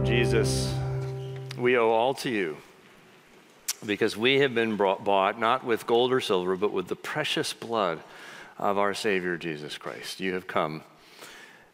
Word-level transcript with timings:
Lord 0.00 0.08
Jesus, 0.08 0.74
we 1.58 1.76
owe 1.76 1.90
all 1.90 2.14
to 2.14 2.30
you 2.30 2.56
because 3.84 4.16
we 4.16 4.38
have 4.38 4.54
been 4.54 4.76
brought, 4.76 5.04
bought 5.04 5.38
not 5.38 5.62
with 5.62 5.86
gold 5.86 6.10
or 6.10 6.22
silver, 6.22 6.56
but 6.56 6.72
with 6.72 6.88
the 6.88 6.96
precious 6.96 7.52
blood 7.52 8.00
of 8.56 8.78
our 8.78 8.94
Savior 8.94 9.36
Jesus 9.36 9.76
Christ. 9.76 10.18
You 10.18 10.32
have 10.32 10.46
come 10.46 10.84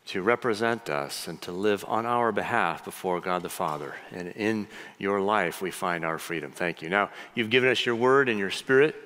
to 0.06 0.22
represent 0.22 0.90
us 0.90 1.28
and 1.28 1.40
to 1.42 1.52
live 1.52 1.84
on 1.86 2.04
our 2.04 2.32
behalf 2.32 2.84
before 2.84 3.20
God 3.20 3.42
the 3.42 3.48
Father. 3.48 3.94
And 4.10 4.30
in 4.30 4.66
your 4.98 5.20
life, 5.20 5.62
we 5.62 5.70
find 5.70 6.04
our 6.04 6.18
freedom. 6.18 6.50
Thank 6.50 6.82
you. 6.82 6.88
Now, 6.88 7.10
you've 7.36 7.50
given 7.50 7.70
us 7.70 7.86
your 7.86 7.94
word 7.94 8.28
and 8.28 8.40
your 8.40 8.50
spirit. 8.50 8.96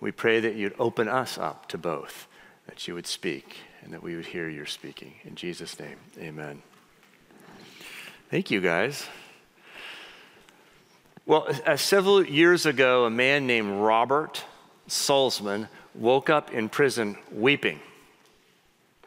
We 0.00 0.10
pray 0.10 0.40
that 0.40 0.54
you'd 0.54 0.74
open 0.78 1.06
us 1.06 1.36
up 1.36 1.68
to 1.68 1.76
both, 1.76 2.26
that 2.66 2.88
you 2.88 2.94
would 2.94 3.06
speak, 3.06 3.58
and 3.82 3.92
that 3.92 4.02
we 4.02 4.16
would 4.16 4.26
hear 4.26 4.48
your 4.48 4.64
speaking. 4.64 5.16
In 5.24 5.34
Jesus' 5.34 5.78
name, 5.78 5.98
amen. 6.18 6.62
Thank 8.30 8.50
you, 8.50 8.60
guys. 8.60 9.06
Well, 11.24 11.48
uh, 11.66 11.78
several 11.78 12.22
years 12.22 12.66
ago, 12.66 13.06
a 13.06 13.10
man 13.10 13.46
named 13.46 13.80
Robert 13.80 14.44
Salzman 14.86 15.68
woke 15.94 16.28
up 16.28 16.52
in 16.52 16.68
prison 16.68 17.16
weeping. 17.32 17.80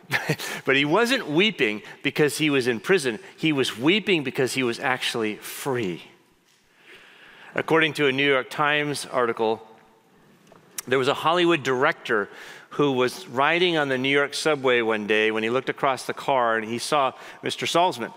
but 0.66 0.76
he 0.76 0.86
wasn't 0.86 1.28
weeping 1.28 1.84
because 2.02 2.40
he 2.40 2.50
was 2.50 2.68
in 2.68 2.80
prison, 2.80 3.20
he 3.38 3.54
was 3.54 3.78
weeping 3.78 4.24
because 4.24 4.54
he 4.54 4.64
was 4.64 4.80
actually 4.80 5.36
free. 5.36 6.02
According 7.54 7.94
to 7.94 8.08
a 8.08 8.12
New 8.12 8.28
York 8.28 8.50
Times 8.50 9.06
article, 9.06 9.62
there 10.88 10.98
was 10.98 11.08
a 11.08 11.14
Hollywood 11.14 11.62
director 11.62 12.28
who 12.72 12.94
was 12.94 13.28
riding 13.28 13.78
on 13.78 13.88
the 13.88 14.00
New 14.00 14.10
York 14.10 14.34
subway 14.34 14.82
one 14.82 15.06
day 15.06 15.30
when 15.30 15.44
he 15.44 15.52
looked 15.52 15.70
across 15.70 16.08
the 16.08 16.14
car 16.14 16.58
and 16.58 16.68
he 16.68 16.80
saw 16.80 17.12
Mr. 17.44 17.68
Salzman. 17.68 18.12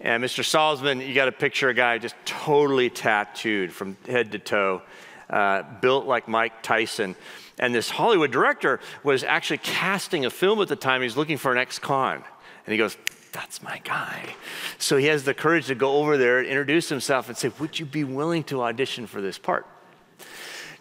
And 0.00 0.22
Mr. 0.22 0.44
Salzman, 0.44 1.06
you 1.06 1.14
got 1.14 1.24
to 1.24 1.32
picture 1.32 1.68
a 1.68 1.74
guy 1.74 1.98
just 1.98 2.14
totally 2.24 2.88
tattooed 2.88 3.72
from 3.72 3.96
head 4.06 4.32
to 4.32 4.38
toe, 4.38 4.82
uh, 5.28 5.62
built 5.80 6.06
like 6.06 6.28
Mike 6.28 6.62
Tyson. 6.62 7.16
And 7.58 7.74
this 7.74 7.90
Hollywood 7.90 8.30
director 8.30 8.78
was 9.02 9.24
actually 9.24 9.58
casting 9.58 10.24
a 10.24 10.30
film 10.30 10.60
at 10.60 10.68
the 10.68 10.76
time. 10.76 11.02
He's 11.02 11.16
looking 11.16 11.36
for 11.36 11.50
an 11.50 11.58
ex 11.58 11.78
con. 11.78 12.22
And 12.64 12.72
he 12.72 12.78
goes, 12.78 12.96
That's 13.32 13.60
my 13.62 13.80
guy. 13.82 14.34
So 14.78 14.96
he 14.96 15.06
has 15.06 15.24
the 15.24 15.34
courage 15.34 15.66
to 15.66 15.74
go 15.74 15.96
over 15.96 16.16
there 16.16 16.44
introduce 16.44 16.88
himself 16.88 17.28
and 17.28 17.36
say, 17.36 17.50
Would 17.58 17.78
you 17.80 17.86
be 17.86 18.04
willing 18.04 18.44
to 18.44 18.62
audition 18.62 19.06
for 19.06 19.20
this 19.20 19.38
part? 19.38 19.66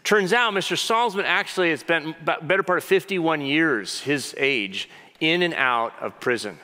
Turns 0.03 0.31
out 0.31 0.53
Mr. 0.53 0.77
Salzman 0.77 1.25
actually 1.25 1.71
has 1.71 1.81
spent 1.81 2.23
better 2.23 2.63
part 2.63 2.77
of 2.77 2.83
51 2.85 3.41
years, 3.41 3.99
his 3.99 4.33
age, 4.37 4.89
in 5.19 5.41
and 5.41 5.53
out 5.53 5.93
of 5.99 6.17
prison. 6.21 6.59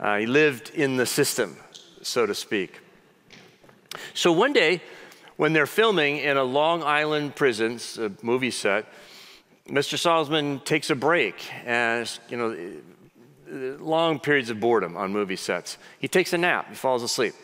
Uh, 0.00 0.18
he 0.18 0.26
lived 0.26 0.70
in 0.70 0.96
the 0.96 1.06
system, 1.06 1.56
so 2.02 2.26
to 2.26 2.34
speak. 2.34 2.80
So 4.14 4.32
one 4.32 4.52
day, 4.52 4.80
when 5.36 5.52
they're 5.52 5.66
filming 5.66 6.18
in 6.18 6.36
a 6.36 6.44
Long 6.44 6.82
Island 6.82 7.34
prison, 7.34 7.78
a 7.98 8.10
movie 8.24 8.50
set, 8.50 8.86
Mr. 9.68 9.96
Salzman 9.96 10.64
takes 10.64 10.90
a 10.90 10.94
break 10.94 11.52
as, 11.64 12.20
you 12.28 12.36
know, 12.36 13.76
long 13.78 14.18
periods 14.18 14.50
of 14.50 14.60
boredom 14.60 14.96
on 14.96 15.12
movie 15.12 15.36
sets. 15.36 15.78
He 15.98 16.08
takes 16.08 16.32
a 16.32 16.38
nap, 16.38 16.68
he 16.68 16.74
falls 16.74 17.02
asleep 17.02 17.34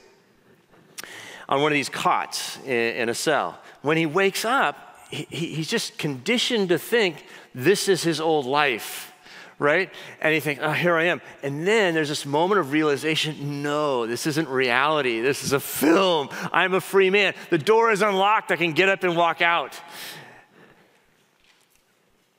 on 1.48 1.62
one 1.62 1.72
of 1.72 1.74
these 1.74 1.88
cots 1.88 2.58
in, 2.64 2.70
in 2.70 3.08
a 3.08 3.14
cell. 3.14 3.58
When 3.82 3.96
he 3.96 4.06
wakes 4.06 4.44
up, 4.44 4.98
he's 5.10 5.68
just 5.68 5.96
conditioned 5.96 6.68
to 6.68 6.78
think 6.78 7.24
this 7.54 7.88
is 7.88 8.02
his 8.02 8.20
old 8.20 8.44
life, 8.44 9.12
right? 9.58 9.92
And 10.20 10.32
he 10.32 10.40
thinks, 10.40 10.62
oh, 10.62 10.68
ah, 10.68 10.72
here 10.72 10.96
I 10.96 11.04
am. 11.04 11.20
And 11.42 11.66
then 11.66 11.94
there's 11.94 12.08
this 12.08 12.24
moment 12.24 12.60
of 12.60 12.72
realization 12.72 13.62
no, 13.62 14.06
this 14.06 14.26
isn't 14.26 14.48
reality. 14.48 15.20
This 15.20 15.42
is 15.42 15.52
a 15.52 15.60
film. 15.60 16.28
I'm 16.52 16.74
a 16.74 16.80
free 16.80 17.10
man. 17.10 17.34
The 17.50 17.58
door 17.58 17.90
is 17.90 18.02
unlocked. 18.02 18.52
I 18.52 18.56
can 18.56 18.72
get 18.72 18.88
up 18.88 19.02
and 19.02 19.16
walk 19.16 19.42
out. 19.42 19.80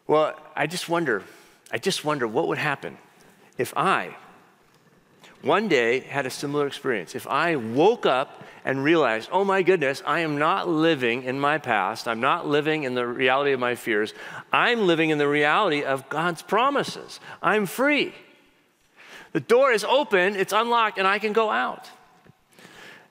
Well, 0.08 0.34
I 0.56 0.66
just 0.68 0.90
wonder, 0.90 1.24
I 1.72 1.78
just 1.78 2.04
wonder 2.04 2.28
what 2.28 2.48
would 2.48 2.58
happen 2.58 2.98
if 3.58 3.74
I 3.78 4.16
one 5.42 5.68
day 5.68 6.02
had 6.02 6.26
a 6.26 6.30
similar 6.30 6.68
experience. 6.68 7.16
If 7.16 7.28
I 7.28 7.56
woke 7.56 8.06
up 8.06 8.44
and 8.66 8.84
realized, 8.84 9.30
oh 9.32 9.44
my 9.44 9.62
goodness, 9.62 10.04
I 10.06 10.20
am 10.22 10.38
not 10.38 10.68
living 10.68 11.24
in 11.24 11.40
my 11.40 11.58
past, 11.58 12.08
I'm 12.08 12.20
not 12.20 12.48
living 12.48 12.84
in 12.84 12.96
the 12.96 13.08
reality 13.08 13.52
of 13.52 13.60
my 13.60 13.76
fears, 13.76 14.14
I'm 14.52 14.88
living 14.88 15.10
in 15.10 15.18
the 15.18 15.28
reality 15.28 15.84
of 15.84 16.10
God's 16.10 16.42
promises. 16.42 17.20
I'm 17.42 17.66
free. 17.66 18.14
The 19.32 19.40
door 19.40 19.72
is 19.72 19.84
open, 19.84 20.36
it's 20.36 20.54
unlocked, 20.54 20.98
and 20.98 21.08
I 21.08 21.20
can 21.20 21.34
go 21.34 21.50
out. 21.50 21.90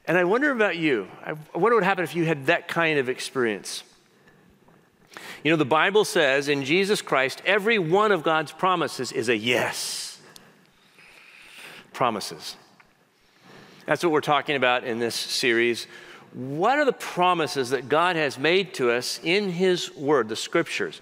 And 0.06 0.16
I 0.16 0.25
wonder 0.25 0.50
about 0.50 0.76
you. 0.76 1.06
I 1.25 1.32
wonder 1.32 1.50
what 1.53 1.72
would 1.75 1.84
happen 1.84 2.04
if 2.04 2.16
you 2.16 2.25
had 2.25 2.47
that 2.47 2.66
kind 2.66 2.98
of 2.98 3.08
experience. 3.08 3.84
You 5.44 5.53
know, 5.53 5.56
the 5.56 5.64
Bible 5.64 6.04
says 6.04 6.48
in 6.48 6.64
Jesus 6.64 7.03
Christ, 7.03 7.42
every 7.44 7.78
one 7.78 8.10
of 8.10 8.22
God's 8.22 8.53
promises 8.53 9.12
is 9.12 9.28
a 9.28 9.37
yes. 9.37 10.19
Promises. 11.92 12.56
That's 13.88 14.03
what 14.03 14.12
we're 14.12 14.21
talking 14.21 14.54
about 14.54 14.84
in 14.84 14.99
this 14.99 15.15
series. 15.15 15.87
What 16.34 16.78
are 16.78 16.84
the 16.84 16.93
promises 16.93 17.71
that 17.71 17.88
God 17.88 18.16
has 18.16 18.38
made 18.38 18.75
to 18.75 18.91
us 18.91 19.19
in 19.22 19.49
His 19.49 19.97
Word, 19.97 20.28
the 20.28 20.37
Scriptures? 20.37 21.00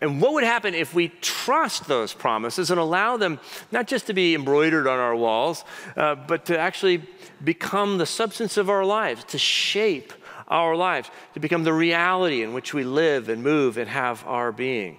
And 0.00 0.22
what 0.22 0.32
would 0.32 0.42
happen 0.42 0.72
if 0.72 0.94
we 0.94 1.08
trust 1.20 1.88
those 1.88 2.14
promises 2.14 2.70
and 2.70 2.80
allow 2.80 3.18
them 3.18 3.38
not 3.70 3.86
just 3.86 4.06
to 4.06 4.14
be 4.14 4.34
embroidered 4.34 4.86
on 4.86 4.98
our 4.98 5.14
walls, 5.14 5.62
uh, 5.94 6.14
but 6.14 6.46
to 6.46 6.58
actually 6.58 7.02
become 7.44 7.98
the 7.98 8.06
substance 8.06 8.56
of 8.56 8.70
our 8.70 8.86
lives, 8.86 9.22
to 9.24 9.38
shape 9.38 10.14
our 10.48 10.74
lives, 10.74 11.10
to 11.34 11.40
become 11.40 11.64
the 11.64 11.74
reality 11.74 12.42
in 12.42 12.54
which 12.54 12.72
we 12.72 12.82
live 12.82 13.28
and 13.28 13.42
move 13.42 13.76
and 13.76 13.90
have 13.90 14.26
our 14.26 14.52
being. 14.52 14.96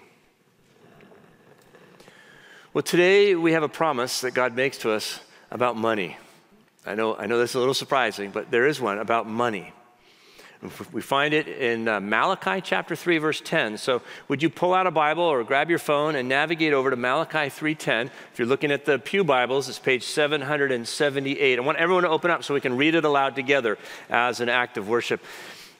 Well, 2.75 2.83
today 2.83 3.33
we 3.33 3.53
have 3.53 3.63
a 3.63 3.69
promise 3.69 4.21
that 4.21 4.35
God 4.35 4.55
makes 4.55 4.77
to 4.79 4.91
us 4.91 5.19
about 5.49 5.75
money. 5.75 6.17
I 6.87 6.95
know, 6.95 7.15
I 7.15 7.25
know 7.25 7.37
this 7.37 7.51
is 7.51 7.55
a 7.55 7.59
little 7.59 7.73
surprising, 7.73 8.31
but 8.31 8.49
there 8.49 8.65
is 8.65 8.79
one 8.79 8.97
about 8.97 9.27
money. 9.27 9.73
We 10.91 11.01
find 11.01 11.35
it 11.35 11.47
in 11.47 11.87
uh, 11.87 11.99
Malachi 11.99 12.61
chapter 12.61 12.95
3 12.95 13.19
verse 13.19 13.41
10. 13.41 13.77
So 13.77 14.01
would 14.27 14.41
you 14.41 14.49
pull 14.49 14.73
out 14.73 14.87
a 14.87 14.91
Bible 14.91 15.21
or 15.23 15.43
grab 15.43 15.69
your 15.69 15.77
phone 15.77 16.15
and 16.15 16.27
navigate 16.27 16.73
over 16.73 16.89
to 16.89 16.95
Malachi 16.95 17.49
3:10. 17.49 18.05
If 18.05 18.39
you're 18.39 18.47
looking 18.47 18.71
at 18.71 18.83
the 18.83 18.97
Pew 18.97 19.23
Bibles, 19.23 19.69
it's 19.69 19.77
page 19.77 20.01
778. 20.03 21.59
I 21.59 21.61
want 21.61 21.77
everyone 21.77 22.03
to 22.03 22.09
open 22.09 22.31
up 22.31 22.43
so 22.43 22.55
we 22.55 22.61
can 22.61 22.75
read 22.75 22.95
it 22.95 23.05
aloud 23.05 23.35
together 23.35 23.77
as 24.09 24.39
an 24.39 24.49
act 24.49 24.77
of 24.77 24.89
worship. 24.89 25.23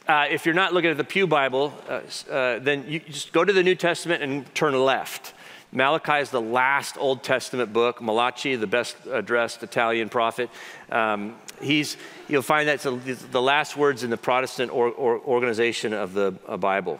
Uh, 0.08 0.28
if 0.30 0.46
you're 0.46 0.54
not 0.54 0.74
looking 0.74 0.92
at 0.92 0.98
the 0.98 1.04
Pew 1.04 1.26
Bible, 1.26 1.74
uh, 1.90 2.02
uh 2.32 2.60
then 2.60 2.86
you 2.88 3.00
just 3.00 3.34
go 3.34 3.44
to 3.44 3.52
the 3.52 3.64
New 3.64 3.76
Testament 3.76 4.22
and 4.22 4.54
turn 4.54 4.80
left. 4.80 5.34
Malachi 5.72 6.22
is 6.22 6.30
the 6.30 6.42
last 6.42 6.98
Old 6.98 7.24
Testament 7.24 7.74
book. 7.74 8.02
Malachi, 8.02 8.56
the 8.56 8.68
best 8.68 8.96
dressed 9.26 9.64
Italian 9.64 10.10
prophet, 10.10 10.50
um, 10.90 11.36
he's, 11.62 11.98
you'll 12.28 12.42
find 12.42 12.68
that's 12.68 12.84
the 12.84 13.42
last 13.42 13.76
words 13.76 14.04
in 14.04 14.10
the 14.10 14.18
Protestant 14.18 14.72
or, 14.72 14.90
or 14.90 15.20
organization 15.20 15.94
of 15.94 16.14
the 16.14 16.32
Bible. 16.60 17.00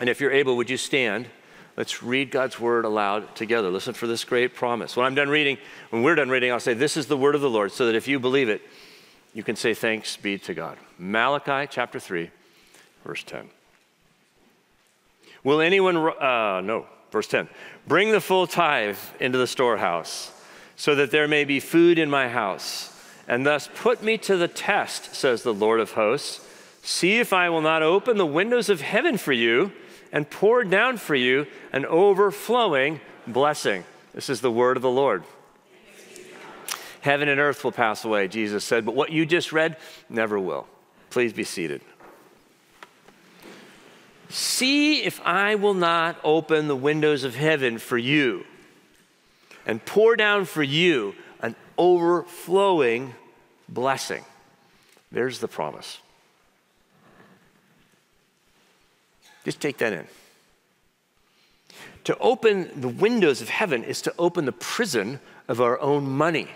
And 0.00 0.08
if 0.08 0.20
you're 0.20 0.32
able, 0.32 0.56
would 0.56 0.70
you 0.70 0.76
stand? 0.76 1.26
Let's 1.76 2.02
read 2.02 2.30
God's 2.30 2.58
word 2.58 2.84
aloud 2.84 3.34
together. 3.36 3.70
Listen 3.70 3.94
for 3.94 4.06
this 4.06 4.24
great 4.24 4.54
promise. 4.54 4.96
When 4.96 5.06
I'm 5.06 5.14
done 5.14 5.28
reading, 5.28 5.56
when 5.90 6.02
we're 6.02 6.14
done 6.14 6.28
reading, 6.28 6.50
I'll 6.50 6.60
say, 6.60 6.74
This 6.74 6.96
is 6.96 7.06
the 7.06 7.16
word 7.16 7.34
of 7.34 7.40
the 7.40 7.50
Lord, 7.50 7.72
so 7.72 7.86
that 7.86 7.94
if 7.94 8.08
you 8.08 8.18
believe 8.18 8.48
it, 8.48 8.62
you 9.32 9.42
can 9.42 9.56
say, 9.56 9.72
Thanks 9.74 10.16
be 10.16 10.38
to 10.38 10.54
God. 10.54 10.76
Malachi 10.98 11.68
chapter 11.70 12.00
3, 12.00 12.30
verse 13.04 13.22
10. 13.22 13.48
Will 15.44 15.60
anyone, 15.60 15.96
uh, 15.96 16.60
no, 16.60 16.86
Verse 17.10 17.26
10 17.26 17.48
Bring 17.86 18.12
the 18.12 18.20
full 18.20 18.46
tithe 18.46 18.98
into 19.18 19.38
the 19.38 19.46
storehouse, 19.46 20.32
so 20.76 20.94
that 20.94 21.10
there 21.10 21.28
may 21.28 21.44
be 21.44 21.60
food 21.60 21.98
in 21.98 22.10
my 22.10 22.28
house. 22.28 22.96
And 23.28 23.46
thus 23.46 23.68
put 23.74 24.02
me 24.02 24.18
to 24.18 24.36
the 24.36 24.48
test, 24.48 25.14
says 25.14 25.42
the 25.42 25.54
Lord 25.54 25.78
of 25.78 25.92
hosts. 25.92 26.46
See 26.82 27.18
if 27.18 27.32
I 27.32 27.48
will 27.50 27.60
not 27.60 27.82
open 27.82 28.16
the 28.16 28.26
windows 28.26 28.68
of 28.68 28.80
heaven 28.80 29.18
for 29.18 29.32
you 29.32 29.72
and 30.12 30.28
pour 30.28 30.64
down 30.64 30.96
for 30.96 31.14
you 31.14 31.46
an 31.72 31.86
overflowing 31.86 33.00
blessing. 33.26 33.84
This 34.14 34.28
is 34.28 34.40
the 34.40 34.50
word 34.50 34.76
of 34.76 34.82
the 34.82 34.90
Lord. 34.90 35.22
Heaven 37.02 37.28
and 37.28 37.40
earth 37.40 37.62
will 37.64 37.72
pass 37.72 38.04
away, 38.04 38.28
Jesus 38.28 38.64
said, 38.64 38.84
but 38.84 38.94
what 38.94 39.12
you 39.12 39.24
just 39.24 39.52
read 39.52 39.76
never 40.08 40.38
will. 40.38 40.66
Please 41.10 41.32
be 41.32 41.44
seated. 41.44 41.80
See 44.30 45.02
if 45.02 45.20
I 45.24 45.56
will 45.56 45.74
not 45.74 46.16
open 46.22 46.68
the 46.68 46.76
windows 46.76 47.24
of 47.24 47.34
heaven 47.34 47.78
for 47.78 47.98
you 47.98 48.44
and 49.66 49.84
pour 49.84 50.14
down 50.14 50.44
for 50.44 50.62
you 50.62 51.14
an 51.40 51.56
overflowing 51.76 53.14
blessing. 53.68 54.24
There's 55.10 55.40
the 55.40 55.48
promise. 55.48 55.98
Just 59.44 59.60
take 59.60 59.78
that 59.78 59.92
in. 59.92 60.06
To 62.04 62.16
open 62.18 62.80
the 62.80 62.88
windows 62.88 63.40
of 63.40 63.48
heaven 63.48 63.82
is 63.82 64.00
to 64.02 64.14
open 64.16 64.44
the 64.44 64.52
prison 64.52 65.18
of 65.48 65.60
our 65.60 65.80
own 65.80 66.08
money, 66.08 66.48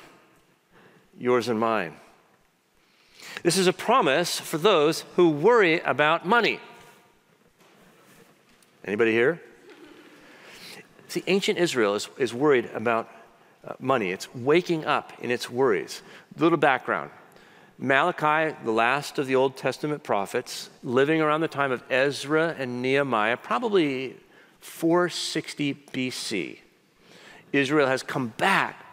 yours 1.18 1.48
and 1.48 1.58
mine. 1.58 1.94
This 3.42 3.56
is 3.56 3.66
a 3.66 3.72
promise 3.72 4.38
for 4.38 4.58
those 4.58 5.04
who 5.16 5.30
worry 5.30 5.80
about 5.80 6.24
money. 6.24 6.60
Anybody 8.84 9.12
here? 9.12 9.40
See, 11.08 11.22
ancient 11.26 11.58
Israel 11.58 11.94
is, 11.94 12.08
is 12.18 12.34
worried 12.34 12.70
about 12.74 13.10
uh, 13.66 13.74
money. 13.78 14.10
It's 14.10 14.34
waking 14.34 14.84
up 14.84 15.12
in 15.20 15.30
its 15.30 15.48
worries. 15.50 16.02
Little 16.36 16.58
background 16.58 17.10
Malachi, 17.78 18.54
the 18.64 18.70
last 18.70 19.18
of 19.18 19.26
the 19.26 19.34
Old 19.34 19.56
Testament 19.56 20.04
prophets, 20.04 20.70
living 20.84 21.20
around 21.20 21.40
the 21.40 21.48
time 21.48 21.72
of 21.72 21.82
Ezra 21.90 22.54
and 22.56 22.80
Nehemiah, 22.80 23.36
probably 23.36 24.16
460 24.60 25.74
BC. 25.92 26.58
Israel 27.52 27.88
has 27.88 28.02
come 28.02 28.28
back 28.36 28.83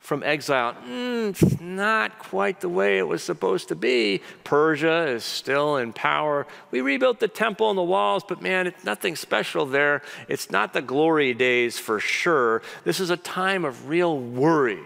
from 0.00 0.22
exile. 0.22 0.74
Mm, 0.88 1.60
not 1.60 2.18
quite 2.18 2.60
the 2.60 2.68
way 2.68 2.98
it 2.98 3.06
was 3.06 3.22
supposed 3.22 3.68
to 3.68 3.76
be. 3.76 4.22
Persia 4.42 5.06
is 5.06 5.22
still 5.22 5.76
in 5.76 5.92
power. 5.92 6.46
We 6.70 6.80
rebuilt 6.80 7.20
the 7.20 7.28
temple 7.28 7.68
and 7.68 7.78
the 7.78 7.82
walls, 7.82 8.24
but 8.26 8.42
man, 8.42 8.66
it's 8.66 8.82
nothing 8.82 9.14
special 9.14 9.66
there. 9.66 10.02
It's 10.26 10.50
not 10.50 10.72
the 10.72 10.82
glory 10.82 11.34
days 11.34 11.78
for 11.78 12.00
sure. 12.00 12.62
This 12.82 12.98
is 12.98 13.10
a 13.10 13.16
time 13.16 13.64
of 13.64 13.88
real 13.88 14.18
worry 14.18 14.82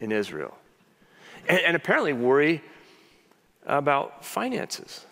in 0.00 0.10
Israel. 0.10 0.56
And, 1.46 1.60
and 1.60 1.76
apparently, 1.76 2.14
worry 2.14 2.62
about 3.66 4.24
finances. 4.24 5.04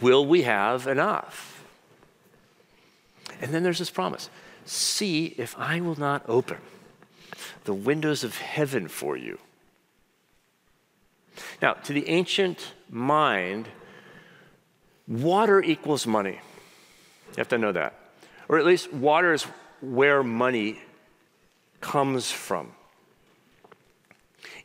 Will 0.00 0.24
we 0.24 0.42
have 0.42 0.86
enough? 0.86 1.62
And 3.42 3.52
then 3.52 3.62
there's 3.62 3.78
this 3.78 3.90
promise 3.90 4.30
see 4.64 5.34
if 5.36 5.58
I 5.58 5.80
will 5.80 5.98
not 5.98 6.22
open 6.28 6.58
the 7.70 7.74
windows 7.74 8.24
of 8.24 8.36
heaven 8.36 8.88
for 8.88 9.16
you. 9.16 9.38
Now, 11.62 11.74
to 11.74 11.92
the 11.92 12.08
ancient 12.08 12.72
mind, 12.90 13.68
water 15.06 15.62
equals 15.62 16.04
money. 16.04 16.40
You 17.28 17.36
have 17.36 17.48
to 17.50 17.58
know 17.58 17.70
that. 17.70 17.94
Or 18.48 18.58
at 18.58 18.66
least 18.66 18.92
water 18.92 19.32
is 19.32 19.44
where 19.80 20.24
money 20.24 20.80
comes 21.80 22.32
from. 22.32 22.72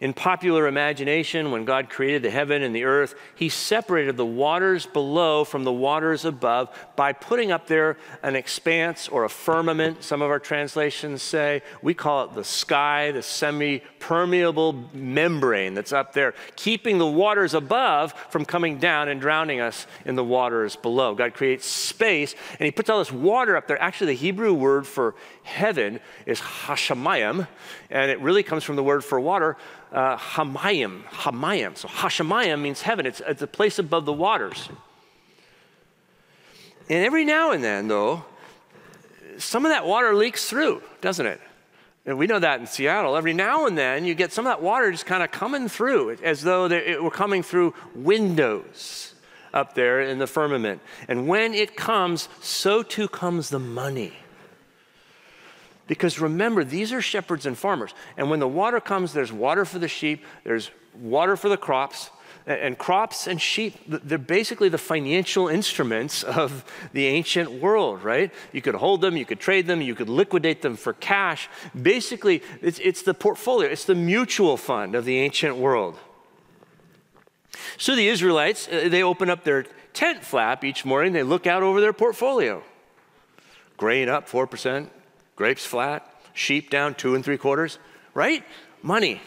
In 0.05 0.13
popular 0.13 0.67
imagination, 0.67 1.49
when 1.49 1.65
God 1.65 1.89
created 1.89 2.21
the 2.21 2.29
heaven 2.29 2.61
and 2.61 2.75
the 2.75 2.83
earth, 2.83 3.15
He 3.33 3.49
separated 3.49 4.17
the 4.17 4.25
waters 4.25 4.85
below 4.85 5.43
from 5.43 5.63
the 5.63 5.73
waters 5.73 6.25
above 6.25 6.69
by 6.95 7.11
putting 7.11 7.51
up 7.51 7.65
there 7.65 7.97
an 8.21 8.35
expanse 8.35 9.07
or 9.07 9.23
a 9.23 9.29
firmament, 9.29 10.03
some 10.03 10.21
of 10.21 10.29
our 10.29 10.37
translations 10.37 11.23
say. 11.23 11.63
We 11.81 11.95
call 11.95 12.25
it 12.25 12.35
the 12.35 12.43
sky, 12.43 13.09
the 13.13 13.23
semi 13.23 13.79
permeable 13.97 14.91
membrane 14.93 15.73
that's 15.73 15.91
up 15.91 16.13
there, 16.13 16.35
keeping 16.55 16.99
the 16.99 17.07
waters 17.07 17.55
above 17.55 18.13
from 18.29 18.45
coming 18.45 18.77
down 18.77 19.07
and 19.07 19.19
drowning 19.19 19.59
us 19.59 19.87
in 20.05 20.13
the 20.13 20.23
waters 20.23 20.75
below. 20.75 21.15
God 21.15 21.33
creates 21.33 21.65
space 21.65 22.35
and 22.59 22.65
He 22.65 22.71
puts 22.71 22.91
all 22.91 22.99
this 22.99 23.11
water 23.11 23.57
up 23.57 23.67
there. 23.67 23.81
Actually, 23.81 24.13
the 24.13 24.19
Hebrew 24.19 24.53
word 24.53 24.85
for 24.85 25.15
heaven 25.41 25.99
is 26.27 26.39
hashamayim, 26.39 27.47
and 27.89 28.11
it 28.11 28.19
really 28.19 28.43
comes 28.43 28.63
from 28.63 28.75
the 28.75 28.83
word 28.83 29.03
for 29.03 29.19
water 29.19 29.57
uh, 29.95 30.17
Hamayim, 30.17 31.03
Hamayim. 31.05 31.77
So 31.77 31.87
Hashemayim 31.87 32.61
means 32.61 32.81
heaven. 32.81 33.05
It's, 33.05 33.21
it's 33.25 33.41
a 33.41 33.47
place 33.47 33.79
above 33.79 34.05
the 34.05 34.13
waters. 34.13 34.69
And 36.89 37.03
every 37.03 37.23
now 37.23 37.51
and 37.51 37.63
then, 37.63 37.87
though, 37.87 38.25
some 39.37 39.65
of 39.65 39.71
that 39.71 39.87
water 39.87 40.13
leaks 40.13 40.47
through, 40.49 40.83
doesn't 41.01 41.25
it? 41.25 41.39
And 42.05 42.17
we 42.17 42.27
know 42.27 42.37
that 42.39 42.59
in 42.59 42.67
Seattle. 42.67 43.15
Every 43.15 43.33
now 43.33 43.65
and 43.65 43.77
then, 43.77 44.05
you 44.05 44.13
get 44.13 44.31
some 44.31 44.45
of 44.45 44.51
that 44.51 44.61
water 44.61 44.91
just 44.91 45.05
kind 45.05 45.23
of 45.23 45.31
coming 45.31 45.69
through, 45.69 46.17
as 46.21 46.43
though 46.43 46.65
it 46.65 47.01
were 47.01 47.09
coming 47.09 47.41
through 47.41 47.73
windows 47.95 49.15
up 49.53 49.73
there 49.73 50.01
in 50.01 50.19
the 50.19 50.27
firmament. 50.27 50.81
And 51.07 51.27
when 51.27 51.53
it 51.53 51.75
comes, 51.75 52.27
so 52.41 52.83
too 52.83 53.07
comes 53.07 53.49
the 53.49 53.59
money. 53.59 54.13
Because 55.87 56.19
remember, 56.19 56.63
these 56.63 56.91
are 56.91 57.01
shepherds 57.01 57.45
and 57.45 57.57
farmers. 57.57 57.93
And 58.17 58.29
when 58.29 58.39
the 58.39 58.47
water 58.47 58.79
comes, 58.79 59.13
there's 59.13 59.31
water 59.31 59.65
for 59.65 59.79
the 59.79 59.87
sheep, 59.87 60.25
there's 60.43 60.71
water 60.99 61.35
for 61.35 61.49
the 61.49 61.57
crops. 61.57 62.09
And 62.47 62.77
crops 62.77 63.25
and 63.25 63.41
sheep, 63.41 63.73
they're 63.87 64.19
basically 64.19 64.69
the 64.69 64.77
financial 64.77 65.47
instruments 65.47 66.21
of 66.23 66.63
the 66.93 67.07
ancient 67.07 67.51
world, 67.51 68.03
right? 68.03 68.31
You 68.51 68.61
could 68.61 68.75
hold 68.75 69.01
them, 69.01 69.17
you 69.17 69.25
could 69.25 69.39
trade 69.39 69.67
them, 69.67 69.81
you 69.81 69.95
could 69.95 70.09
liquidate 70.09 70.61
them 70.61 70.75
for 70.75 70.93
cash. 70.93 71.49
Basically, 71.79 72.43
it's, 72.61 72.79
it's 72.79 73.01
the 73.01 73.13
portfolio, 73.13 73.69
it's 73.69 73.85
the 73.85 73.95
mutual 73.95 74.57
fund 74.57 74.95
of 74.95 75.05
the 75.05 75.17
ancient 75.17 75.57
world. 75.57 75.97
So 77.77 77.95
the 77.95 78.07
Israelites, 78.07 78.67
uh, 78.67 78.89
they 78.89 79.01
open 79.01 79.29
up 79.29 79.43
their 79.43 79.65
tent 79.93 80.23
flap 80.23 80.63
each 80.63 80.85
morning, 80.85 81.13
they 81.13 81.23
look 81.23 81.47
out 81.47 81.63
over 81.63 81.81
their 81.81 81.93
portfolio. 81.93 82.63
Grain 83.77 84.07
up 84.07 84.29
4%, 84.29 84.89
grapes 85.35 85.65
flat, 85.65 86.09
sheep 86.33 86.69
down 86.69 86.95
two 86.95 87.15
and 87.15 87.23
three 87.23 87.37
quarters, 87.37 87.79
right? 88.13 88.43
Money. 88.81 89.21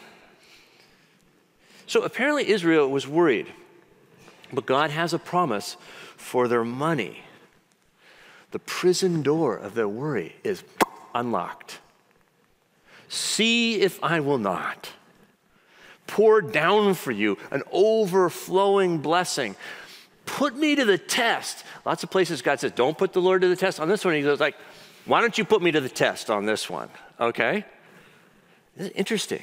So 1.87 2.03
apparently 2.03 2.49
Israel 2.49 2.89
was 2.89 3.07
worried, 3.07 3.47
but 4.53 4.67
God 4.67 4.91
has 4.91 5.15
a 5.15 5.19
promise 5.19 5.77
for 6.17 6.49
their 6.49 6.65
money. 6.65 7.23
The 8.51 8.59
prison 8.59 9.23
door 9.23 9.57
of 9.57 9.75
their 9.75 9.89
worry 9.89 10.37
is 10.45 10.63
unlocked. 11.15 11.79
See 13.09 13.81
if 13.81 14.03
I 14.03 14.21
will 14.21 14.39
not 14.39 14.91
pour 16.09 16.41
down 16.41 16.95
for 16.95 17.13
you 17.13 17.39
an 17.53 17.63
overflowing 17.71 18.99
blessing. 18.99 19.55
Put 20.27 20.57
me 20.57 20.75
to 20.75 20.85
the 20.85 20.99
test. 20.99 21.65
Lots 21.85 22.03
of 22.03 22.11
places 22.11 22.43
God 22.43 22.59
says, 22.59 22.73
don't 22.73 22.99
put 22.99 23.13
the 23.13 23.21
Lord 23.21 23.43
to 23.43 23.49
the 23.49 23.57
test. 23.57 23.79
On 23.79 23.89
this 23.89 24.05
one, 24.05 24.15
he 24.15 24.23
goes 24.23 24.41
like, 24.41 24.57
why 25.09 25.23
don't 25.23 25.39
you 25.39 25.45
put 25.45 25.63
me 25.63 25.73
to 25.73 25.81
the 25.81 25.89
test 25.89 26.31
on 26.31 26.45
this 26.45 26.69
one? 26.69 26.91
Okay? 27.19 27.65
Interesting. 28.95 29.43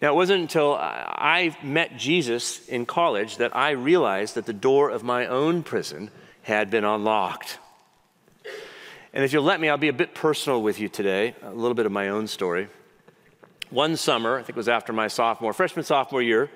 Now, 0.00 0.12
it 0.12 0.16
wasn't 0.16 0.40
until 0.40 0.74
I 0.74 1.56
met 1.62 1.96
Jesus 1.96 2.66
in 2.66 2.86
college 2.86 3.36
that 3.36 3.54
I 3.54 3.70
realized 3.70 4.34
that 4.34 4.46
the 4.46 4.52
door 4.52 4.90
of 4.90 5.04
my 5.04 5.26
own 5.26 5.62
prison 5.62 6.10
had 6.42 6.70
been 6.70 6.84
unlocked. 6.84 7.58
And 9.12 9.22
if 9.22 9.32
you'll 9.32 9.44
let 9.44 9.60
me, 9.60 9.68
I'll 9.68 9.76
be 9.76 9.88
a 9.88 9.92
bit 9.92 10.14
personal 10.14 10.62
with 10.62 10.80
you 10.80 10.88
today, 10.88 11.34
a 11.42 11.52
little 11.52 11.74
bit 11.74 11.86
of 11.86 11.92
my 11.92 12.08
own 12.08 12.26
story. 12.26 12.68
One 13.70 13.96
summer, 13.96 14.36
I 14.36 14.38
think 14.38 14.50
it 14.50 14.56
was 14.56 14.68
after 14.68 14.92
my 14.92 15.08
sophomore, 15.08 15.52
freshman, 15.52 15.84
sophomore 15.84 16.22
year, 16.22 16.50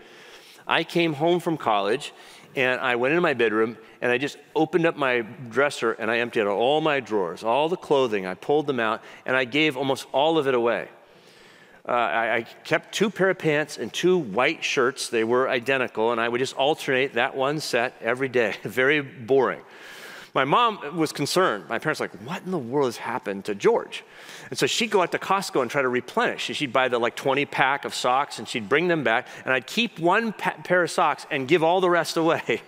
I 0.67 0.82
came 0.82 1.12
home 1.14 1.41
from 1.41 1.56
college 1.56 2.12
and 2.56 2.81
I 2.81 2.96
went 2.96 3.12
into 3.12 3.20
my 3.20 3.34
bedroom 3.34 3.76
and 4.00 4.10
I 4.10 4.19
just 4.19 4.38
opened 4.55 4.86
up 4.86 4.96
my 4.96 5.20
dresser 5.48 5.93
and 5.93 6.10
I 6.10 6.19
emptied 6.19 6.43
out 6.43 6.48
all 6.48 6.81
my 6.81 7.00
drawers, 7.00 7.44
all 7.44 7.69
the 7.69 7.76
clothing. 7.76 8.26
I 8.26 8.34
pulled 8.34 8.67
them 8.67 8.81
out 8.81 9.02
and 9.26 9.36
I 9.36 9.44
gave 9.44 9.76
almost 9.76 10.06
all 10.12 10.38
of 10.38 10.46
it 10.46 10.55
away. 10.55 10.88
Uh, 11.88 11.93
I, 11.93 12.36
I, 12.36 12.43
kept 12.64 12.93
two 12.93 13.08
pair 13.08 13.31
of 13.31 13.38
pants 13.38 13.78
and 13.78 13.90
two 13.90 14.19
white 14.19 14.62
shirts. 14.62 15.08
They 15.08 15.24
were 15.24 15.48
identical, 15.48 16.12
and 16.12 16.20
I 16.20 16.28
would 16.28 16.38
just 16.38 16.55
alternate 16.55 17.14
that 17.14 17.34
one 17.34 17.60
set 17.60 17.94
every 18.02 18.28
day. 18.28 18.56
Very 18.62 19.00
boring. 19.00 19.62
My 20.38 20.44
mom 20.44 20.96
was 20.96 21.10
concerned. 21.10 21.68
My 21.68 21.80
parents 21.80 21.98
were 21.98 22.06
like, 22.06 22.20
what 22.20 22.44
in 22.44 22.52
the 22.52 22.58
world 22.58 22.86
has 22.86 22.96
happened 22.96 23.44
to 23.46 23.56
George? 23.56 24.04
And 24.50 24.56
so 24.56 24.68
she'd 24.68 24.88
go 24.88 25.02
out 25.02 25.10
to 25.10 25.18
Costco 25.18 25.62
and 25.62 25.68
try 25.68 25.82
to 25.82 25.88
replenish. 25.88 26.42
She'd 26.42 26.72
buy 26.72 26.86
the 26.86 27.00
like 27.00 27.16
20 27.16 27.44
pack 27.46 27.84
of 27.84 27.92
socks 27.92 28.38
and 28.38 28.46
she'd 28.46 28.68
bring 28.68 28.86
them 28.86 29.02
back, 29.02 29.26
and 29.44 29.52
I'd 29.52 29.66
keep 29.66 29.98
one 29.98 30.32
pa- 30.32 30.54
pair 30.62 30.84
of 30.84 30.92
socks 30.92 31.26
and 31.32 31.48
give 31.48 31.64
all 31.64 31.80
the 31.80 31.90
rest 31.90 32.16
away. 32.16 32.62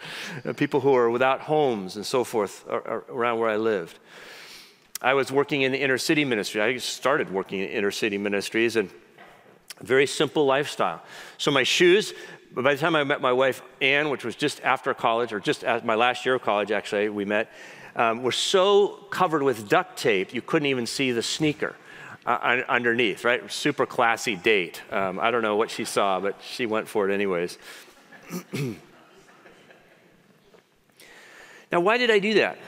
People 0.56 0.78
who 0.78 0.94
are 0.94 1.10
without 1.10 1.40
homes 1.40 1.96
and 1.96 2.06
so 2.06 2.22
forth 2.22 2.64
around 2.68 3.40
where 3.40 3.50
I 3.50 3.56
lived. 3.56 3.98
I 5.02 5.14
was 5.14 5.32
working 5.32 5.62
in 5.62 5.72
the 5.72 5.80
inner 5.80 5.98
city 5.98 6.24
ministry. 6.24 6.62
I 6.62 6.76
started 6.76 7.32
working 7.32 7.58
in 7.58 7.70
inner 7.70 7.90
city 7.90 8.18
ministries 8.18 8.76
and 8.76 8.88
very 9.80 10.06
simple 10.06 10.46
lifestyle. 10.46 11.02
So 11.38 11.50
my 11.50 11.64
shoes, 11.64 12.14
by 12.62 12.74
the 12.74 12.80
time 12.80 12.96
I 12.96 13.04
met 13.04 13.20
my 13.20 13.32
wife, 13.32 13.62
Ann, 13.82 14.08
which 14.08 14.24
was 14.24 14.34
just 14.34 14.62
after 14.62 14.94
college, 14.94 15.32
or 15.32 15.40
just 15.40 15.62
my 15.84 15.94
last 15.94 16.24
year 16.24 16.36
of 16.36 16.42
college, 16.42 16.70
actually, 16.70 17.10
we 17.10 17.24
met, 17.26 17.52
um, 17.94 18.22
were 18.22 18.32
so 18.32 18.88
covered 19.10 19.42
with 19.42 19.68
duct 19.68 19.98
tape, 19.98 20.32
you 20.32 20.40
couldn't 20.40 20.66
even 20.66 20.86
see 20.86 21.12
the 21.12 21.22
sneaker. 21.22 21.76
Uh, 22.24 22.62
underneath, 22.68 23.24
right? 23.24 23.52
Super 23.52 23.86
classy 23.86 24.34
date. 24.34 24.82
Um, 24.90 25.20
I 25.20 25.30
don't 25.30 25.42
know 25.42 25.54
what 25.54 25.70
she 25.70 25.84
saw, 25.84 26.18
but 26.18 26.34
she 26.42 26.66
went 26.66 26.88
for 26.88 27.08
it 27.08 27.14
anyways. 27.14 27.56
now, 31.70 31.78
why 31.78 31.98
did 31.98 32.10
I 32.10 32.18
do 32.18 32.34
that? 32.34 32.58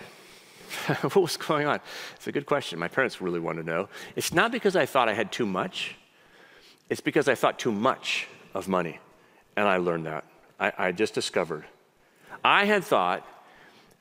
what 1.00 1.16
was 1.16 1.36
going 1.36 1.66
on? 1.66 1.80
It's 2.14 2.28
a 2.28 2.32
good 2.32 2.46
question. 2.46 2.78
My 2.78 2.86
parents 2.86 3.20
really 3.20 3.40
want 3.40 3.58
to 3.58 3.64
know. 3.64 3.88
It's 4.14 4.32
not 4.32 4.52
because 4.52 4.76
I 4.76 4.86
thought 4.86 5.08
I 5.08 5.14
had 5.14 5.32
too 5.32 5.46
much, 5.46 5.96
it's 6.88 7.00
because 7.00 7.26
I 7.26 7.34
thought 7.34 7.58
too 7.58 7.72
much 7.72 8.28
of 8.54 8.68
money. 8.68 9.00
And 9.58 9.66
I 9.66 9.78
learned 9.78 10.06
that. 10.06 10.24
I, 10.60 10.72
I 10.78 10.92
just 10.92 11.14
discovered. 11.14 11.64
I 12.44 12.64
had 12.64 12.84
thought 12.84 13.26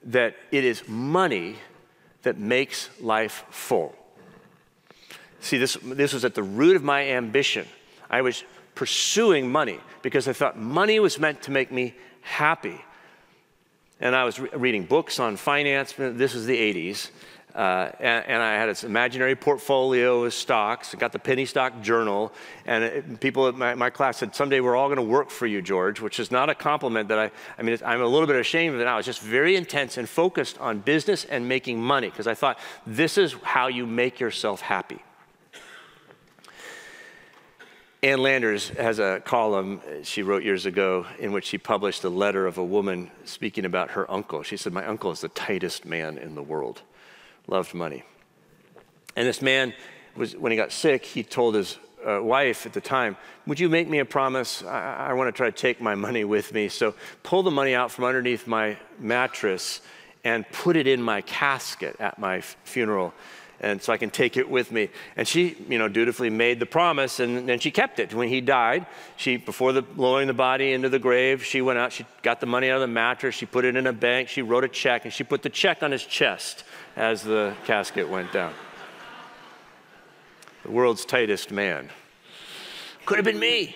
that 0.04 0.36
it 0.52 0.64
is 0.64 0.88
money 0.88 1.56
that 2.22 2.38
makes 2.38 2.92
life 3.02 3.44
full. 3.50 3.96
See, 5.40 5.58
this, 5.58 5.76
this 5.82 6.14
was 6.14 6.24
at 6.26 6.36
the 6.36 6.44
root 6.44 6.76
of 6.76 6.84
my 6.84 7.10
ambition. 7.10 7.66
I 8.08 8.22
was 8.22 8.44
pursuing 8.76 9.52
money 9.52 9.80
because 10.04 10.28
I 10.28 10.34
thought 10.34 10.60
money 10.60 11.00
was 11.00 11.18
meant 11.18 11.42
to 11.44 11.52
make 11.52 11.72
me 11.72 11.96
happy. 12.22 12.80
And 14.00 14.16
I 14.16 14.26
was 14.26 14.40
re- 14.40 14.50
reading 14.54 14.86
books 14.86 15.20
on 15.20 15.38
finance. 15.38 15.94
This 15.98 16.36
was 16.36 16.46
the 16.46 16.56
80s. 16.56 17.10
Uh, 17.58 17.92
and, 18.00 18.24
and, 18.28 18.44
I 18.44 18.54
had 18.54 18.70
this 18.70 18.84
imaginary 18.84 19.36
portfolio 19.36 20.26
of 20.26 20.34
stocks. 20.36 20.94
I 20.94 21.00
got 21.00 21.12
the 21.12 21.18
penny 21.18 21.48
stock 21.48 21.82
journal. 21.82 22.32
And 22.68 22.84
it, 22.84 23.20
people 23.20 23.48
at 23.48 23.56
my, 23.56 23.74
my, 23.74 23.90
class 23.90 24.18
said, 24.18 24.36
Someday 24.36 24.60
we're 24.60 24.76
all 24.76 24.90
going 24.90 24.98
to 24.98 25.02
work 25.02 25.32
for 25.32 25.48
you, 25.48 25.64
George, 25.64 26.00
which 26.00 26.20
is 26.20 26.30
not 26.30 26.52
a 26.52 26.56
compliment 26.56 27.10
that 27.10 27.18
I, 27.18 27.32
I 27.58 27.64
mean, 27.64 27.76
I'm 27.84 28.02
a 28.02 28.06
little 28.06 28.28
bit 28.28 28.36
ashamed 28.36 28.76
of 28.76 28.82
it 28.82 28.84
now. 28.84 29.00
It's 29.00 29.08
just 29.08 29.22
very 29.22 29.56
intense 29.56 29.98
and 29.98 30.08
focused 30.08 30.60
on 30.60 30.82
business 30.82 31.26
and 31.26 31.50
making 31.50 31.82
money 31.82 32.12
because 32.12 32.28
I 32.28 32.36
thought 32.36 32.60
this 32.86 33.18
is 33.18 33.34
how 33.42 33.70
you 33.70 33.88
make 33.88 34.20
yourself 34.20 34.62
happy. 34.62 35.02
Ann 38.04 38.22
Landers 38.22 38.70
has 38.70 39.00
a 39.00 39.20
column 39.26 39.82
she 40.04 40.22
wrote 40.22 40.44
years 40.44 40.68
ago 40.68 41.08
in 41.18 41.32
which 41.32 41.46
she 41.46 41.58
published 41.58 42.04
a 42.04 42.10
letter 42.10 42.46
of 42.46 42.60
a 42.60 42.64
woman 42.64 43.10
speaking 43.26 43.66
about 43.66 43.92
her 43.92 44.10
uncle. 44.12 44.44
She 44.44 44.58
said, 44.58 44.72
My 44.72 44.86
uncle 44.86 45.10
is 45.10 45.22
the 45.22 45.30
tightest 45.30 45.84
man 45.84 46.20
in 46.20 46.36
the 46.36 46.44
world, 46.44 46.84
loved 47.48 47.74
money. 47.74 48.04
And 49.16 49.28
this 49.28 49.42
man, 49.42 49.74
was, 50.16 50.36
when 50.36 50.52
he 50.52 50.56
got 50.56 50.72
sick, 50.72 51.06
he 51.06 51.24
told 51.24 51.56
his 51.56 51.78
uh, 52.06 52.22
wife 52.22 52.66
at 52.66 52.74
the 52.74 52.82
time, 52.82 53.18
Would 53.46 53.60
you 53.60 53.70
make 53.70 53.88
me 53.88 54.00
a 54.00 54.06
promise? 54.06 54.64
I, 54.64 55.10
I 55.10 55.14
want 55.14 55.28
to 55.28 55.32
try 55.32 55.50
to 55.50 55.56
take 55.56 55.82
my 55.82 55.96
money 55.96 56.24
with 56.24 56.54
me. 56.54 56.70
So 56.70 56.94
pull 57.24 57.44
the 57.44 57.52
money 57.52 57.74
out 57.74 57.92
from 57.92 58.06
underneath 58.06 58.48
my 58.48 58.78
mattress 59.00 59.82
and 60.24 60.50
put 60.52 60.76
it 60.76 60.88
in 60.88 61.02
my 61.02 61.22
casket 61.22 61.96
at 62.00 62.20
my 62.20 62.42
funeral 62.42 63.14
and 63.60 63.82
so 63.82 63.92
I 63.92 63.98
can 63.98 64.10
take 64.10 64.38
it 64.38 64.50
with 64.50 64.72
me. 64.72 64.90
And 65.16 65.28
she, 65.28 65.58
you 65.68 65.80
know, 65.80 65.88
dutifully 65.88 66.30
made 66.30 66.60
the 66.60 66.66
promise, 66.66 67.20
and 67.20 67.50
then 67.50 67.60
she 67.60 67.72
kept 67.72 68.00
it. 68.00 68.14
When 68.14 68.30
he 68.30 68.42
died, 68.42 68.86
she, 69.16 69.38
before 69.38 69.74
the, 69.74 69.84
lowering 69.96 70.28
the 70.28 70.34
body 70.34 70.74
into 70.74 70.90
the 70.90 71.00
grave, 71.00 71.44
she 71.44 71.62
went 71.62 71.80
out, 71.80 71.92
she 71.92 72.06
got 72.22 72.40
the 72.40 72.46
money 72.46 72.70
out 72.70 72.76
of 72.76 72.82
the 72.82 72.88
mattress, 72.88 73.36
she 73.36 73.46
put 73.46 73.66
it 73.66 73.76
in 73.76 73.88
a 73.88 73.94
bank, 73.94 74.30
she 74.30 74.42
wrote 74.42 74.64
a 74.64 74.68
check, 74.68 75.06
and 75.06 75.14
she 75.14 75.24
put 75.24 75.42
the 75.42 75.50
check 75.50 75.82
on 75.82 75.92
his 75.92 76.06
chest 76.06 76.64
as 76.98 77.22
the 77.22 77.56
casket 77.64 78.10
went 78.10 78.34
down. 78.34 78.54
The 80.64 80.72
world's 80.72 81.06
tightest 81.06 81.52
man. 81.52 81.90
Could 83.06 83.20
have 83.20 83.26
been 83.26 83.40
me. 83.40 83.76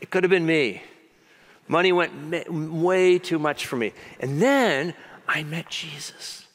It 0.00 0.10
could 0.10 0.24
have 0.24 0.30
been 0.30 0.46
me. 0.46 0.82
Money 1.68 1.92
went 1.92 2.50
way 2.50 3.18
too 3.18 3.38
much 3.38 3.66
for 3.66 3.76
me. 3.76 3.92
And 4.18 4.40
then 4.40 4.94
I 5.28 5.44
met 5.44 5.68
Jesus. 5.68 6.46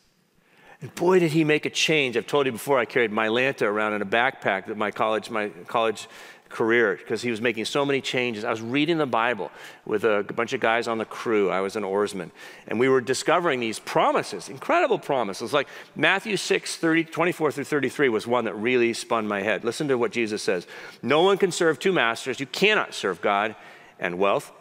And 0.81 0.93
boy, 0.95 1.19
did 1.19 1.31
he 1.31 1.43
make 1.43 1.65
a 1.65 1.69
change. 1.69 2.17
I've 2.17 2.27
told 2.27 2.47
you 2.47 2.51
before, 2.51 2.79
I 2.79 2.85
carried 2.85 3.11
Mylanta 3.11 3.63
around 3.63 3.93
in 3.93 4.01
a 4.01 4.05
backpack 4.05 4.67
at 4.67 4.77
my 4.77 4.91
college, 4.91 5.29
my 5.29 5.49
college 5.67 6.07
career 6.49 6.95
because 6.95 7.21
he 7.21 7.31
was 7.31 7.41
making 7.41 7.65
so 7.65 7.85
many 7.85 8.01
changes. 8.01 8.43
I 8.43 8.49
was 8.49 8.61
reading 8.61 8.97
the 8.97 9.05
Bible 9.05 9.51
with 9.85 10.03
a 10.03 10.23
bunch 10.35 10.53
of 10.53 10.59
guys 10.59 10.87
on 10.87 10.97
the 10.97 11.05
crew. 11.05 11.49
I 11.49 11.61
was 11.61 11.75
an 11.75 11.83
oarsman. 11.83 12.31
And 12.67 12.79
we 12.79 12.89
were 12.89 13.01
discovering 13.01 13.59
these 13.59 13.79
promises, 13.79 14.49
incredible 14.49 14.99
promises. 14.99 15.53
Like 15.53 15.67
Matthew 15.95 16.37
6, 16.37 16.75
30, 16.77 17.05
24 17.05 17.51
through 17.51 17.63
33 17.63 18.09
was 18.09 18.27
one 18.27 18.45
that 18.45 18.55
really 18.55 18.93
spun 18.93 19.27
my 19.27 19.41
head. 19.41 19.63
Listen 19.63 19.87
to 19.87 19.97
what 19.97 20.11
Jesus 20.11 20.41
says 20.41 20.67
No 21.01 21.21
one 21.21 21.37
can 21.37 21.51
serve 21.51 21.79
two 21.79 21.93
masters. 21.93 22.39
You 22.39 22.47
cannot 22.47 22.93
serve 22.93 23.21
God 23.21 23.55
and 23.99 24.17
wealth. 24.17 24.51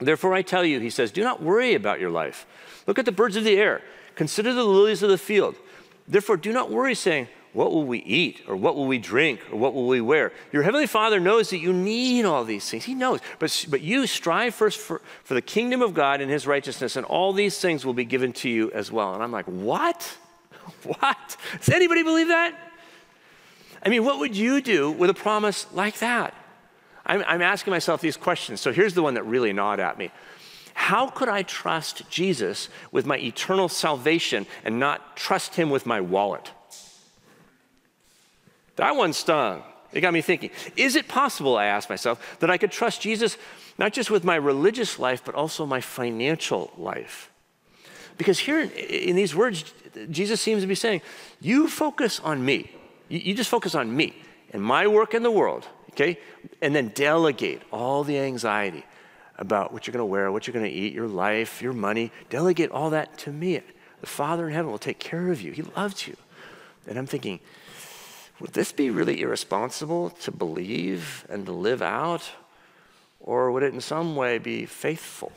Therefore, 0.00 0.34
I 0.34 0.42
tell 0.42 0.64
you, 0.64 0.80
he 0.80 0.90
says, 0.90 1.10
do 1.10 1.22
not 1.22 1.42
worry 1.42 1.74
about 1.74 2.00
your 2.00 2.10
life. 2.10 2.46
Look 2.86 2.98
at 2.98 3.04
the 3.04 3.12
birds 3.12 3.36
of 3.36 3.44
the 3.44 3.58
air. 3.58 3.82
Consider 4.14 4.54
the 4.54 4.64
lilies 4.64 5.02
of 5.02 5.10
the 5.10 5.18
field. 5.18 5.56
Therefore, 6.08 6.36
do 6.36 6.52
not 6.52 6.70
worry, 6.70 6.94
saying, 6.94 7.28
What 7.52 7.72
will 7.72 7.84
we 7.84 7.98
eat? 7.98 8.42
Or 8.46 8.54
what 8.54 8.76
will 8.76 8.86
we 8.86 8.98
drink? 8.98 9.40
Or 9.50 9.58
what 9.58 9.74
will 9.74 9.88
we 9.88 10.00
wear? 10.00 10.32
Your 10.52 10.62
heavenly 10.62 10.86
Father 10.86 11.18
knows 11.18 11.50
that 11.50 11.58
you 11.58 11.72
need 11.72 12.24
all 12.24 12.44
these 12.44 12.68
things. 12.70 12.84
He 12.84 12.94
knows. 12.94 13.20
But, 13.38 13.66
but 13.68 13.80
you 13.80 14.06
strive 14.06 14.54
first 14.54 14.78
for, 14.78 15.00
for 15.24 15.34
the 15.34 15.42
kingdom 15.42 15.82
of 15.82 15.92
God 15.92 16.20
and 16.20 16.30
his 16.30 16.46
righteousness, 16.46 16.94
and 16.94 17.04
all 17.06 17.32
these 17.32 17.58
things 17.58 17.84
will 17.84 17.94
be 17.94 18.04
given 18.04 18.32
to 18.34 18.48
you 18.48 18.70
as 18.72 18.92
well. 18.92 19.14
And 19.14 19.22
I'm 19.22 19.32
like, 19.32 19.46
What? 19.46 20.16
What? 20.84 21.36
Does 21.58 21.70
anybody 21.70 22.02
believe 22.02 22.28
that? 22.28 22.54
I 23.84 23.88
mean, 23.88 24.04
what 24.04 24.18
would 24.20 24.36
you 24.36 24.60
do 24.60 24.90
with 24.92 25.10
a 25.10 25.14
promise 25.14 25.66
like 25.72 25.98
that? 25.98 26.34
I'm, 27.04 27.24
I'm 27.26 27.42
asking 27.42 27.72
myself 27.72 28.00
these 28.00 28.16
questions. 28.16 28.60
So 28.60 28.72
here's 28.72 28.94
the 28.94 29.02
one 29.02 29.14
that 29.14 29.24
really 29.24 29.52
gnawed 29.52 29.80
at 29.80 29.98
me. 29.98 30.10
How 30.74 31.08
could 31.08 31.28
I 31.28 31.42
trust 31.42 32.08
Jesus 32.08 32.68
with 32.92 33.04
my 33.04 33.18
eternal 33.18 33.68
salvation 33.68 34.46
and 34.64 34.78
not 34.78 35.16
trust 35.16 35.56
him 35.56 35.70
with 35.70 35.86
my 35.86 36.00
wallet? 36.00 36.50
That 38.80 38.96
one 38.96 39.12
stung. 39.12 39.62
It 39.92 40.00
got 40.00 40.14
me 40.14 40.22
thinking. 40.22 40.48
Is 40.74 40.96
it 40.96 41.06
possible, 41.06 41.58
I 41.58 41.66
asked 41.66 41.90
myself, 41.90 42.38
that 42.40 42.48
I 42.48 42.56
could 42.56 42.72
trust 42.72 43.02
Jesus 43.02 43.36
not 43.76 43.92
just 43.92 44.10
with 44.10 44.24
my 44.24 44.36
religious 44.36 44.98
life, 44.98 45.22
but 45.22 45.34
also 45.34 45.66
my 45.66 45.82
financial 45.82 46.72
life? 46.78 47.30
Because 48.16 48.38
here 48.38 48.62
in 48.62 49.16
these 49.16 49.34
words, 49.34 49.70
Jesus 50.10 50.40
seems 50.40 50.62
to 50.62 50.66
be 50.66 50.74
saying, 50.74 51.02
You 51.42 51.68
focus 51.68 52.20
on 52.20 52.42
me. 52.42 52.70
You 53.10 53.34
just 53.34 53.50
focus 53.50 53.74
on 53.74 53.94
me 53.94 54.14
and 54.50 54.62
my 54.62 54.86
work 54.86 55.12
in 55.12 55.22
the 55.22 55.30
world, 55.30 55.68
okay? 55.90 56.18
And 56.62 56.74
then 56.74 56.88
delegate 56.94 57.60
all 57.70 58.02
the 58.02 58.18
anxiety 58.18 58.86
about 59.36 59.74
what 59.74 59.86
you're 59.86 59.92
going 59.92 60.00
to 60.00 60.06
wear, 60.06 60.32
what 60.32 60.46
you're 60.46 60.54
going 60.54 60.64
to 60.64 60.72
eat, 60.72 60.94
your 60.94 61.08
life, 61.08 61.60
your 61.60 61.74
money. 61.74 62.12
Delegate 62.30 62.70
all 62.70 62.88
that 62.90 63.18
to 63.18 63.30
me. 63.30 63.60
The 64.00 64.06
Father 64.06 64.48
in 64.48 64.54
heaven 64.54 64.70
will 64.70 64.78
take 64.78 64.98
care 64.98 65.30
of 65.30 65.42
you. 65.42 65.52
He 65.52 65.64
loves 65.76 66.08
you. 66.08 66.16
And 66.86 66.98
I'm 66.98 67.06
thinking, 67.06 67.40
would 68.40 68.54
this 68.54 68.72
be 68.72 68.90
really 68.90 69.20
irresponsible 69.20 70.10
to 70.10 70.30
believe 70.30 71.26
and 71.28 71.46
to 71.46 71.52
live 71.52 71.82
out? 71.82 72.30
Or 73.20 73.52
would 73.52 73.62
it 73.62 73.74
in 73.74 73.80
some 73.80 74.16
way 74.16 74.38
be 74.38 74.64
faithful? 74.64 75.30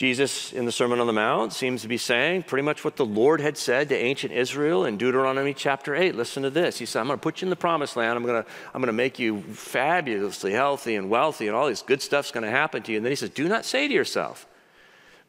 Jesus, 0.00 0.54
in 0.54 0.64
the 0.64 0.72
Sermon 0.72 0.98
on 0.98 1.06
the 1.06 1.12
Mount, 1.12 1.52
seems 1.52 1.82
to 1.82 1.88
be 1.88 1.98
saying 1.98 2.44
pretty 2.44 2.62
much 2.62 2.84
what 2.84 2.96
the 2.96 3.04
Lord 3.04 3.38
had 3.38 3.58
said 3.58 3.90
to 3.90 3.94
ancient 3.94 4.32
Israel 4.32 4.86
in 4.86 4.96
Deuteronomy 4.96 5.52
chapter 5.52 5.94
8. 5.94 6.14
Listen 6.14 6.42
to 6.42 6.48
this. 6.48 6.78
He 6.78 6.86
said, 6.86 7.00
I'm 7.00 7.06
going 7.06 7.18
to 7.18 7.22
put 7.22 7.42
you 7.42 7.46
in 7.46 7.50
the 7.50 7.56
promised 7.56 7.96
land. 7.96 8.16
I'm 8.16 8.24
going 8.24 8.42
to, 8.42 8.48
I'm 8.72 8.80
going 8.80 8.86
to 8.86 8.94
make 8.94 9.18
you 9.18 9.42
fabulously 9.42 10.52
healthy 10.52 10.96
and 10.96 11.10
wealthy, 11.10 11.48
and 11.48 11.54
all 11.54 11.66
this 11.66 11.82
good 11.82 12.00
stuff's 12.00 12.30
going 12.30 12.44
to 12.44 12.50
happen 12.50 12.82
to 12.84 12.92
you. 12.92 12.96
And 12.96 13.04
then 13.04 13.12
he 13.12 13.16
says, 13.16 13.28
Do 13.28 13.46
not 13.46 13.66
say 13.66 13.88
to 13.88 13.92
yourself, 13.92 14.46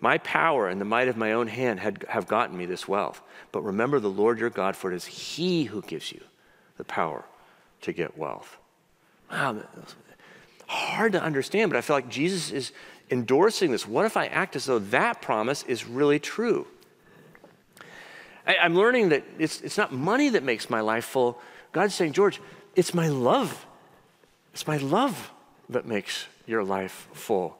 My 0.01 0.17
power 0.17 0.67
and 0.67 0.81
the 0.81 0.85
might 0.85 1.07
of 1.07 1.15
my 1.15 1.31
own 1.31 1.47
hand 1.47 1.79
had, 1.79 2.05
have 2.09 2.27
gotten 2.27 2.57
me 2.57 2.65
this 2.65 2.87
wealth. 2.87 3.21
But 3.51 3.61
remember 3.61 3.99
the 3.99 4.09
Lord 4.09 4.39
your 4.39 4.49
God, 4.49 4.75
for 4.75 4.91
it 4.91 4.95
is 4.95 5.05
He 5.05 5.65
who 5.65 5.81
gives 5.83 6.11
you 6.11 6.21
the 6.77 6.83
power 6.83 7.23
to 7.81 7.93
get 7.93 8.17
wealth. 8.17 8.57
Wow, 9.31 9.61
hard 10.67 11.11
to 11.11 11.21
understand, 11.21 11.69
but 11.69 11.77
I 11.77 11.81
feel 11.81 11.95
like 11.95 12.09
Jesus 12.09 12.51
is 12.51 12.71
endorsing 13.09 13.71
this. 13.71 13.87
What 13.87 14.05
if 14.05 14.17
I 14.17 14.25
act 14.27 14.55
as 14.55 14.65
though 14.65 14.79
that 14.79 15.21
promise 15.21 15.63
is 15.63 15.85
really 15.85 16.19
true? 16.19 16.65
I, 18.47 18.55
am 18.55 18.75
learning 18.75 19.09
that 19.09 19.23
it's, 19.37 19.61
it's 19.61 19.77
not 19.77 19.91
money 19.91 20.29
that 20.29 20.43
makes 20.43 20.69
my 20.69 20.81
life 20.81 21.05
full. 21.05 21.39
God's 21.71 21.93
saying, 21.93 22.13
George, 22.13 22.41
it's 22.75 22.93
my 22.93 23.09
love. 23.09 23.65
It's 24.53 24.65
my 24.65 24.77
love 24.77 25.31
that 25.69 25.85
makes 25.85 26.25
your 26.47 26.63
life 26.63 27.07
full. 27.13 27.57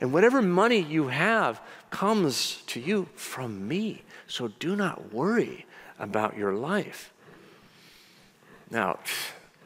And 0.00 0.12
whatever 0.12 0.40
money 0.40 0.80
you 0.80 1.08
have 1.08 1.60
comes 1.90 2.62
to 2.66 2.80
you 2.80 3.08
from 3.14 3.66
me. 3.68 4.02
So 4.26 4.48
do 4.48 4.76
not 4.76 5.12
worry 5.12 5.66
about 5.98 6.36
your 6.36 6.54
life. 6.54 7.12
Now, 8.70 8.98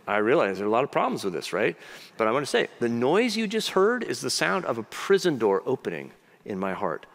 I 0.07 0.19
realize 0.19 0.59
there 0.59 0.67
are 0.67 0.69
a 0.69 0.73
lot 0.73 0.85
of 0.85 0.91
problems 0.91 1.25
with 1.25 1.33
this, 1.33 1.53
right? 1.53 1.77
But 2.17 2.29
I 2.29 2.33
want 2.33 2.43
to 2.45 2.51
say 2.51 2.69
the 2.81 2.89
noise 2.89 3.37
you 3.37 3.47
just 3.47 3.71
heard 3.71 4.03
is 4.03 4.21
the 4.21 4.31
sound 4.31 4.65
of 4.65 4.79
a 4.79 4.83
prison 4.83 5.39
door 5.39 5.63
opening 5.65 6.13
in 6.45 6.59
my 6.59 6.73
heart. 6.73 7.07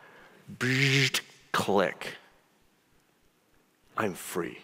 Click. 1.51 2.15
I'm 3.97 4.13
free. 4.13 4.59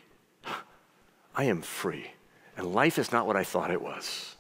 I 1.36 1.44
am 1.46 1.62
free. 1.62 2.12
And 2.58 2.74
life 2.74 2.98
is 2.98 3.12
not 3.12 3.28
what 3.28 3.36
I 3.36 3.44
thought 3.44 3.70
it 3.70 3.82
was. 3.82 4.36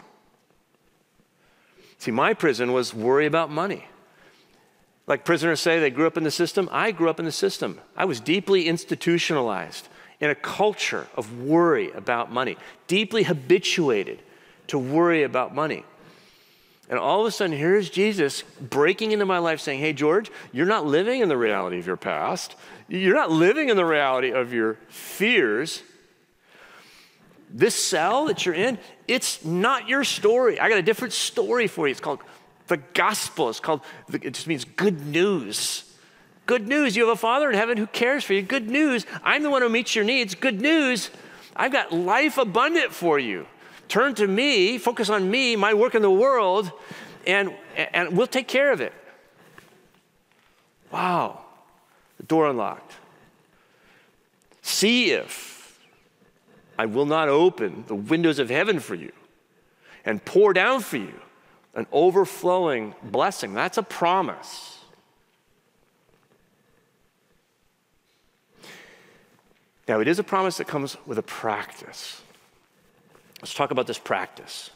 See, 1.97 2.11
my 2.11 2.33
prison 2.33 2.71
was 2.71 2.93
worry 2.93 3.25
about 3.25 3.51
money. 3.51 3.87
Like 5.07 5.23
prisoners 5.23 5.59
say, 5.59 5.79
they 5.79 5.91
grew 5.91 6.07
up 6.07 6.17
in 6.17 6.23
the 6.23 6.31
system. 6.31 6.67
I 6.71 6.91
grew 6.91 7.09
up 7.09 7.19
in 7.19 7.25
the 7.25 7.31
system. 7.31 7.79
I 7.95 8.05
was 8.05 8.19
deeply 8.19 8.67
institutionalized 8.67 9.87
in 10.19 10.29
a 10.29 10.35
culture 10.35 11.07
of 11.15 11.43
worry 11.43 11.91
about 11.91 12.31
money, 12.31 12.57
deeply 12.87 13.23
habituated 13.23 14.21
to 14.67 14.79
worry 14.79 15.23
about 15.23 15.53
money. 15.53 15.83
And 16.89 16.99
all 16.99 17.21
of 17.21 17.27
a 17.27 17.31
sudden, 17.31 17.55
here's 17.55 17.89
Jesus 17.89 18.43
breaking 18.61 19.11
into 19.11 19.25
my 19.25 19.39
life 19.39 19.59
saying, 19.59 19.79
Hey, 19.79 19.93
George, 19.93 20.31
you're 20.51 20.67
not 20.67 20.85
living 20.85 21.21
in 21.21 21.29
the 21.29 21.37
reality 21.37 21.79
of 21.79 21.87
your 21.87 21.97
past. 21.97 22.55
You're 22.87 23.15
not 23.15 23.31
living 23.31 23.69
in 23.69 23.77
the 23.77 23.85
reality 23.85 24.31
of 24.31 24.53
your 24.53 24.75
fears. 24.89 25.81
This 27.49 27.75
cell 27.75 28.25
that 28.25 28.45
you're 28.45 28.55
in, 28.55 28.77
it's 29.07 29.43
not 29.43 29.87
your 29.87 30.03
story. 30.03 30.59
I 30.59 30.69
got 30.69 30.77
a 30.77 30.83
different 30.83 31.13
story 31.13 31.67
for 31.67 31.87
you. 31.87 31.91
It's 31.91 31.99
called 31.99 32.19
the 32.67 32.77
gospel. 32.77 33.49
is 33.49 33.59
called, 33.59 33.81
it 34.11 34.33
just 34.33 34.47
means 34.47 34.65
good 34.65 35.05
news. 35.05 35.83
Good 36.45 36.67
news, 36.67 36.95
you 36.95 37.07
have 37.07 37.13
a 37.13 37.19
Father 37.19 37.49
in 37.49 37.55
heaven 37.55 37.77
who 37.77 37.87
cares 37.87 38.23
for 38.23 38.33
you. 38.33 38.41
Good 38.41 38.69
news, 38.69 39.05
I'm 39.23 39.43
the 39.43 39.49
one 39.49 39.61
who 39.61 39.69
meets 39.69 39.95
your 39.95 40.05
needs. 40.05 40.35
Good 40.35 40.61
news, 40.61 41.09
I've 41.55 41.71
got 41.71 41.91
life 41.91 42.37
abundant 42.37 42.93
for 42.93 43.17
you. 43.17 43.47
Turn 43.87 44.13
to 44.15 44.27
me, 44.27 44.77
focus 44.77 45.09
on 45.09 45.29
me, 45.29 45.55
my 45.55 45.73
work 45.73 45.95
in 45.95 46.01
the 46.01 46.11
world, 46.11 46.71
and, 47.25 47.53
and 47.75 48.15
we'll 48.15 48.27
take 48.27 48.47
care 48.47 48.71
of 48.71 48.81
it. 48.81 48.93
Wow, 50.91 51.41
the 52.17 52.23
door 52.23 52.47
unlocked. 52.47 52.93
See 54.61 55.11
if 55.11 55.79
I 56.77 56.85
will 56.85 57.05
not 57.05 57.29
open 57.29 57.85
the 57.87 57.95
windows 57.95 58.39
of 58.39 58.49
heaven 58.49 58.79
for 58.79 58.95
you 58.95 59.11
and 60.03 60.23
pour 60.23 60.53
down 60.53 60.81
for 60.81 60.97
you 60.97 61.21
an 61.75 61.87
overflowing 61.91 62.95
blessing. 63.03 63.53
That's 63.53 63.77
a 63.77 63.83
promise. 63.83 64.79
Now, 69.87 69.99
it 69.99 70.07
is 70.07 70.17
a 70.17 70.23
promise 70.23 70.57
that 70.57 70.67
comes 70.67 70.97
with 71.05 71.19
a 71.19 71.23
practice. 71.23 72.21
Let's 73.41 73.53
talk 73.53 73.71
about 73.71 73.85
this 73.85 73.99
practice. 73.99 74.71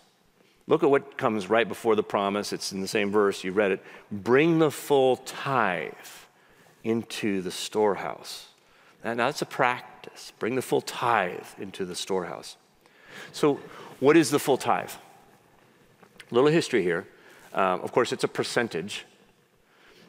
Look 0.68 0.84
at 0.84 0.92
what 0.92 1.18
comes 1.18 1.50
right 1.50 1.68
before 1.68 1.96
the 1.96 2.04
promise. 2.04 2.54
It's 2.54 2.72
in 2.72 2.82
the 2.82 2.88
same 2.88 3.10
verse, 3.10 3.44
you 3.44 3.52
read 3.52 3.72
it. 3.72 3.84
Bring 4.12 4.60
the 4.60 4.70
full 4.70 5.16
tithe 5.18 5.94
into 6.84 7.42
the 7.42 7.50
storehouse. 7.50 8.50
Now, 9.04 9.16
that's 9.16 9.42
a 9.42 9.48
practice. 9.48 10.32
Bring 10.38 10.56
the 10.56 10.62
full 10.62 10.82
tithe 10.82 11.48
into 11.58 11.86
the 11.86 11.96
storehouse. 11.96 12.58
So, 13.32 13.60
what 14.00 14.16
is 14.16 14.30
the 14.30 14.40
full 14.40 14.58
tithe? 14.58 14.92
Little 16.32 16.50
history 16.50 16.84
here. 16.84 17.08
Um, 17.54 17.82
of 17.82 17.92
course, 17.92 18.12
it's 18.12 18.24
a 18.24 18.28
percentage. 18.28 19.06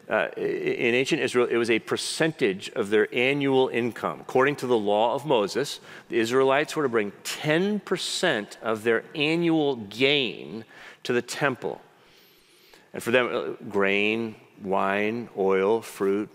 Uh, 0.09 0.29
in 0.37 0.95
ancient 0.95 1.23
Israel, 1.23 1.47
it 1.49 1.57
was 1.57 1.71
a 1.71 1.79
percentage 1.79 2.69
of 2.71 2.91
their 2.91 3.13
annual 3.15 3.69
income. 3.69 4.21
According 4.21 4.57
to 4.57 4.67
the 4.67 4.77
law 4.77 5.15
of 5.15 5.25
Moses, 5.25 5.79
the 6.09 6.19
Israelites 6.19 6.75
were 6.75 6.83
to 6.83 6.89
bring 6.89 7.13
10% 7.23 8.61
of 8.61 8.83
their 8.83 9.05
annual 9.15 9.77
gain 9.77 10.65
to 11.05 11.13
the 11.13 11.23
temple. 11.23 11.81
And 12.93 13.03
for 13.03 13.13
them, 13.13 13.29
uh, 13.33 13.65
grain, 13.71 14.35
wine, 14.63 15.29
oil, 15.39 15.81
fruit, 15.81 16.29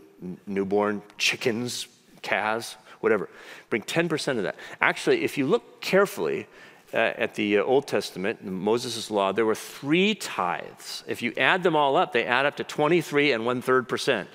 newborn 0.48 1.02
chickens, 1.18 1.88
calves, 2.22 2.78
whatever. 3.02 3.30
Bring 3.70 3.84
10% 3.84 4.38
of 4.38 4.44
that. 4.44 4.56
Actually, 4.82 5.24
if 5.24 5.38
you 5.38 5.46
look 5.46 5.82
carefully, 5.82 6.48
uh, 6.94 6.98
at 6.98 7.36
the 7.36 7.58
uh, 7.58 7.64
Old 7.64 7.88
Testament, 7.88 8.44
Moses' 8.44 9.12
law, 9.12 9.32
there 9.32 9.46
were 9.46 9.56
three 9.56 10.16
tithes. 10.16 11.04
If 11.08 11.22
you 11.22 11.34
add 11.38 11.64
them 11.64 11.76
all 11.76 11.98
up, 11.98 12.14
they 12.14 12.26
add 12.26 12.46
up 12.46 12.58
to 12.58 12.64
23 12.64 13.32
and 13.32 13.46
one 13.46 13.62
third 13.62 13.88
percent. 13.90 14.30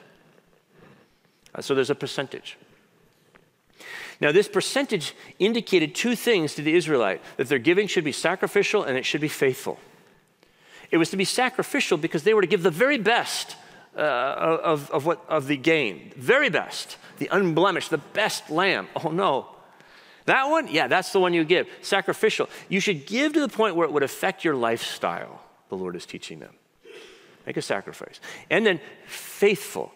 Uh, 1.54 1.62
so 1.62 1.74
there's 1.74 1.90
a 1.90 1.94
percentage. 1.94 2.56
Now, 4.20 4.32
this 4.32 4.48
percentage 4.48 5.14
indicated 5.38 5.94
two 5.94 6.14
things 6.14 6.54
to 6.56 6.62
the 6.62 6.74
Israelite 6.74 7.22
that 7.38 7.48
their 7.48 7.58
giving 7.58 7.86
should 7.86 8.04
be 8.04 8.12
sacrificial 8.12 8.84
and 8.84 8.98
it 8.98 9.06
should 9.06 9.22
be 9.22 9.28
faithful. 9.28 9.78
It 10.90 10.98
was 10.98 11.10
to 11.10 11.16
be 11.16 11.24
sacrificial 11.24 11.96
because 11.96 12.24
they 12.24 12.34
were 12.34 12.42
to 12.42 12.46
give 12.46 12.62
the 12.62 12.70
very 12.70 12.98
best 12.98 13.56
uh, 13.96 14.00
of, 14.00 14.90
of, 14.90 15.06
what, 15.06 15.24
of 15.28 15.46
the 15.46 15.56
gain, 15.56 16.12
very 16.16 16.50
best, 16.50 16.98
the 17.18 17.28
unblemished, 17.32 17.90
the 17.90 17.98
best 17.98 18.50
lamb. 18.50 18.88
Oh 19.02 19.10
no, 19.10 19.48
that 20.30 20.48
one, 20.48 20.68
yeah, 20.68 20.86
that's 20.86 21.12
the 21.12 21.20
one 21.20 21.34
you 21.34 21.44
give. 21.44 21.68
Sacrificial. 21.82 22.48
You 22.68 22.80
should 22.80 23.06
give 23.06 23.32
to 23.34 23.40
the 23.40 23.48
point 23.48 23.76
where 23.76 23.86
it 23.86 23.92
would 23.92 24.02
affect 24.02 24.44
your 24.44 24.54
lifestyle, 24.54 25.42
the 25.68 25.76
Lord 25.76 25.96
is 25.96 26.06
teaching 26.06 26.40
them. 26.40 26.54
Make 27.46 27.56
a 27.56 27.62
sacrifice. 27.62 28.20
And 28.50 28.66
then 28.66 28.80
faithful. 29.06 29.92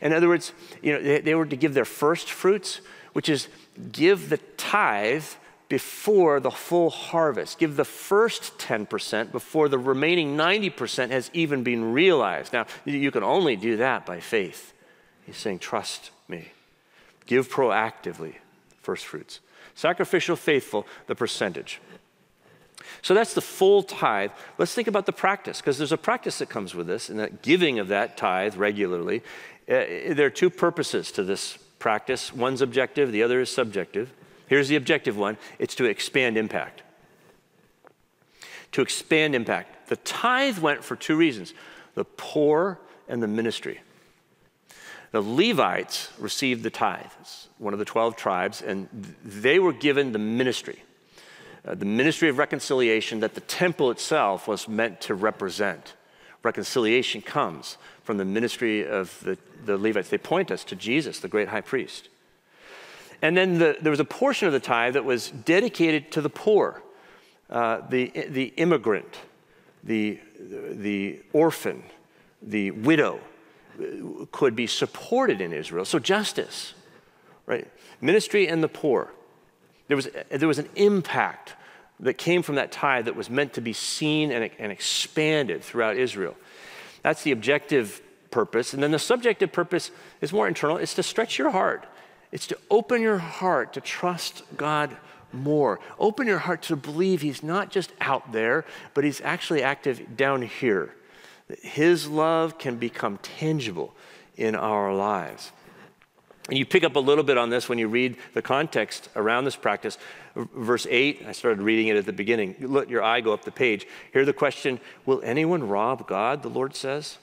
In 0.00 0.12
other 0.12 0.28
words, 0.28 0.52
you 0.82 0.92
know, 0.92 1.02
they, 1.02 1.20
they 1.20 1.34
were 1.34 1.46
to 1.46 1.56
give 1.56 1.74
their 1.74 1.84
first 1.84 2.30
fruits, 2.30 2.80
which 3.12 3.28
is 3.28 3.48
give 3.92 4.28
the 4.28 4.38
tithe 4.56 5.24
before 5.68 6.38
the 6.38 6.50
full 6.50 6.90
harvest. 6.90 7.58
Give 7.58 7.76
the 7.76 7.84
first 7.84 8.58
10% 8.58 9.32
before 9.32 9.70
the 9.70 9.78
remaining 9.78 10.36
90% 10.36 11.10
has 11.10 11.30
even 11.32 11.62
been 11.62 11.92
realized. 11.92 12.52
Now, 12.52 12.66
you 12.84 13.10
can 13.10 13.22
only 13.22 13.56
do 13.56 13.78
that 13.78 14.04
by 14.04 14.20
faith. 14.20 14.74
He's 15.24 15.38
saying, 15.38 15.60
trust 15.60 16.10
me. 16.28 16.48
Give 17.24 17.48
proactively, 17.48 18.34
first 18.82 19.06
fruits. 19.06 19.40
Sacrificial, 19.74 20.36
faithful, 20.36 20.86
the 21.06 21.14
percentage. 21.14 21.80
So 23.00 23.14
that's 23.14 23.34
the 23.34 23.40
full 23.40 23.82
tithe. 23.82 24.30
Let's 24.58 24.74
think 24.74 24.88
about 24.88 25.06
the 25.06 25.12
practice, 25.12 25.60
because 25.60 25.78
there's 25.78 25.92
a 25.92 25.98
practice 25.98 26.38
that 26.38 26.48
comes 26.48 26.74
with 26.74 26.86
this, 26.86 27.08
and 27.08 27.18
that 27.18 27.42
giving 27.42 27.78
of 27.78 27.88
that 27.88 28.16
tithe 28.16 28.56
regularly. 28.56 29.22
Uh, 29.68 30.14
there 30.14 30.26
are 30.26 30.30
two 30.30 30.50
purposes 30.50 31.10
to 31.12 31.22
this 31.24 31.58
practice 31.78 32.32
one's 32.32 32.60
objective, 32.60 33.10
the 33.10 33.22
other 33.22 33.40
is 33.40 33.50
subjective. 33.50 34.12
Here's 34.46 34.68
the 34.68 34.76
objective 34.76 35.16
one 35.16 35.36
it's 35.58 35.74
to 35.76 35.84
expand 35.84 36.36
impact. 36.36 36.82
To 38.72 38.82
expand 38.82 39.34
impact. 39.34 39.88
The 39.88 39.96
tithe 39.96 40.58
went 40.58 40.84
for 40.84 40.96
two 40.96 41.16
reasons 41.16 41.54
the 41.94 42.04
poor 42.04 42.78
and 43.08 43.22
the 43.22 43.28
ministry. 43.28 43.80
The 45.12 45.20
Levites 45.20 46.08
received 46.18 46.62
the 46.62 46.70
tithes, 46.70 47.48
one 47.58 47.74
of 47.74 47.78
the 47.78 47.84
12 47.84 48.16
tribes, 48.16 48.62
and 48.62 48.88
they 49.22 49.58
were 49.58 49.74
given 49.74 50.12
the 50.12 50.18
ministry, 50.18 50.82
uh, 51.66 51.74
the 51.74 51.84
ministry 51.84 52.30
of 52.30 52.38
reconciliation 52.38 53.20
that 53.20 53.34
the 53.34 53.42
temple 53.42 53.90
itself 53.90 54.48
was 54.48 54.66
meant 54.66 55.02
to 55.02 55.14
represent. 55.14 55.92
Reconciliation 56.42 57.20
comes 57.20 57.76
from 58.02 58.16
the 58.16 58.24
ministry 58.24 58.88
of 58.88 59.20
the, 59.22 59.36
the 59.66 59.76
Levites. 59.76 60.08
They 60.08 60.18
point 60.18 60.50
us 60.50 60.64
to 60.64 60.76
Jesus, 60.76 61.20
the 61.20 61.28
great 61.28 61.48
high 61.48 61.60
priest. 61.60 62.08
And 63.20 63.36
then 63.36 63.58
the, 63.58 63.76
there 63.80 63.90
was 63.90 64.00
a 64.00 64.06
portion 64.06 64.46
of 64.46 64.54
the 64.54 64.60
tithe 64.60 64.94
that 64.94 65.04
was 65.04 65.30
dedicated 65.30 66.10
to 66.12 66.22
the 66.22 66.30
poor, 66.30 66.82
uh, 67.50 67.82
the, 67.86 68.10
the 68.28 68.46
immigrant, 68.56 69.18
the, 69.84 70.18
the 70.40 71.20
orphan, 71.34 71.82
the 72.40 72.70
widow 72.70 73.20
could 74.30 74.54
be 74.56 74.66
supported 74.66 75.40
in 75.40 75.52
Israel. 75.52 75.84
So 75.84 75.98
justice, 75.98 76.74
right? 77.46 77.68
Ministry 78.00 78.48
and 78.48 78.62
the 78.62 78.68
poor. 78.68 79.12
There 79.88 79.96
was, 79.96 80.08
there 80.30 80.48
was 80.48 80.58
an 80.58 80.68
impact 80.76 81.54
that 82.00 82.14
came 82.14 82.42
from 82.42 82.56
that 82.56 82.72
tithe 82.72 83.04
that 83.04 83.16
was 83.16 83.30
meant 83.30 83.54
to 83.54 83.60
be 83.60 83.72
seen 83.72 84.32
and, 84.32 84.50
and 84.58 84.72
expanded 84.72 85.62
throughout 85.62 85.96
Israel. 85.96 86.36
That's 87.02 87.22
the 87.22 87.32
objective 87.32 88.00
purpose. 88.30 88.74
And 88.74 88.82
then 88.82 88.90
the 88.90 88.98
subjective 88.98 89.52
purpose 89.52 89.90
is 90.20 90.32
more 90.32 90.48
internal. 90.48 90.76
It's 90.78 90.94
to 90.94 91.02
stretch 91.02 91.38
your 91.38 91.50
heart. 91.50 91.86
It's 92.32 92.46
to 92.48 92.58
open 92.70 93.02
your 93.02 93.18
heart 93.18 93.74
to 93.74 93.80
trust 93.80 94.42
God 94.56 94.96
more. 95.32 95.80
Open 95.98 96.26
your 96.26 96.38
heart 96.38 96.62
to 96.62 96.76
believe 96.76 97.20
He's 97.20 97.42
not 97.42 97.70
just 97.70 97.92
out 98.00 98.32
there, 98.32 98.64
but 98.94 99.04
He's 99.04 99.20
actually 99.20 99.62
active 99.62 100.16
down 100.16 100.42
here. 100.42 100.94
His 101.60 102.08
love 102.08 102.58
can 102.58 102.76
become 102.76 103.18
tangible 103.18 103.94
in 104.36 104.54
our 104.54 104.94
lives. 104.94 105.52
And 106.48 106.58
you 106.58 106.66
pick 106.66 106.82
up 106.82 106.96
a 106.96 107.00
little 107.00 107.22
bit 107.22 107.38
on 107.38 107.50
this 107.50 107.68
when 107.68 107.78
you 107.78 107.86
read 107.86 108.16
the 108.34 108.42
context 108.42 109.08
around 109.14 109.44
this 109.44 109.54
practice. 109.54 109.96
Verse 110.34 110.86
8, 110.90 111.24
I 111.28 111.32
started 111.32 111.62
reading 111.62 111.86
it 111.88 111.96
at 111.96 112.04
the 112.04 112.12
beginning. 112.12 112.56
Let 112.58 112.90
your 112.90 113.02
eye 113.02 113.20
go 113.20 113.32
up 113.32 113.44
the 113.44 113.52
page. 113.52 113.86
Hear 114.12 114.24
the 114.24 114.32
question 114.32 114.80
Will 115.06 115.20
anyone 115.22 115.68
rob 115.68 116.08
God? 116.08 116.42
The 116.42 116.48
Lord 116.48 116.74
says. 116.74 117.18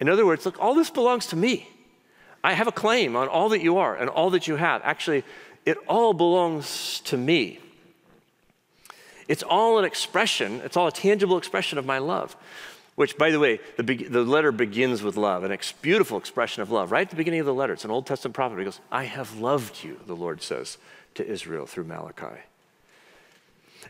In 0.00 0.08
other 0.08 0.26
words, 0.26 0.44
look, 0.44 0.60
all 0.60 0.74
this 0.74 0.90
belongs 0.90 1.26
to 1.26 1.36
me. 1.36 1.68
I 2.42 2.54
have 2.54 2.66
a 2.66 2.72
claim 2.72 3.14
on 3.14 3.28
all 3.28 3.48
that 3.50 3.62
you 3.62 3.78
are 3.78 3.94
and 3.94 4.10
all 4.10 4.30
that 4.30 4.48
you 4.48 4.56
have. 4.56 4.82
Actually, 4.82 5.22
it 5.64 5.78
all 5.86 6.12
belongs 6.12 7.00
to 7.04 7.16
me. 7.16 7.60
It's 9.28 9.44
all 9.44 9.78
an 9.78 9.84
expression, 9.84 10.60
it's 10.64 10.76
all 10.76 10.88
a 10.88 10.92
tangible 10.92 11.38
expression 11.38 11.78
of 11.78 11.86
my 11.86 11.98
love. 11.98 12.36
Which, 12.94 13.16
by 13.16 13.30
the 13.30 13.38
way, 13.38 13.58
the, 13.76 13.82
be- 13.82 14.04
the 14.04 14.22
letter 14.22 14.52
begins 14.52 15.02
with 15.02 15.16
love, 15.16 15.44
an 15.44 15.52
ex- 15.52 15.72
beautiful 15.72 16.18
expression 16.18 16.62
of 16.62 16.70
love. 16.70 16.92
Right 16.92 17.06
at 17.06 17.10
the 17.10 17.16
beginning 17.16 17.40
of 17.40 17.46
the 17.46 17.54
letter, 17.54 17.72
it's 17.72 17.84
an 17.84 17.90
Old 17.90 18.06
Testament 18.06 18.34
prophet. 18.34 18.58
He 18.58 18.64
goes, 18.64 18.80
I 18.90 19.04
have 19.04 19.38
loved 19.38 19.82
you, 19.82 19.98
the 20.06 20.16
Lord 20.16 20.42
says 20.42 20.76
to 21.14 21.26
Israel 21.26 21.66
through 21.66 21.84
Malachi. 21.84 22.40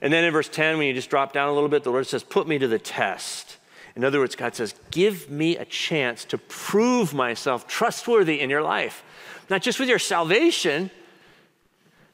And 0.01 0.13
then 0.13 0.25
in 0.25 0.33
verse 0.33 0.49
10, 0.49 0.79
when 0.79 0.87
you 0.87 0.95
just 0.95 1.11
drop 1.11 1.33
down 1.33 1.49
a 1.49 1.53
little 1.53 1.69
bit, 1.69 1.83
the 1.83 1.91
Lord 1.91 2.07
says, 2.07 2.23
Put 2.23 2.47
me 2.47 2.59
to 2.59 2.69
the 2.69 2.79
test. 2.79 3.59
In 3.95 4.05
other 4.05 4.21
words, 4.21 4.37
God 4.37 4.55
says, 4.55 4.75
Give 4.91 5.29
me 5.29 5.57
a 5.57 5.65
chance 5.65 6.25
to 6.27 6.39
prove 6.39 7.13
myself 7.13 7.67
trustworthy 7.67 8.41
in 8.41 8.51
your 8.51 8.63
life. 8.63 9.05
Not 9.51 9.63
just 9.63 9.79
with 9.79 9.89
your 9.89 9.99
salvation, 9.99 10.91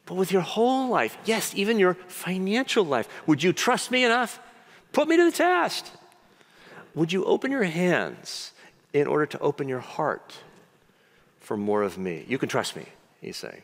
but 0.05 0.15
with 0.15 0.31
your 0.31 0.41
whole 0.41 0.89
life. 0.89 1.17
Yes, 1.23 1.53
even 1.55 1.79
your 1.79 1.93
financial 2.07 2.83
life. 2.83 3.07
Would 3.27 3.43
you 3.43 3.53
trust 3.53 3.91
me 3.91 4.03
enough? 4.03 4.39
Put 4.91 5.07
me 5.07 5.17
to 5.17 5.25
the 5.25 5.31
test. 5.31 5.91
Would 6.95 7.11
you 7.11 7.25
open 7.25 7.51
your 7.51 7.63
hands 7.63 8.53
in 8.93 9.07
order 9.07 9.25
to 9.27 9.39
open 9.39 9.69
your 9.69 9.79
heart 9.79 10.37
for 11.39 11.55
more 11.57 11.83
of 11.83 11.97
me? 11.97 12.25
You 12.27 12.37
can 12.37 12.49
trust 12.49 12.75
me, 12.75 12.85
he's 13.21 13.37
saying. 13.37 13.63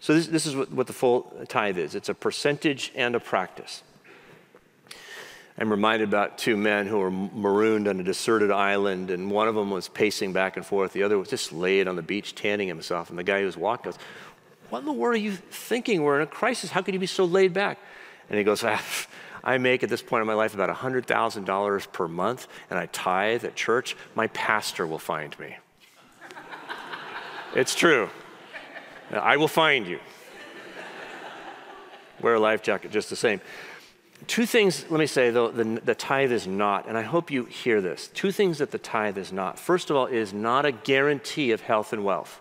So, 0.00 0.14
this, 0.14 0.26
this 0.28 0.46
is 0.46 0.56
what, 0.56 0.72
what 0.72 0.86
the 0.86 0.92
full 0.92 1.32
tithe 1.48 1.78
is 1.78 1.94
it's 1.94 2.08
a 2.08 2.14
percentage 2.14 2.92
and 2.94 3.14
a 3.14 3.20
practice. 3.20 3.82
I'm 5.58 5.70
reminded 5.70 6.08
about 6.08 6.38
two 6.38 6.56
men 6.56 6.86
who 6.86 6.98
were 6.98 7.10
marooned 7.10 7.86
on 7.86 8.00
a 8.00 8.02
deserted 8.02 8.50
island, 8.50 9.10
and 9.10 9.30
one 9.30 9.46
of 9.46 9.54
them 9.54 9.70
was 9.70 9.88
pacing 9.88 10.32
back 10.32 10.56
and 10.56 10.64
forth. 10.64 10.94
The 10.94 11.02
other 11.02 11.18
was 11.18 11.28
just 11.28 11.52
laid 11.52 11.86
on 11.86 11.96
the 11.96 12.02
beach, 12.02 12.34
tanning 12.34 12.66
himself. 12.66 13.10
And 13.10 13.18
the 13.18 13.24
guy 13.24 13.40
who 13.40 13.46
was 13.46 13.58
walking 13.58 13.90
goes, 13.90 13.98
What 14.70 14.78
in 14.78 14.84
the 14.86 14.92
world 14.92 15.16
are 15.16 15.18
you 15.18 15.32
thinking? 15.32 16.02
We're 16.02 16.16
in 16.16 16.22
a 16.22 16.26
crisis. 16.26 16.70
How 16.70 16.80
could 16.80 16.94
you 16.94 17.00
be 17.00 17.06
so 17.06 17.26
laid 17.26 17.52
back? 17.52 17.78
And 18.30 18.38
he 18.38 18.44
goes, 18.44 18.62
ah, 18.64 18.82
I 19.42 19.58
make 19.58 19.82
at 19.82 19.88
this 19.88 20.02
point 20.02 20.20
in 20.20 20.26
my 20.26 20.34
life 20.34 20.54
about 20.54 20.74
$100,000 20.74 21.92
per 21.92 22.08
month, 22.08 22.48
and 22.68 22.78
I 22.78 22.86
tithe 22.86 23.44
at 23.44 23.54
church. 23.54 23.96
My 24.14 24.26
pastor 24.28 24.86
will 24.86 24.98
find 24.98 25.38
me. 25.38 25.56
it's 27.54 27.74
true. 27.74 28.10
I 29.10 29.36
will 29.36 29.48
find 29.48 29.86
you. 29.86 29.98
Wear 32.20 32.34
a 32.34 32.40
life 32.40 32.62
jacket 32.62 32.90
just 32.90 33.10
the 33.10 33.16
same. 33.16 33.40
Two 34.26 34.44
things, 34.44 34.84
let 34.90 35.00
me 35.00 35.06
say, 35.06 35.30
though, 35.30 35.50
the, 35.50 35.80
the 35.82 35.94
tithe 35.94 36.30
is 36.30 36.46
not, 36.46 36.86
and 36.86 36.98
I 36.98 37.02
hope 37.02 37.30
you 37.30 37.46
hear 37.46 37.80
this. 37.80 38.08
Two 38.08 38.30
things 38.30 38.58
that 38.58 38.70
the 38.70 38.78
tithe 38.78 39.16
is 39.16 39.32
not. 39.32 39.58
First 39.58 39.88
of 39.88 39.96
all, 39.96 40.06
it 40.06 40.14
is 40.14 40.34
not 40.34 40.66
a 40.66 40.72
guarantee 40.72 41.52
of 41.52 41.62
health 41.62 41.94
and 41.94 42.04
wealth. 42.04 42.40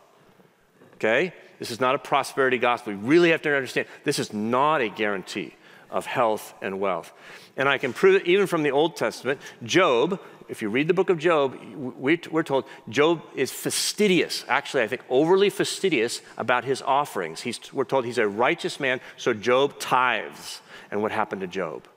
Okay? 0.96 1.34
This 1.58 1.72
is 1.72 1.80
not 1.80 1.96
a 1.96 1.98
prosperity 1.98 2.58
gospel. 2.58 2.94
We 2.94 3.00
really 3.00 3.32
have 3.32 3.42
to 3.44 3.56
understand 3.56 3.88
this 4.04 4.20
is 4.20 4.34
not 4.34 4.82
a 4.82 4.90
guarantee 4.90 5.54
of 5.90 6.06
health 6.06 6.54
and 6.62 6.80
wealth. 6.80 7.12
And 7.58 7.68
I 7.68 7.78
can 7.78 7.94
prove 7.94 8.16
it 8.16 8.28
even 8.28 8.48
from 8.48 8.64
the 8.64 8.72
Old 8.72 8.96
Testament. 8.96 9.42
Job, 9.64 10.20
if 10.48 10.62
you 10.62 10.70
read 10.70 10.88
the 10.88 10.94
book 10.94 11.10
of 11.10 11.20
Job, 11.20 11.58
we're 11.76 12.44
told 12.44 12.66
Job 12.88 13.22
is 13.36 13.52
fastidious, 13.52 14.46
actually, 14.48 14.84
I 14.84 14.88
think 14.88 15.02
overly 15.10 15.50
fastidious 15.50 16.22
about 16.38 16.66
his 16.66 16.82
offerings. 16.82 17.42
He's, 17.42 17.74
we're 17.74 17.84
told 17.84 18.06
he's 18.06 18.18
a 18.18 18.28
righteous 18.28 18.80
man, 18.80 19.02
so 19.18 19.34
Job 19.34 19.80
tithes. 19.80 20.62
And 20.92 21.02
what 21.02 21.12
happened 21.12 21.42
to 21.42 21.48
Job? 21.48 21.88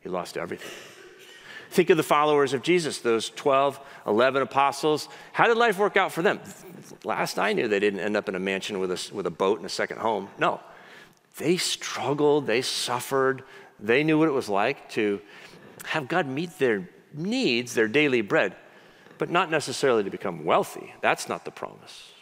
He 0.00 0.08
lost 0.08 0.36
everything. 0.36 0.70
Think 1.70 1.90
of 1.90 1.96
the 1.96 2.04
followers 2.04 2.52
of 2.52 2.62
Jesus, 2.62 3.00
those 3.00 3.30
12, 3.30 3.80
11 4.06 4.42
apostles. 4.42 5.08
How 5.32 5.48
did 5.48 5.56
life 5.56 5.78
work 5.78 5.96
out 5.96 6.12
for 6.12 6.22
them? 6.22 6.38
Last 7.02 7.38
I 7.38 7.52
knew, 7.52 7.66
they 7.66 7.80
didn't 7.80 8.00
end 8.00 8.16
up 8.16 8.28
in 8.28 8.34
a 8.34 8.38
mansion 8.38 8.78
with 8.78 8.92
a, 8.92 9.14
with 9.14 9.26
a 9.26 9.30
boat 9.30 9.56
and 9.56 9.66
a 9.66 9.70
second 9.70 9.98
home. 9.98 10.28
No. 10.38 10.60
They 11.36 11.56
struggled, 11.56 12.46
they 12.46 12.62
suffered, 12.62 13.42
they 13.80 14.04
knew 14.04 14.18
what 14.18 14.28
it 14.28 14.32
was 14.32 14.48
like 14.48 14.88
to 14.90 15.20
have 15.84 16.08
God 16.08 16.26
meet 16.26 16.58
their 16.58 16.88
needs, 17.12 17.74
their 17.74 17.88
daily 17.88 18.20
bread, 18.20 18.54
but 19.18 19.30
not 19.30 19.50
necessarily 19.50 20.04
to 20.04 20.10
become 20.10 20.44
wealthy. 20.44 20.94
That's 21.00 21.28
not 21.28 21.44
the 21.44 21.50
promise. 21.50 22.12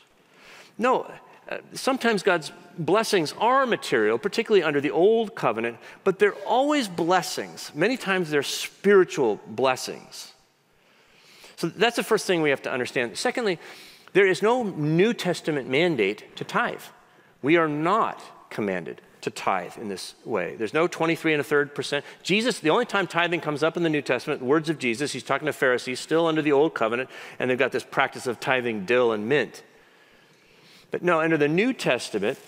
No, 0.79 1.11
uh, 1.49 1.59
sometimes 1.75 2.23
God's 2.23 2.53
blessings 2.79 3.35
are 3.39 3.67
material, 3.67 4.19
particularly 4.19 4.63
under 4.63 4.81
the 4.81 4.91
old 4.91 5.35
covenant, 5.35 5.79
but 6.05 6.19
they're 6.19 6.35
always 6.47 6.89
blessings. 6.89 7.71
Many 7.75 7.97
times 7.97 8.31
they're 8.31 8.43
spiritual 8.43 9.41
blessings. 9.47 10.33
So 11.57 11.69
that's 11.69 11.97
the 11.97 12.03
first 12.03 12.27
thing 12.27 12.43
we 12.43 12.51
have 12.51 12.63
to 12.63 12.73
understand. 12.73 13.17
Secondly, 13.17 13.59
there 14.15 14.27
is 14.27 14.43
no 14.43 14.63
New 14.63 15.15
Testament 15.15 15.69
mandate 15.69 16.35
to 16.37 16.45
tithe. 16.45 16.81
We 17.43 17.57
are 17.57 17.69
not 17.69 18.23
commanded 18.53 19.01
to 19.23 19.31
tithe 19.31 19.77
in 19.79 19.89
this 19.89 20.15
way. 20.25 20.57
There's 20.57 20.75
no 20.75 20.87
23 20.87 21.35
and 21.35 21.41
a 21.41 21.45
third 21.45 21.75
percent. 21.75 22.05
Jesus, 22.23 22.59
the 22.61 22.71
only 22.71 22.85
time 22.85 23.07
tithing 23.07 23.41
comes 23.41 23.63
up 23.63 23.77
in 23.77 23.83
the 23.83 23.89
New 23.89 24.03
Testament, 24.03 24.43
words 24.43 24.69
of 24.69 24.79
Jesus, 24.79 25.13
he's 25.13 25.23
talking 25.23 25.47
to 25.47 25.53
Pharisees 25.53 26.01
still 26.01 26.27
under 26.27 26.43
the 26.43 26.53
old 26.53 26.75
covenant, 26.75 27.09
and 27.39 27.49
they've 27.49 27.59
got 27.59 27.73
this 27.73 27.85
practice 27.85 28.27
of 28.27 28.41
tithing 28.41 28.85
dill 28.85 29.13
and 29.13 29.29
mint. 29.29 29.63
But 30.91 31.03
no, 31.03 31.21
under 31.21 31.39
the 31.39 31.49
New 31.49 31.73
Testament, 31.73 32.39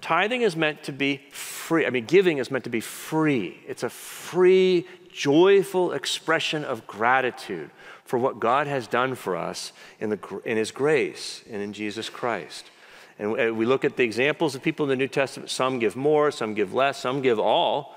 tithing 0.00 0.42
is 0.42 0.56
meant 0.56 0.82
to 0.84 0.92
be 0.92 1.18
free. 1.30 1.86
I 1.86 1.90
mean, 1.90 2.06
giving 2.06 2.38
is 2.38 2.50
meant 2.50 2.64
to 2.64 2.70
be 2.70 2.80
free. 2.80 3.62
It's 3.68 3.82
a 3.82 3.90
free, 3.90 4.86
joyful 5.12 5.92
expression 5.92 6.64
of 6.64 6.86
gratitude 6.86 7.70
for 8.04 8.18
what 8.18 8.40
God 8.40 8.66
has 8.66 8.86
done 8.86 9.14
for 9.14 9.36
us 9.36 9.72
in, 10.00 10.10
the, 10.10 10.40
in 10.44 10.56
His 10.56 10.70
grace 10.70 11.44
and 11.50 11.62
in 11.62 11.72
Jesus 11.72 12.08
Christ. 12.08 12.70
And 13.22 13.38
uh, 13.40 13.54
we 13.54 13.66
look 13.66 13.84
at 13.84 13.96
the 13.96 14.02
examples 14.02 14.56
of 14.56 14.62
people 14.62 14.84
in 14.84 14.90
the 14.90 14.96
New 14.96 15.06
Testament. 15.06 15.48
Some 15.48 15.78
give 15.78 15.94
more, 15.94 16.32
some 16.32 16.54
give 16.54 16.74
less, 16.74 16.98
some 16.98 17.22
give 17.22 17.38
all. 17.38 17.96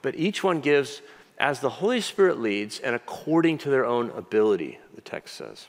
But 0.00 0.14
each 0.14 0.44
one 0.44 0.60
gives 0.60 1.02
as 1.38 1.58
the 1.58 1.68
Holy 1.68 2.00
Spirit 2.00 2.38
leads 2.38 2.78
and 2.78 2.94
according 2.94 3.58
to 3.58 3.70
their 3.70 3.84
own 3.84 4.10
ability, 4.10 4.78
the 4.94 5.00
text 5.00 5.34
says. 5.34 5.68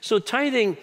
So 0.00 0.18
tithing 0.18 0.78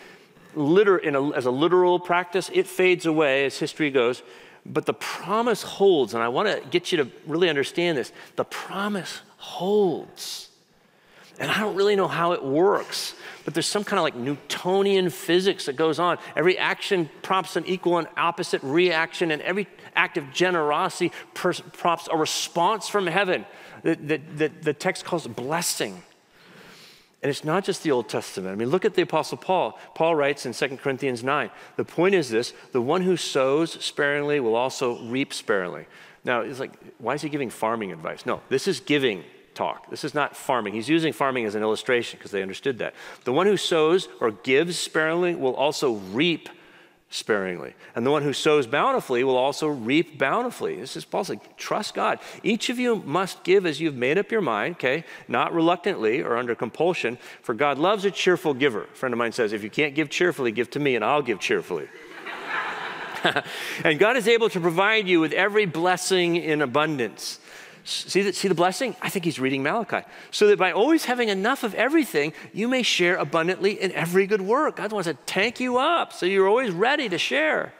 liter- 0.55 0.99
a, 0.99 1.35
as 1.35 1.45
a 1.45 1.51
literal 1.51 1.99
practice, 1.99 2.49
it 2.53 2.67
fades 2.67 3.05
away 3.05 3.45
as 3.45 3.57
history 3.57 3.91
goes. 3.91 4.23
But 4.65 4.85
the 4.85 4.93
promise 4.93 5.63
holds, 5.63 6.13
and 6.13 6.23
I 6.23 6.29
want 6.29 6.47
to 6.47 6.69
get 6.69 6.93
you 6.93 7.03
to 7.03 7.11
really 7.25 7.49
understand 7.49 7.97
this. 7.97 8.13
The 8.37 8.45
promise 8.45 9.19
holds. 9.35 10.46
And 11.39 11.51
I 11.51 11.59
don't 11.59 11.75
really 11.75 11.95
know 11.95 12.07
how 12.07 12.31
it 12.31 12.43
works, 12.43 13.13
but 13.45 13.53
there's 13.53 13.67
some 13.67 13.83
kind 13.83 13.99
of 13.99 14.03
like 14.03 14.15
Newtonian 14.15 15.11
physics 15.11 15.67
that 15.67 15.75
goes 15.75 15.99
on. 15.99 16.17
Every 16.35 16.57
action 16.57 17.09
prompts 17.21 17.55
an 17.55 17.65
equal 17.67 17.99
and 17.99 18.07
opposite 18.17 18.63
reaction, 18.63 19.29
and 19.29 19.41
every 19.43 19.67
act 19.95 20.17
of 20.17 20.31
generosity 20.33 21.11
prompts 21.33 22.09
a 22.11 22.17
response 22.17 22.87
from 22.87 23.05
heaven. 23.05 23.45
The, 23.83 23.95
the, 23.95 24.17
the, 24.17 24.47
the 24.47 24.73
text 24.73 25.05
calls 25.05 25.27
blessing. 25.27 26.01
And 27.21 27.29
it's 27.29 27.43
not 27.43 27.63
just 27.63 27.83
the 27.83 27.91
Old 27.91 28.09
Testament. 28.09 28.51
I 28.51 28.55
mean, 28.55 28.69
look 28.69 28.85
at 28.85 28.93
the 28.93 29.01
Apostle 29.01 29.37
Paul. 29.37 29.79
Paul 29.95 30.15
writes 30.15 30.45
in 30.45 30.53
2 30.53 30.77
Corinthians 30.77 31.23
9 31.23 31.49
the 31.75 31.85
point 31.85 32.15
is 32.15 32.29
this 32.29 32.53
the 32.71 32.81
one 32.81 33.01
who 33.01 33.17
sows 33.17 33.71
sparingly 33.83 34.39
will 34.39 34.55
also 34.55 34.99
reap 35.05 35.33
sparingly. 35.33 35.87
Now, 36.23 36.41
it's 36.41 36.59
like, 36.59 36.73
why 36.99 37.13
is 37.13 37.21
he 37.21 37.29
giving 37.29 37.49
farming 37.49 37.91
advice? 37.91 38.25
No, 38.25 38.41
this 38.49 38.67
is 38.67 38.79
giving 38.79 39.23
talk. 39.57 39.89
This 39.89 40.03
is 40.03 40.13
not 40.13 40.37
farming. 40.37 40.73
He's 40.73 40.87
using 40.87 41.11
farming 41.11 41.45
as 41.45 41.55
an 41.55 41.63
illustration 41.63 42.17
because 42.17 42.31
they 42.31 42.41
understood 42.41 42.77
that. 42.79 42.93
The 43.23 43.33
one 43.33 43.47
who 43.47 43.57
sows 43.57 44.07
or 44.21 44.31
gives 44.31 44.77
sparingly 44.77 45.35
will 45.35 45.55
also 45.55 45.93
reap 45.93 46.49
sparingly. 47.09 47.73
And 47.95 48.05
the 48.05 48.11
one 48.11 48.21
who 48.21 48.33
sows 48.33 48.67
bountifully 48.67 49.23
will 49.23 49.37
also 49.37 49.67
reap 49.67 50.19
bountifully. 50.19 50.75
This 50.75 50.95
is 50.95 51.05
Paul 51.05 51.23
saying, 51.23 51.41
trust 51.55 51.95
God. 51.95 52.19
Each 52.43 52.69
of 52.69 52.79
you 52.79 52.97
must 52.97 53.43
give 53.43 53.65
as 53.65 53.79
you've 53.79 53.95
made 53.95 54.17
up 54.17 54.31
your 54.31 54.41
mind, 54.41 54.75
okay? 54.75 55.05
Not 55.27 55.53
reluctantly 55.53 56.21
or 56.21 56.37
under 56.37 56.53
compulsion, 56.53 57.17
for 57.41 57.55
God 57.55 57.79
loves 57.79 58.05
a 58.05 58.11
cheerful 58.11 58.53
giver. 58.53 58.83
A 58.83 58.95
friend 58.95 59.13
of 59.13 59.17
mine 59.17 59.31
says, 59.31 59.53
if 59.53 59.63
you 59.63 59.69
can't 59.69 59.95
give 59.95 60.09
cheerfully, 60.09 60.51
give 60.51 60.69
to 60.71 60.79
me 60.79 60.95
and 60.95 61.03
I'll 61.03 61.21
give 61.21 61.39
cheerfully. 61.39 61.87
and 63.83 63.97
God 63.97 64.17
is 64.17 64.27
able 64.27 64.49
to 64.49 64.59
provide 64.59 65.07
you 65.07 65.19
with 65.19 65.31
every 65.31 65.65
blessing 65.65 66.35
in 66.35 66.61
abundance 66.61 67.39
See 67.87 68.21
the, 68.21 68.33
see 68.33 68.49
the 68.49 68.55
blessing? 68.55 68.97
I 69.01 69.07
think 69.07 69.23
he's 69.23 69.39
reading 69.39 69.63
Malachi. 69.63 70.05
So 70.31 70.47
that 70.47 70.59
by 70.59 70.73
always 70.73 71.05
having 71.05 71.29
enough 71.29 71.63
of 71.63 71.73
everything, 71.73 72.33
you 72.51 72.67
may 72.67 72.83
share 72.83 73.15
abundantly 73.15 73.79
in 73.81 73.93
every 73.93 74.27
good 74.27 74.41
work. 74.41 74.75
God 74.75 74.91
wants 74.91 75.07
to 75.07 75.13
tank 75.25 75.61
you 75.61 75.77
up 75.77 76.11
so 76.11 76.25
you're 76.25 76.49
always 76.49 76.71
ready 76.71 77.07
to 77.07 77.17
share. 77.17 77.73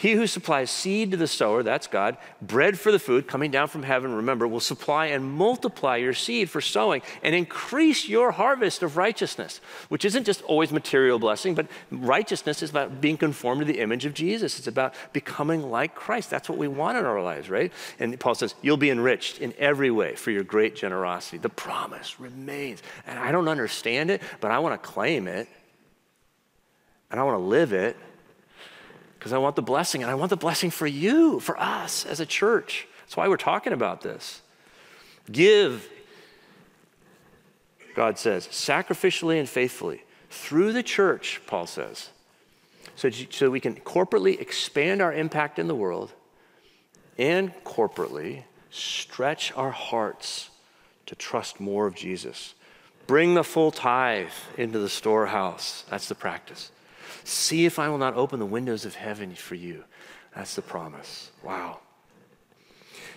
He 0.00 0.12
who 0.12 0.26
supplies 0.26 0.70
seed 0.70 1.10
to 1.10 1.18
the 1.18 1.26
sower, 1.26 1.62
that's 1.62 1.86
God, 1.86 2.16
bread 2.40 2.78
for 2.78 2.90
the 2.90 2.98
food 2.98 3.26
coming 3.26 3.50
down 3.50 3.68
from 3.68 3.82
heaven, 3.82 4.14
remember, 4.14 4.48
will 4.48 4.58
supply 4.58 5.08
and 5.08 5.22
multiply 5.30 5.96
your 5.96 6.14
seed 6.14 6.48
for 6.48 6.62
sowing 6.62 7.02
and 7.22 7.34
increase 7.34 8.08
your 8.08 8.30
harvest 8.30 8.82
of 8.82 8.96
righteousness, 8.96 9.60
which 9.90 10.06
isn't 10.06 10.24
just 10.24 10.40
always 10.44 10.72
material 10.72 11.18
blessing, 11.18 11.54
but 11.54 11.66
righteousness 11.90 12.62
is 12.62 12.70
about 12.70 13.02
being 13.02 13.18
conformed 13.18 13.60
to 13.60 13.66
the 13.66 13.78
image 13.78 14.06
of 14.06 14.14
Jesus. 14.14 14.58
It's 14.58 14.66
about 14.66 14.94
becoming 15.12 15.70
like 15.70 15.94
Christ. 15.94 16.30
That's 16.30 16.48
what 16.48 16.56
we 16.56 16.66
want 16.66 16.96
in 16.96 17.04
our 17.04 17.22
lives, 17.22 17.50
right? 17.50 17.70
And 17.98 18.18
Paul 18.18 18.34
says, 18.34 18.54
You'll 18.62 18.78
be 18.78 18.88
enriched 18.88 19.38
in 19.42 19.52
every 19.58 19.90
way 19.90 20.14
for 20.14 20.30
your 20.30 20.44
great 20.44 20.76
generosity. 20.76 21.36
The 21.36 21.50
promise 21.50 22.18
remains. 22.18 22.82
And 23.06 23.18
I 23.18 23.32
don't 23.32 23.48
understand 23.48 24.10
it, 24.10 24.22
but 24.40 24.50
I 24.50 24.60
want 24.60 24.82
to 24.82 24.88
claim 24.88 25.28
it 25.28 25.46
and 27.10 27.20
I 27.20 27.22
want 27.24 27.34
to 27.34 27.44
live 27.44 27.74
it 27.74 27.98
because 29.20 29.34
I 29.34 29.38
want 29.38 29.54
the 29.54 29.62
blessing, 29.62 30.00
and 30.02 30.10
I 30.10 30.14
want 30.14 30.30
the 30.30 30.36
blessing 30.36 30.70
for 30.70 30.86
you, 30.86 31.40
for 31.40 31.60
us 31.60 32.06
as 32.06 32.20
a 32.20 32.26
church. 32.26 32.88
That's 33.02 33.18
why 33.18 33.28
we're 33.28 33.36
talking 33.36 33.74
about 33.74 34.00
this. 34.00 34.40
Give, 35.30 35.86
God 37.94 38.18
says, 38.18 38.46
sacrificially 38.46 39.38
and 39.38 39.46
faithfully 39.46 40.04
through 40.30 40.72
the 40.72 40.82
church, 40.82 41.42
Paul 41.46 41.66
says, 41.66 42.08
so, 42.96 43.10
so 43.10 43.50
we 43.50 43.60
can 43.60 43.74
corporately 43.74 44.40
expand 44.40 45.02
our 45.02 45.12
impact 45.12 45.58
in 45.58 45.68
the 45.68 45.74
world 45.74 46.12
and 47.18 47.52
corporately 47.62 48.44
stretch 48.70 49.52
our 49.52 49.70
hearts 49.70 50.48
to 51.04 51.14
trust 51.14 51.60
more 51.60 51.86
of 51.86 51.94
Jesus. 51.94 52.54
Bring 53.06 53.34
the 53.34 53.44
full 53.44 53.70
tithe 53.70 54.30
into 54.56 54.78
the 54.78 54.88
storehouse. 54.88 55.84
That's 55.90 56.08
the 56.08 56.14
practice. 56.14 56.70
See 57.24 57.66
if 57.66 57.78
I 57.78 57.88
will 57.88 57.98
not 57.98 58.14
open 58.14 58.38
the 58.38 58.46
windows 58.46 58.84
of 58.84 58.94
heaven 58.94 59.34
for 59.34 59.54
you. 59.54 59.84
That's 60.34 60.54
the 60.54 60.62
promise. 60.62 61.30
Wow. 61.42 61.80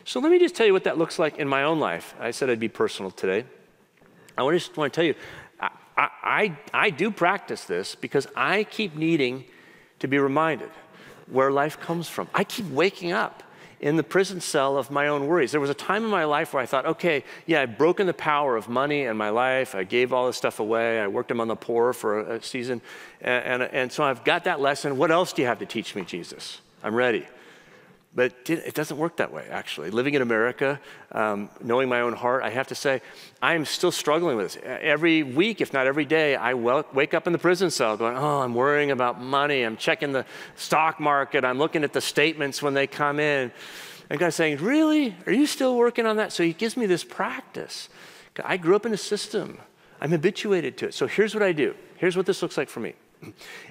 So 0.05 0.19
let 0.19 0.31
me 0.31 0.39
just 0.39 0.55
tell 0.55 0.65
you 0.65 0.73
what 0.73 0.83
that 0.83 0.97
looks 0.97 1.17
like 1.17 1.37
in 1.37 1.47
my 1.47 1.63
own 1.63 1.79
life. 1.79 2.13
I 2.19 2.31
said 2.31 2.49
I'd 2.49 2.59
be 2.59 2.67
personal 2.67 3.11
today. 3.11 3.45
I 4.37 4.49
just 4.51 4.75
want 4.75 4.91
to 4.91 4.95
tell 4.95 5.05
you, 5.05 5.15
I, 5.59 5.69
I, 6.23 6.57
I 6.73 6.89
do 6.89 7.11
practice 7.11 7.65
this 7.65 7.95
because 7.95 8.27
I 8.35 8.63
keep 8.65 8.95
needing 8.95 9.45
to 9.99 10.07
be 10.07 10.17
reminded 10.17 10.71
where 11.27 11.51
life 11.51 11.79
comes 11.79 12.09
from. 12.09 12.27
I 12.33 12.43
keep 12.43 12.67
waking 12.69 13.11
up 13.11 13.43
in 13.83 13.97
the 13.97 14.03
prison 14.03 14.39
cell 14.39 14.77
of 14.77 14.89
my 14.89 15.09
own 15.09 15.27
worries. 15.27 15.51
There 15.51 15.59
was 15.59 15.69
a 15.69 15.73
time 15.73 16.05
in 16.05 16.09
my 16.09 16.23
life 16.23 16.53
where 16.53 16.63
I 16.63 16.65
thought, 16.65 16.85
okay, 16.85 17.25
yeah, 17.45 17.61
I've 17.61 17.77
broken 17.77 18.07
the 18.07 18.13
power 18.13 18.55
of 18.55 18.69
money 18.69 19.03
in 19.03 19.17
my 19.17 19.29
life. 19.29 19.75
I 19.75 19.83
gave 19.83 20.13
all 20.13 20.27
this 20.27 20.37
stuff 20.37 20.61
away. 20.61 21.01
I 21.01 21.07
worked 21.07 21.31
among 21.31 21.49
the 21.49 21.57
poor 21.57 21.91
for 21.91 22.21
a, 22.21 22.41
season. 22.41 22.81
And, 23.19 23.61
and, 23.61 23.73
and 23.73 23.91
so 23.91 24.05
I've 24.05 24.23
got 24.23 24.45
that 24.45 24.61
lesson. 24.61 24.97
What 24.97 25.11
else 25.11 25.33
do 25.33 25.41
you 25.41 25.49
have 25.49 25.59
to 25.59 25.65
teach 25.65 25.95
me, 25.95 26.03
Jesus? 26.03 26.61
I'm 26.81 26.95
ready. 26.95 27.27
But 28.15 28.47
it 28.47 28.75
doesn't 28.75 28.97
work 28.97 29.17
that 29.17 29.33
way, 29.33 29.47
actually. 29.49 29.89
Living 29.89 30.13
in 30.13 30.21
America, 30.21 30.79
um, 31.13 31.49
knowing 31.63 31.89
my 31.89 32.01
own 32.01 32.13
heart, 32.13 32.43
I 32.43 32.51
have 32.51 32.67
to 32.67 32.75
say, 32.75 33.01
I'm 33.41 33.65
still 33.65 33.91
struggling 33.91 34.37
with 34.37 34.53
this. 34.53 34.63
Every 34.63 35.23
week, 35.23 35.61
if 35.61 35.73
not 35.73 35.87
every 35.87 36.05
day, 36.05 36.35
I 36.35 36.53
wake 36.53 37.15
up 37.15 37.25
in 37.25 37.33
the 37.33 37.39
prison 37.39 37.71
cell 37.71 37.97
going, 37.97 38.15
Oh, 38.15 38.41
I'm 38.41 38.53
worrying 38.53 38.91
about 38.91 39.19
money. 39.19 39.63
I'm 39.63 39.77
checking 39.77 40.11
the 40.11 40.25
stock 40.55 40.99
market. 40.99 41.43
I'm 41.43 41.57
looking 41.57 41.83
at 41.83 41.91
the 41.91 42.01
statements 42.01 42.61
when 42.61 42.75
they 42.75 42.85
come 42.85 43.19
in. 43.19 43.51
And 44.11 44.19
God's 44.19 44.35
saying, 44.35 44.57
Really? 44.57 45.15
Are 45.25 45.33
you 45.33 45.47
still 45.47 45.75
working 45.75 46.05
on 46.05 46.17
that? 46.17 46.31
So 46.31 46.43
He 46.43 46.53
gives 46.53 46.77
me 46.77 46.85
this 46.85 47.03
practice. 47.03 47.89
I 48.43 48.57
grew 48.57 48.75
up 48.75 48.85
in 48.85 48.93
a 48.93 48.97
system, 48.97 49.57
I'm 49.99 50.11
habituated 50.11 50.77
to 50.77 50.87
it. 50.87 50.93
So 50.93 51.07
here's 51.07 51.33
what 51.33 51.43
I 51.43 51.51
do. 51.51 51.73
Here's 51.97 52.15
what 52.15 52.25
this 52.27 52.41
looks 52.43 52.57
like 52.57 52.69
for 52.69 52.79
me. 52.79 52.93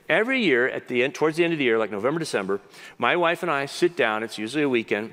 Every 0.08 0.42
year, 0.42 0.68
at 0.68 0.88
the 0.88 1.02
end, 1.02 1.14
towards 1.14 1.36
the 1.36 1.44
end 1.44 1.52
of 1.52 1.58
the 1.58 1.64
year, 1.64 1.78
like 1.78 1.90
November, 1.90 2.18
December, 2.18 2.60
my 2.98 3.16
wife 3.16 3.42
and 3.42 3.50
I 3.50 3.66
sit 3.66 3.96
down, 3.96 4.22
it's 4.22 4.38
usually 4.38 4.62
a 4.62 4.68
weekend, 4.68 5.12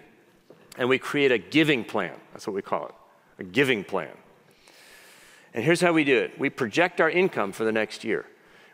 and 0.77 0.89
we 0.89 0.97
create 0.97 1.31
a 1.31 1.37
giving 1.37 1.83
plan. 1.83 2.13
That's 2.33 2.47
what 2.47 2.55
we 2.55 2.61
call 2.61 2.87
it 2.87 2.95
a 3.39 3.43
giving 3.43 3.83
plan. 3.83 4.11
And 5.53 5.63
here's 5.63 5.81
how 5.81 5.93
we 5.93 6.03
do 6.03 6.17
it 6.17 6.39
we 6.39 6.49
project 6.49 7.01
our 7.01 7.09
income 7.09 7.51
for 7.51 7.63
the 7.63 7.71
next 7.71 8.03
year. 8.03 8.25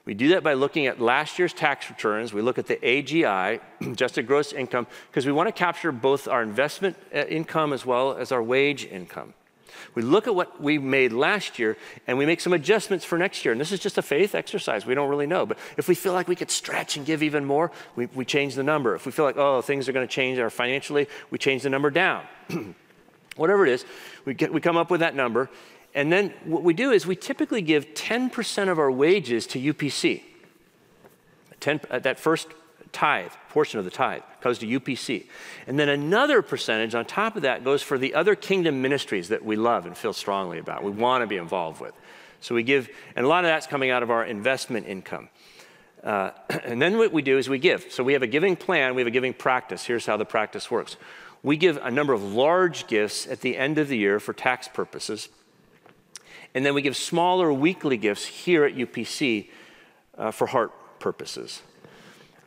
We 0.05 0.13
do 0.13 0.29
that 0.29 0.43
by 0.43 0.53
looking 0.53 0.85
at 0.85 1.01
last 1.01 1.39
year's 1.39 1.53
tax 1.53 1.89
returns. 1.89 2.31
We 2.31 2.43
look 2.43 2.59
at 2.59 2.67
the 2.67 2.75
AGI, 2.75 3.59
adjusted 3.81 4.27
gross 4.27 4.53
income, 4.53 4.85
because 5.09 5.25
we 5.25 5.31
want 5.31 5.47
to 5.47 5.51
capture 5.51 5.91
both 5.91 6.27
our 6.27 6.43
investment 6.43 6.95
uh, 7.13 7.25
income 7.25 7.73
as 7.73 7.85
well 7.85 8.15
as 8.15 8.31
our 8.31 8.43
wage 8.43 8.85
income. 8.85 9.33
We 9.93 10.01
look 10.01 10.27
at 10.27 10.35
what 10.35 10.61
we 10.61 10.77
made 10.77 11.13
last 11.13 11.57
year 11.59 11.77
and 12.07 12.17
we 12.17 12.25
make 12.25 12.41
some 12.41 12.53
adjustments 12.53 13.05
for 13.05 13.17
next 13.17 13.45
year. 13.45 13.51
And 13.51 13.59
this 13.59 13.71
is 13.71 13.79
just 13.79 13.97
a 13.97 14.01
faith 14.01 14.35
exercise. 14.35 14.85
We 14.85 14.95
don't 14.95 15.09
really 15.09 15.27
know. 15.27 15.45
But 15.45 15.57
if 15.77 15.87
we 15.87 15.95
feel 15.95 16.13
like 16.13 16.27
we 16.27 16.35
could 16.35 16.51
stretch 16.51 16.97
and 16.97 17.05
give 17.05 17.23
even 17.23 17.45
more, 17.45 17.71
we, 17.95 18.07
we 18.07 18.25
change 18.25 18.55
the 18.55 18.63
number. 18.63 18.95
If 18.95 19.05
we 19.05 19.11
feel 19.11 19.25
like, 19.25 19.37
oh, 19.37 19.61
things 19.61 19.87
are 19.87 19.93
going 19.93 20.07
to 20.07 20.13
change 20.13 20.39
our 20.39 20.49
financially, 20.49 21.07
we 21.29 21.37
change 21.37 21.63
the 21.63 21.69
number 21.69 21.89
down. 21.89 22.23
Whatever 23.35 23.65
it 23.65 23.71
is, 23.73 23.85
we, 24.23 24.33
get, 24.33 24.53
we 24.53 24.61
come 24.61 24.77
up 24.77 24.89
with 24.89 25.01
that 25.01 25.15
number. 25.15 25.49
And 25.93 26.11
then 26.11 26.33
what 26.43 26.63
we 26.63 26.73
do 26.73 26.91
is 26.91 27.07
we 27.07 27.15
typically 27.15 27.61
give 27.61 27.93
10% 27.93 28.69
of 28.69 28.79
our 28.79 28.91
wages 28.91 29.47
to 29.47 29.59
UPC. 29.59 30.21
10, 31.59 31.81
uh, 31.89 31.99
that 31.99 32.19
first 32.19 32.47
tithe, 32.95 33.31
portion 33.49 33.77
of 33.77 33.85
the 33.85 33.91
tithe, 33.91 34.21
goes 34.41 34.57
to 34.59 34.65
UPC. 34.65 35.25
And 35.67 35.77
then 35.77 35.89
another 35.89 36.41
percentage 36.41 36.95
on 36.95 37.05
top 37.05 37.35
of 37.35 37.41
that 37.41 37.63
goes 37.63 37.83
for 37.83 37.97
the 37.97 38.15
other 38.15 38.35
kingdom 38.35 38.81
ministries 38.81 39.29
that 39.29 39.43
we 39.43 39.57
love 39.57 39.85
and 39.85 39.97
feel 39.97 40.13
strongly 40.13 40.57
about, 40.57 40.83
we 40.83 40.91
want 40.91 41.21
to 41.21 41.27
be 41.27 41.37
involved 41.37 41.81
with. 41.81 41.93
So 42.39 42.55
we 42.55 42.63
give, 42.63 42.89
and 43.15 43.25
a 43.25 43.29
lot 43.29 43.43
of 43.43 43.49
that's 43.49 43.67
coming 43.67 43.91
out 43.91 44.01
of 44.01 44.09
our 44.09 44.23
investment 44.23 44.87
income. 44.87 45.29
Uh, 46.03 46.31
and 46.63 46.81
then 46.81 46.97
what 46.97 47.11
we 47.11 47.21
do 47.21 47.37
is 47.37 47.49
we 47.49 47.59
give. 47.59 47.87
So 47.91 48.03
we 48.03 48.13
have 48.13 48.23
a 48.23 48.27
giving 48.27 48.55
plan, 48.55 48.95
we 48.95 49.01
have 49.01 49.07
a 49.07 49.11
giving 49.11 49.33
practice. 49.33 49.83
Here's 49.83 50.05
how 50.05 50.17
the 50.17 50.25
practice 50.25 50.71
works 50.71 50.97
we 51.43 51.57
give 51.57 51.77
a 51.83 51.91
number 51.91 52.13
of 52.13 52.23
large 52.23 52.87
gifts 52.87 53.27
at 53.27 53.41
the 53.41 53.55
end 53.55 53.77
of 53.77 53.87
the 53.87 53.97
year 53.97 54.19
for 54.19 54.33
tax 54.33 54.67
purposes. 54.67 55.29
And 56.55 56.65
then 56.65 56.73
we 56.73 56.81
give 56.81 56.95
smaller 56.95 57.53
weekly 57.53 57.97
gifts 57.97 58.25
here 58.25 58.63
at 58.63 58.73
UPC 58.75 59.49
uh, 60.17 60.31
for 60.31 60.47
heart 60.47 60.71
purposes. 60.99 61.61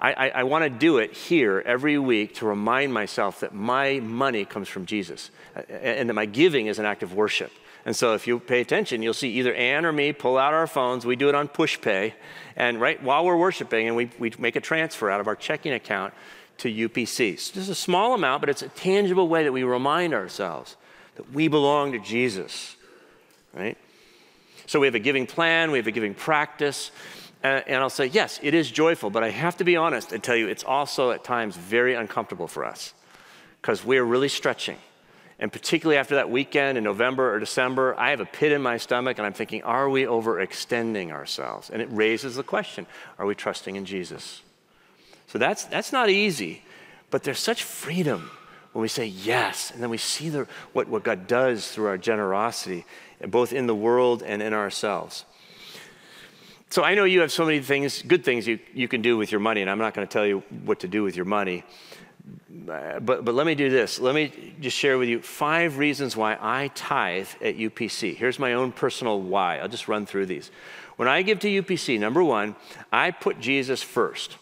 I, 0.01 0.13
I, 0.13 0.29
I 0.29 0.43
want 0.45 0.65
to 0.65 0.71
do 0.71 0.99
it 0.99 1.13
here 1.13 1.63
every 1.65 1.99
week 1.99 2.37
to 2.37 2.47
remind 2.47 2.93
myself 2.93 3.41
that 3.41 3.55
my 3.55 4.01
money 4.01 4.45
comes 4.45 4.69
from 4.69 4.87
Jesus 4.87 5.31
and 5.69 6.09
that 6.09 6.15
my 6.15 6.27
giving 6.27 6.67
is 6.67 6.79
an 6.79 6.85
act 6.85 7.03
of 7.03 7.15
worship. 7.15 7.51
And 7.85 7.97
so 7.97 8.15
if 8.15 8.27
you 8.27 8.39
pay 8.39 8.61
attention, 8.61 9.03
you'll 9.03 9.15
see 9.15 9.31
either 9.31 9.55
Ann 9.55 9.87
or 9.87 9.93
me 9.93 10.13
pull 10.13 10.37
out 10.37 10.53
our 10.53 10.67
phones. 10.67 11.07
We 11.07 11.17
do 11.17 11.29
it 11.29 11.35
on 11.35 11.49
Pushpay. 11.49 12.13
And 12.55 12.81
right 12.81 13.03
while 13.03 13.25
we're 13.25 13.37
worshiping, 13.37 13.87
and 13.87 13.97
we, 13.97 14.11
we 14.19 14.33
make 14.39 14.57
a 14.57 14.61
transfer 14.61 15.11
out 15.11 15.21
of 15.21 15.27
our 15.27 15.37
checking 15.37 15.73
account 15.73 16.13
to 16.59 16.69
UPC. 16.69 17.33
It's 17.35 17.51
just 17.51 17.71
a 17.71 17.75
small 17.75 18.15
amount, 18.15 18.41
but 18.41 18.51
it's 18.51 18.63
a 18.63 18.69
tangible 18.69 19.29
way 19.29 19.45
that 19.45 19.53
we 19.53 19.63
remind 19.63 20.13
ourselves 20.13 20.77
that 21.17 21.33
we 21.33 21.49
belong 21.49 21.93
to 21.93 21.99
Jesus, 21.99 22.77
right? 23.55 23.79
So 24.67 24.81
we 24.81 24.87
have 24.87 24.95
a 24.95 25.01
giving 25.01 25.27
plan, 25.27 25.71
we 25.71 25.79
have 25.79 25.87
a 25.87 25.93
giving 25.93 26.15
practice. 26.15 26.91
And, 27.43 27.77
I'll 27.77 27.91
say, 27.91 28.07
yes, 28.07 28.41
it 28.43 28.53
is 28.53 28.71
joyful, 28.71 29.11
but 29.11 29.23
I 29.23 29.31
have 29.31 29.57
to 29.59 29.65
be 29.65 29.77
honest 29.77 30.13
and 30.13 30.23
tell 30.23 30.35
you, 30.35 30.49
it's 30.49 30.65
also 30.65 31.13
at 31.13 31.23
times 31.23 31.57
very 31.57 31.95
uncomfortable 31.95 32.49
for 32.49 32.65
us 32.65 32.95
because 33.61 33.85
we're 33.85 34.05
really 34.05 34.29
stretching. 34.29 34.77
And 35.39 35.53
particularly 35.53 35.99
after 35.99 36.17
that 36.17 36.31
weekend 36.31 36.79
in 36.79 36.85
November 36.85 37.33
or 37.33 37.39
December, 37.39 37.95
I 37.97 38.11
have 38.11 38.19
a 38.19 38.27
pit 38.27 38.51
in 38.51 38.61
my 38.61 38.77
stomach 38.77 39.19
and 39.19 39.27
I'm 39.27 39.33
thinking, 39.33 39.63
are 39.63 39.89
we 39.89 40.03
overextending 40.03 41.13
ourselves? 41.13 41.71
And 41.71 41.81
it 41.81 41.89
raises 41.93 42.35
the 42.35 42.43
question 42.43 42.87
are 43.19 43.27
we 43.27 43.37
trusting 43.37 43.77
in 43.77 43.85
Jesus? 43.85 44.43
So 45.29 45.39
that's, 45.39 45.65
that's 45.65 45.93
not 45.93 46.11
easy, 46.11 46.63
but 47.11 47.23
there's 47.23 47.39
such 47.39 47.63
freedom 47.63 48.31
when 48.73 48.83
we 48.83 48.89
say 48.89 49.07
yes, 49.07 49.71
and 49.71 49.83
then 49.83 49.91
we 49.91 49.99
see 49.99 50.29
the, 50.29 50.47
what, 50.73 50.89
what 50.89 51.03
God 51.03 51.27
does 51.27 51.71
through 51.71 51.87
our 51.87 51.99
generosity, 51.99 52.85
both 53.27 53.53
in 53.53 53.67
the 53.67 53.75
world 53.75 54.23
and 54.23 54.43
in 54.43 54.53
ourselves. 54.53 55.25
So 56.71 56.83
I 56.83 56.95
know 56.95 57.05
you 57.05 57.21
have 57.21 57.33
so 57.33 57.47
many 57.47 57.61
things, 57.61 58.03
good 58.03 58.25
things 58.25 58.47
you, 58.47 58.59
you 58.75 58.89
can 58.89 59.01
do 59.01 59.17
with 59.17 59.33
your 59.33 59.41
money, 59.41 59.63
and 59.63 59.71
I'm 59.71 59.79
not 59.79 59.95
going 59.95 60.07
to 60.07 60.13
tell 60.13 60.27
you 60.27 60.43
what 60.65 60.81
to 60.81 60.89
do 60.89 61.03
with 61.03 61.17
your 61.17 61.25
money. 61.25 61.65
Uh, 62.69 63.01
but, 63.01 63.25
but 63.25 63.35
let 63.35 63.47
me 63.47 63.55
do 63.55 63.71
this. 63.71 63.99
Let 63.99 64.15
me 64.15 64.55
just 64.61 64.77
share 64.77 64.99
with 64.99 65.09
you 65.09 65.23
five 65.23 65.79
reasons 65.79 66.15
why 66.15 66.37
I 66.39 66.69
tithe 66.75 67.29
at 67.41 67.57
UPC. 67.57 68.15
Here's 68.15 68.39
my 68.39 68.53
own 68.53 68.73
personal 68.73 69.21
why. 69.21 69.59
I'll 69.59 69.69
just 69.69 69.89
run 69.89 70.05
through 70.05 70.27
these. 70.27 70.51
When 70.97 71.09
I 71.09 71.23
give 71.23 71.39
to 71.41 71.63
UPC, 71.63 71.99
number 71.99 72.23
one, 72.23 72.55
I 72.93 73.13
put 73.13 73.41
Jesus 73.41 73.83
first. 73.83 74.37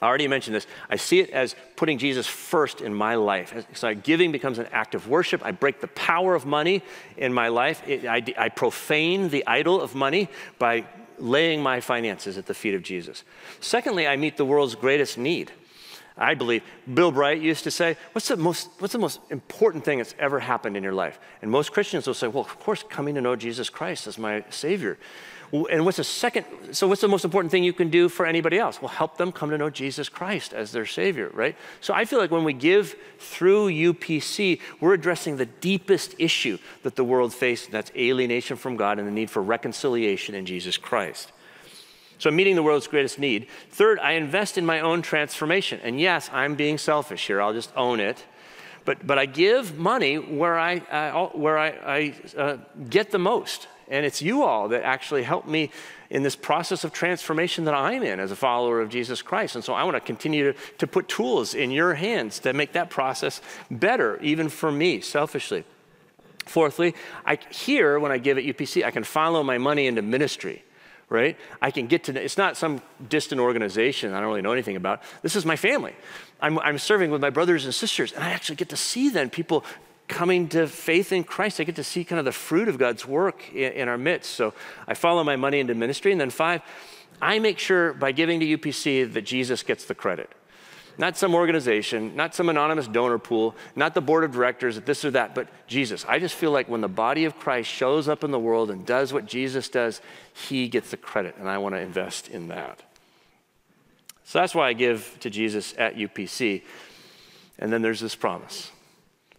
I 0.00 0.06
already 0.06 0.28
mentioned 0.28 0.56
this. 0.56 0.66
I 0.88 0.96
see 0.96 1.20
it 1.20 1.30
as 1.30 1.54
putting 1.74 1.98
Jesus 1.98 2.26
first 2.26 2.80
in 2.80 2.94
my 2.94 3.14
life. 3.14 3.66
So 3.74 3.94
giving 3.94 4.30
becomes 4.30 4.58
an 4.58 4.68
act 4.72 4.94
of 4.94 5.08
worship. 5.08 5.44
I 5.44 5.52
break 5.52 5.80
the 5.80 5.88
power 5.88 6.34
of 6.34 6.46
money 6.46 6.82
in 7.16 7.32
my 7.32 7.48
life. 7.48 7.82
It, 7.86 8.06
I, 8.06 8.22
I 8.38 8.48
profane 8.48 9.28
the 9.30 9.46
idol 9.46 9.80
of 9.80 9.94
money 9.94 10.28
by 10.58 10.86
laying 11.18 11.62
my 11.62 11.80
finances 11.80 12.38
at 12.38 12.46
the 12.46 12.54
feet 12.54 12.74
of 12.74 12.82
Jesus. 12.82 13.24
Secondly, 13.60 14.06
I 14.06 14.16
meet 14.16 14.36
the 14.36 14.44
world's 14.44 14.74
greatest 14.74 15.18
need. 15.18 15.52
I 16.18 16.34
believe 16.34 16.62
Bill 16.92 17.12
Bright 17.12 17.42
used 17.42 17.64
to 17.64 17.70
say, 17.70 17.96
what's 18.12 18.28
the, 18.28 18.36
most, 18.36 18.70
what's 18.78 18.92
the 18.92 18.98
most 18.98 19.20
important 19.28 19.84
thing 19.84 19.98
that's 19.98 20.14
ever 20.18 20.40
happened 20.40 20.76
in 20.76 20.82
your 20.82 20.94
life? 20.94 21.18
And 21.42 21.50
most 21.50 21.72
Christians 21.72 22.06
will 22.06 22.14
say, 22.14 22.26
Well, 22.26 22.44
of 22.44 22.58
course, 22.58 22.82
coming 22.82 23.14
to 23.16 23.20
know 23.20 23.36
Jesus 23.36 23.68
Christ 23.68 24.06
as 24.06 24.16
my 24.16 24.42
Savior. 24.48 24.96
And 25.52 25.84
what's 25.84 25.98
the 25.98 26.04
second? 26.04 26.44
So, 26.72 26.88
what's 26.88 27.00
the 27.00 27.08
most 27.08 27.24
important 27.24 27.52
thing 27.52 27.62
you 27.62 27.72
can 27.72 27.88
do 27.88 28.08
for 28.08 28.26
anybody 28.26 28.58
else? 28.58 28.82
Well, 28.82 28.88
help 28.88 29.16
them 29.16 29.30
come 29.30 29.50
to 29.50 29.58
know 29.58 29.70
Jesus 29.70 30.08
Christ 30.08 30.52
as 30.52 30.72
their 30.72 30.86
Savior, 30.86 31.30
right? 31.32 31.56
So, 31.80 31.94
I 31.94 32.04
feel 32.04 32.18
like 32.18 32.32
when 32.32 32.42
we 32.42 32.52
give 32.52 32.96
through 33.18 33.68
UPC, 33.68 34.60
we're 34.80 34.94
addressing 34.94 35.36
the 35.36 35.46
deepest 35.46 36.16
issue 36.18 36.58
that 36.82 36.96
the 36.96 37.04
world 37.04 37.32
faces 37.32 37.68
that's 37.68 37.92
alienation 37.96 38.56
from 38.56 38.76
God 38.76 38.98
and 38.98 39.06
the 39.06 39.12
need 39.12 39.30
for 39.30 39.40
reconciliation 39.40 40.34
in 40.34 40.46
Jesus 40.46 40.76
Christ. 40.76 41.30
So, 42.18 42.28
I'm 42.28 42.36
meeting 42.36 42.56
the 42.56 42.62
world's 42.64 42.88
greatest 42.88 43.18
need. 43.20 43.46
Third, 43.70 44.00
I 44.00 44.12
invest 44.12 44.58
in 44.58 44.66
my 44.66 44.80
own 44.80 45.00
transformation. 45.00 45.80
And 45.84 46.00
yes, 46.00 46.28
I'm 46.32 46.56
being 46.56 46.76
selfish 46.76 47.26
here, 47.26 47.40
I'll 47.40 47.54
just 47.54 47.72
own 47.76 48.00
it. 48.00 48.24
But, 48.84 49.06
but 49.06 49.18
I 49.18 49.26
give 49.26 49.76
money 49.78 50.16
where 50.16 50.58
I, 50.58 50.78
where 51.34 51.58
I, 51.58 51.68
I 51.68 52.14
uh, 52.36 52.56
get 52.88 53.10
the 53.10 53.18
most. 53.18 53.66
And 53.88 54.04
it's 54.04 54.20
you 54.20 54.42
all 54.42 54.68
that 54.68 54.82
actually 54.82 55.22
help 55.22 55.46
me 55.46 55.70
in 56.10 56.22
this 56.22 56.36
process 56.36 56.84
of 56.84 56.92
transformation 56.92 57.64
that 57.64 57.74
I'm 57.74 58.02
in 58.02 58.20
as 58.20 58.30
a 58.30 58.36
follower 58.36 58.80
of 58.80 58.88
Jesus 58.88 59.22
Christ. 59.22 59.54
And 59.54 59.64
so 59.64 59.74
I 59.74 59.84
want 59.84 59.96
to 59.96 60.00
continue 60.00 60.52
to, 60.52 60.58
to 60.78 60.86
put 60.86 61.08
tools 61.08 61.54
in 61.54 61.70
your 61.70 61.94
hands 61.94 62.38
to 62.40 62.52
make 62.52 62.72
that 62.72 62.90
process 62.90 63.40
better, 63.70 64.18
even 64.20 64.48
for 64.48 64.70
me, 64.70 65.00
selfishly. 65.00 65.64
Fourthly, 66.46 66.94
I 67.24 67.38
here 67.50 67.98
when 67.98 68.12
I 68.12 68.18
give 68.18 68.38
at 68.38 68.44
UPC, 68.44 68.84
I 68.84 68.92
can 68.92 69.02
follow 69.02 69.42
my 69.42 69.58
money 69.58 69.86
into 69.86 70.02
ministry 70.02 70.62
right? 71.08 71.36
I 71.62 71.70
can 71.70 71.86
get 71.86 72.04
to, 72.04 72.22
it's 72.22 72.36
not 72.36 72.56
some 72.56 72.82
distant 73.08 73.40
organization 73.40 74.12
I 74.12 74.20
don't 74.20 74.28
really 74.28 74.42
know 74.42 74.52
anything 74.52 74.76
about. 74.76 75.02
This 75.22 75.36
is 75.36 75.46
my 75.46 75.56
family. 75.56 75.94
I'm, 76.40 76.58
I'm 76.58 76.78
serving 76.78 77.10
with 77.10 77.20
my 77.20 77.30
brothers 77.30 77.64
and 77.64 77.74
sisters, 77.74 78.12
and 78.12 78.24
I 78.24 78.30
actually 78.30 78.56
get 78.56 78.70
to 78.70 78.76
see 78.76 79.08
then 79.08 79.30
people 79.30 79.64
coming 80.08 80.48
to 80.48 80.66
faith 80.66 81.12
in 81.12 81.24
Christ. 81.24 81.60
I 81.60 81.64
get 81.64 81.76
to 81.76 81.84
see 81.84 82.04
kind 82.04 82.18
of 82.18 82.24
the 82.24 82.32
fruit 82.32 82.68
of 82.68 82.78
God's 82.78 83.06
work 83.06 83.52
in, 83.52 83.72
in, 83.72 83.88
our 83.88 83.98
midst. 83.98 84.32
So 84.32 84.54
I 84.86 84.94
follow 84.94 85.24
my 85.24 85.36
money 85.36 85.60
into 85.60 85.74
ministry. 85.74 86.12
And 86.12 86.20
then 86.20 86.30
five, 86.30 86.62
I 87.20 87.38
make 87.38 87.58
sure 87.58 87.92
by 87.92 88.12
giving 88.12 88.40
to 88.40 88.58
UPC 88.58 89.12
that 89.12 89.22
Jesus 89.22 89.62
gets 89.62 89.84
the 89.84 89.94
credit. 89.94 90.30
Not 90.98 91.18
some 91.18 91.34
organization, 91.34 92.16
not 92.16 92.34
some 92.34 92.48
anonymous 92.48 92.88
donor 92.88 93.18
pool, 93.18 93.54
not 93.74 93.92
the 93.92 94.00
board 94.00 94.24
of 94.24 94.32
directors, 94.32 94.80
this 94.80 95.04
or 95.04 95.10
that, 95.10 95.34
but 95.34 95.48
Jesus. 95.66 96.06
I 96.08 96.18
just 96.18 96.34
feel 96.34 96.52
like 96.52 96.70
when 96.70 96.80
the 96.80 96.88
body 96.88 97.26
of 97.26 97.38
Christ 97.38 97.68
shows 97.68 98.08
up 98.08 98.24
in 98.24 98.30
the 98.30 98.38
world 98.38 98.70
and 98.70 98.86
does 98.86 99.12
what 99.12 99.26
Jesus 99.26 99.68
does, 99.68 100.00
he 100.32 100.68
gets 100.68 100.90
the 100.90 100.96
credit. 100.96 101.36
And 101.38 101.50
I 101.50 101.58
want 101.58 101.74
to 101.74 101.80
invest 101.80 102.28
in 102.28 102.48
that. 102.48 102.82
So 104.24 104.38
that's 104.38 104.54
why 104.54 104.68
I 104.68 104.72
give 104.72 105.16
to 105.20 105.28
Jesus 105.28 105.74
at 105.76 105.96
UPC. 105.96 106.62
And 107.58 107.70
then 107.70 107.82
there's 107.82 108.00
this 108.00 108.14
promise 108.14 108.70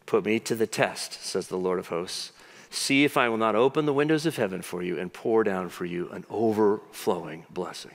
Put 0.08 0.26
me 0.26 0.40
to 0.40 0.56
the 0.56 0.66
test, 0.66 1.24
says 1.24 1.48
the 1.48 1.58
Lord 1.58 1.78
of 1.78 1.90
hosts. 1.90 2.32
See 2.70 3.04
if 3.04 3.18
I 3.18 3.30
will 3.30 3.38
not 3.38 3.56
open 3.56 3.86
the 3.86 3.94
windows 3.94 4.26
of 4.26 4.38
heaven 4.38 4.62
for 4.62 4.82
you 4.82 4.98
and 4.98 5.12
pour 5.12 5.44
down 5.44 5.70
for 5.70 5.86
you 5.86 6.10
an 6.10 6.26
overflowing 6.30 7.46
blessing. 7.50 7.92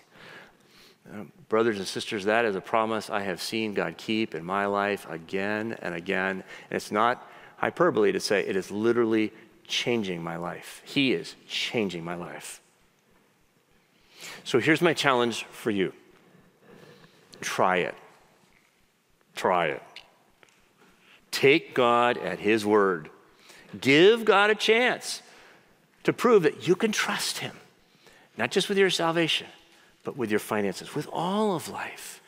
Uh, 1.10 1.24
brothers 1.48 1.78
and 1.78 1.86
sisters, 1.86 2.26
that 2.26 2.44
is 2.44 2.54
a 2.54 2.60
promise 2.60 3.10
I 3.10 3.22
have 3.22 3.40
seen 3.40 3.74
God 3.74 3.96
keep 3.96 4.34
in 4.34 4.44
my 4.44 4.66
life 4.66 5.08
again 5.10 5.76
and 5.82 5.94
again. 5.94 6.44
And 6.70 6.76
it's 6.76 6.92
not 6.92 7.26
hyperbole 7.56 8.12
to 8.12 8.20
say 8.20 8.40
it 8.40 8.56
is 8.56 8.70
literally 8.70 9.32
changing 9.66 10.22
my 10.22 10.36
life. 10.36 10.82
He 10.84 11.14
is 11.14 11.34
changing 11.48 12.04
my 12.04 12.14
life. 12.14 12.60
So 14.44 14.60
here's 14.60 14.82
my 14.82 14.92
challenge 14.92 15.44
for 15.44 15.70
you 15.70 15.92
try 17.40 17.78
it. 17.78 17.94
Try 19.34 19.68
it. 19.68 19.82
Take 21.42 21.74
God 21.74 22.18
at 22.18 22.38
His 22.38 22.64
word. 22.64 23.10
Give 23.80 24.24
God 24.24 24.50
a 24.50 24.54
chance 24.54 25.22
to 26.04 26.12
prove 26.12 26.44
that 26.44 26.68
you 26.68 26.76
can 26.76 26.92
trust 26.92 27.38
Him, 27.38 27.56
not 28.38 28.52
just 28.52 28.68
with 28.68 28.78
your 28.78 28.90
salvation, 28.90 29.48
but 30.04 30.16
with 30.16 30.30
your 30.30 30.38
finances, 30.38 30.94
with 30.94 31.08
all 31.12 31.56
of 31.56 31.68
life. 31.68 32.22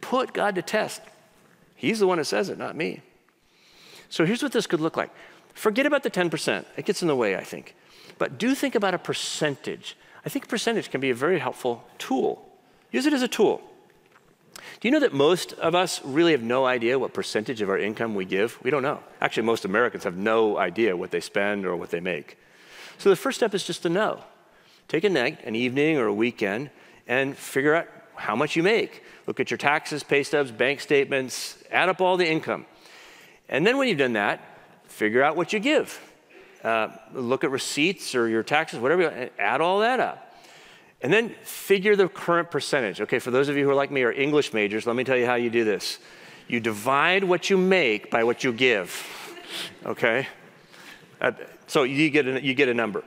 Put 0.00 0.32
God 0.32 0.54
to 0.54 0.62
test. 0.62 1.02
He's 1.76 1.98
the 1.98 2.06
one 2.06 2.16
that 2.16 2.24
says 2.24 2.48
it, 2.48 2.56
not 2.56 2.74
me. 2.74 3.02
So 4.08 4.24
here's 4.24 4.42
what 4.42 4.52
this 4.52 4.66
could 4.66 4.80
look 4.80 4.96
like. 4.96 5.10
Forget 5.52 5.84
about 5.84 6.02
the 6.02 6.10
10%. 6.10 6.64
It 6.78 6.86
gets 6.86 7.02
in 7.02 7.08
the 7.08 7.14
way, 7.14 7.36
I 7.36 7.44
think. 7.44 7.76
But 8.16 8.38
do 8.38 8.54
think 8.54 8.74
about 8.74 8.94
a 8.94 8.98
percentage. 8.98 9.94
I 10.24 10.30
think 10.30 10.48
percentage 10.48 10.90
can 10.90 11.02
be 11.02 11.10
a 11.10 11.14
very 11.14 11.38
helpful 11.38 11.84
tool. 11.98 12.50
Use 12.90 13.04
it 13.04 13.12
as 13.12 13.20
a 13.20 13.28
tool. 13.28 13.60
Do 14.54 14.88
you 14.88 14.90
know 14.90 15.00
that 15.00 15.12
most 15.12 15.52
of 15.54 15.74
us 15.74 16.02
really 16.04 16.32
have 16.32 16.42
no 16.42 16.66
idea 16.66 16.98
what 16.98 17.12
percentage 17.12 17.60
of 17.60 17.68
our 17.68 17.78
income 17.78 18.14
we 18.14 18.24
give? 18.24 18.58
We 18.62 18.70
don't 18.70 18.82
know. 18.82 19.00
Actually, 19.20 19.44
most 19.44 19.64
Americans 19.64 20.04
have 20.04 20.16
no 20.16 20.58
idea 20.58 20.96
what 20.96 21.10
they 21.10 21.20
spend 21.20 21.66
or 21.66 21.76
what 21.76 21.90
they 21.90 22.00
make. 22.00 22.38
So 22.98 23.10
the 23.10 23.16
first 23.16 23.38
step 23.38 23.54
is 23.54 23.64
just 23.64 23.82
to 23.82 23.88
know. 23.88 24.22
Take 24.88 25.04
a 25.04 25.10
night, 25.10 25.44
an 25.44 25.54
evening, 25.54 25.96
or 25.96 26.06
a 26.06 26.14
weekend 26.14 26.70
and 27.06 27.36
figure 27.36 27.74
out 27.74 27.88
how 28.16 28.36
much 28.36 28.56
you 28.56 28.62
make. 28.62 29.02
Look 29.26 29.40
at 29.40 29.50
your 29.50 29.58
taxes, 29.58 30.02
pay 30.02 30.22
stubs, 30.22 30.50
bank 30.50 30.80
statements, 30.80 31.58
add 31.70 31.88
up 31.88 32.00
all 32.00 32.16
the 32.16 32.28
income. 32.28 32.66
And 33.48 33.66
then 33.66 33.76
when 33.78 33.88
you've 33.88 33.98
done 33.98 34.14
that, 34.14 34.40
figure 34.86 35.22
out 35.22 35.36
what 35.36 35.52
you 35.52 35.58
give. 35.58 36.00
Uh, 36.62 36.88
look 37.12 37.44
at 37.44 37.50
receipts 37.50 38.14
or 38.14 38.28
your 38.28 38.42
taxes, 38.42 38.78
whatever, 38.78 39.30
add 39.38 39.60
all 39.60 39.80
that 39.80 40.00
up. 40.00 40.23
And 41.04 41.12
then 41.12 41.34
figure 41.42 41.96
the 41.96 42.08
current 42.08 42.50
percentage. 42.50 43.02
Okay, 43.02 43.18
for 43.18 43.30
those 43.30 43.50
of 43.50 43.58
you 43.58 43.64
who 43.64 43.70
are 43.70 43.74
like 43.74 43.90
me 43.90 44.02
are 44.04 44.10
English 44.10 44.54
majors, 44.54 44.86
let 44.86 44.96
me 44.96 45.04
tell 45.04 45.18
you 45.18 45.26
how 45.26 45.34
you 45.34 45.50
do 45.50 45.62
this. 45.62 45.98
You 46.48 46.60
divide 46.60 47.22
what 47.22 47.50
you 47.50 47.58
make 47.58 48.10
by 48.10 48.24
what 48.24 48.42
you 48.42 48.54
give. 48.54 49.06
Okay? 49.84 50.26
Uh, 51.20 51.32
so 51.66 51.82
you 51.82 52.08
get, 52.08 52.26
a, 52.26 52.42
you 52.42 52.54
get 52.54 52.70
a 52.70 52.74
number. 52.74 53.04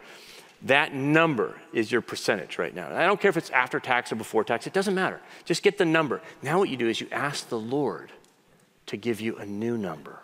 That 0.62 0.94
number 0.94 1.60
is 1.74 1.92
your 1.92 2.02
percentage 2.02 2.60
right 2.60 2.74
now. 2.74 2.88
I 2.96 3.08
don't 3.08 3.20
care 3.20 3.30
if 3.30 3.38
it's 3.38 3.50
after 3.50 3.80
tax 3.80 4.12
or 4.12 4.16
before 4.16 4.44
tax, 4.44 4.68
it 4.68 4.74
doesn't 4.74 4.94
matter. 4.94 5.20
Just 5.46 5.64
get 5.64 5.80
the 5.80 5.86
number. 5.86 6.22
Now, 6.44 6.60
what 6.60 6.70
you 6.70 6.78
do 6.78 6.88
is 6.88 7.02
you 7.02 7.08
ask 7.12 7.50
the 7.50 7.60
Lord 7.60 8.12
to 8.86 8.96
give 8.96 9.20
you 9.20 9.38
a 9.38 9.46
new 9.46 9.76
number. 9.76 10.20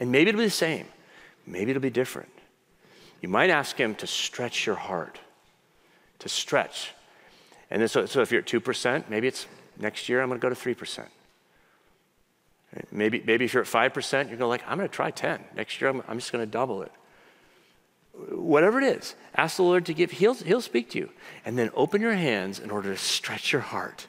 And 0.00 0.10
maybe 0.10 0.30
it'll 0.30 0.40
be 0.40 0.46
the 0.46 0.50
same, 0.50 0.86
maybe 1.46 1.70
it'll 1.70 1.80
be 1.80 1.88
different. 1.88 2.30
You 3.20 3.28
might 3.28 3.50
ask 3.50 3.76
Him 3.76 3.94
to 3.96 4.08
stretch 4.08 4.66
your 4.66 4.74
heart, 4.74 5.20
to 6.20 6.28
stretch. 6.28 6.92
And 7.70 7.80
then, 7.80 7.88
so, 7.88 8.06
so 8.06 8.20
if 8.20 8.30
you're 8.30 8.40
at 8.40 8.46
2%, 8.46 9.08
maybe 9.08 9.28
it's 9.28 9.46
next 9.78 10.08
year 10.08 10.22
I'm 10.22 10.28
going 10.28 10.40
to 10.40 10.46
go 10.48 10.52
to 10.52 10.74
3%. 10.74 11.06
Maybe, 12.90 13.22
maybe 13.24 13.44
if 13.44 13.54
you're 13.54 13.62
at 13.62 13.68
5%, 13.68 14.12
you're 14.12 14.24
going 14.24 14.38
to 14.38 14.46
like, 14.46 14.62
I'm 14.66 14.78
going 14.78 14.88
to 14.88 14.94
try 14.94 15.10
10. 15.10 15.44
Next 15.56 15.80
year, 15.80 15.90
I'm, 15.90 16.02
I'm 16.08 16.18
just 16.18 16.32
going 16.32 16.44
to 16.44 16.50
double 16.50 16.82
it 16.82 16.92
whatever 18.30 18.80
it 18.80 18.84
is, 18.84 19.14
ask 19.34 19.56
the 19.56 19.62
Lord 19.62 19.86
to 19.86 19.94
give, 19.94 20.12
he'll, 20.12 20.34
he'll 20.34 20.60
speak 20.60 20.90
to 20.90 20.98
you. 20.98 21.10
And 21.44 21.58
then 21.58 21.70
open 21.74 22.00
your 22.00 22.14
hands 22.14 22.58
in 22.58 22.70
order 22.70 22.92
to 22.92 22.98
stretch 22.98 23.52
your 23.52 23.62
heart. 23.62 24.06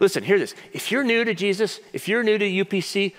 Listen, 0.00 0.24
hear 0.24 0.38
this. 0.38 0.54
If 0.72 0.90
you're 0.90 1.04
new 1.04 1.24
to 1.24 1.34
Jesus, 1.34 1.80
if 1.92 2.08
you're 2.08 2.22
new 2.22 2.36
to 2.36 2.44
UPC, 2.44 3.14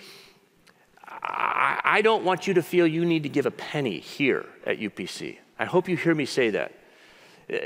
I, 1.07 1.79
I 1.83 2.01
don't 2.01 2.23
want 2.23 2.47
you 2.47 2.53
to 2.55 2.61
feel 2.63 2.85
you 2.85 3.05
need 3.05 3.23
to 3.23 3.29
give 3.29 3.45
a 3.45 3.51
penny 3.51 3.99
here 3.99 4.45
at 4.65 4.79
UPC. 4.79 5.37
I 5.57 5.65
hope 5.65 5.87
you 5.87 5.97
hear 5.97 6.15
me 6.15 6.25
say 6.25 6.49
that. 6.51 6.71
Uh, 7.49 7.57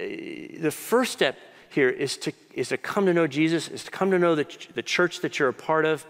the 0.60 0.72
first 0.72 1.14
step 1.14 1.38
here 1.70 1.90
is 1.90 2.18
to, 2.18 2.34
is 2.54 2.70
to 2.70 2.78
come 2.78 3.06
to 3.06 3.14
know 3.14 3.28
Jesus, 3.28 3.68
is 3.70 3.84
to 3.86 3.92
come 3.92 4.12
to 4.12 4.20
know 4.20 4.36
the, 4.36 4.46
the 4.76 4.84
church 4.84 5.22
that 5.22 5.40
you're 5.40 5.50
a 5.50 5.54
part 5.54 5.86
of, 5.86 6.06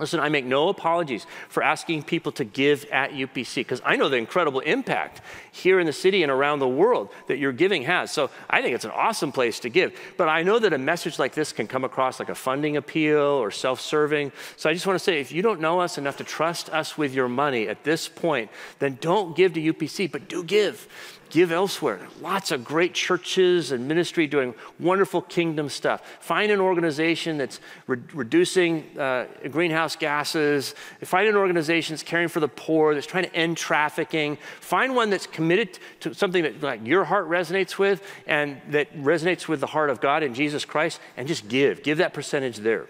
Listen, 0.00 0.18
I 0.18 0.30
make 0.30 0.46
no 0.46 0.70
apologies 0.70 1.26
for 1.50 1.62
asking 1.62 2.04
people 2.04 2.32
to 2.32 2.44
give 2.44 2.86
at 2.86 3.12
UPC 3.12 3.56
because 3.56 3.82
I 3.84 3.96
know 3.96 4.08
the 4.08 4.16
incredible 4.16 4.60
impact 4.60 5.20
here 5.52 5.78
in 5.78 5.86
the 5.86 5.92
city 5.92 6.22
and 6.22 6.32
around 6.32 6.58
the 6.58 6.68
world 6.68 7.10
that 7.26 7.38
your 7.38 7.52
giving 7.52 7.82
has. 7.82 8.10
So 8.10 8.30
I 8.48 8.62
think 8.62 8.74
it's 8.74 8.86
an 8.86 8.92
awesome 8.92 9.30
place 9.30 9.60
to 9.60 9.68
give. 9.68 9.92
But 10.16 10.28
I 10.28 10.42
know 10.42 10.58
that 10.58 10.72
a 10.72 10.78
message 10.78 11.18
like 11.18 11.34
this 11.34 11.52
can 11.52 11.66
come 11.66 11.84
across 11.84 12.18
like 12.18 12.30
a 12.30 12.34
funding 12.34 12.78
appeal 12.78 13.20
or 13.20 13.50
self 13.50 13.80
serving. 13.80 14.32
So 14.56 14.70
I 14.70 14.72
just 14.72 14.86
want 14.86 14.98
to 14.98 15.04
say 15.04 15.20
if 15.20 15.32
you 15.32 15.42
don't 15.42 15.60
know 15.60 15.80
us 15.80 15.98
enough 15.98 16.16
to 16.16 16.24
trust 16.24 16.70
us 16.70 16.96
with 16.96 17.12
your 17.14 17.28
money 17.28 17.68
at 17.68 17.84
this 17.84 18.08
point, 18.08 18.50
then 18.78 18.96
don't 19.02 19.36
give 19.36 19.52
to 19.52 19.60
UPC, 19.60 20.10
but 20.10 20.28
do 20.28 20.42
give 20.42 20.88
give 21.30 21.52
elsewhere. 21.52 22.00
Lots 22.20 22.50
of 22.50 22.64
great 22.64 22.92
churches 22.92 23.72
and 23.72 23.88
ministry 23.88 24.26
doing 24.26 24.54
wonderful 24.78 25.22
kingdom 25.22 25.68
stuff. 25.68 26.02
Find 26.20 26.52
an 26.52 26.60
organization 26.60 27.38
that's 27.38 27.60
re- 27.86 27.98
reducing 28.12 28.98
uh, 28.98 29.26
greenhouse 29.50 29.96
gases. 29.96 30.74
Find 31.02 31.28
an 31.28 31.36
organization 31.36 31.94
that's 31.94 32.02
caring 32.02 32.28
for 32.28 32.40
the 32.40 32.48
poor, 32.48 32.94
that's 32.94 33.06
trying 33.06 33.24
to 33.24 33.34
end 33.34 33.56
trafficking. 33.56 34.36
Find 34.60 34.94
one 34.94 35.10
that's 35.10 35.26
committed 35.26 35.78
to 36.00 36.14
something 36.14 36.42
that 36.42 36.62
like 36.62 36.86
your 36.86 37.04
heart 37.04 37.28
resonates 37.28 37.78
with 37.78 38.02
and 38.26 38.60
that 38.70 38.94
resonates 38.96 39.48
with 39.48 39.60
the 39.60 39.66
heart 39.66 39.90
of 39.90 40.00
God 40.00 40.22
and 40.22 40.34
Jesus 40.34 40.64
Christ, 40.64 41.00
and 41.16 41.26
just 41.26 41.48
give. 41.48 41.82
Give 41.82 41.98
that 41.98 42.12
percentage 42.12 42.58
there. 42.58 42.86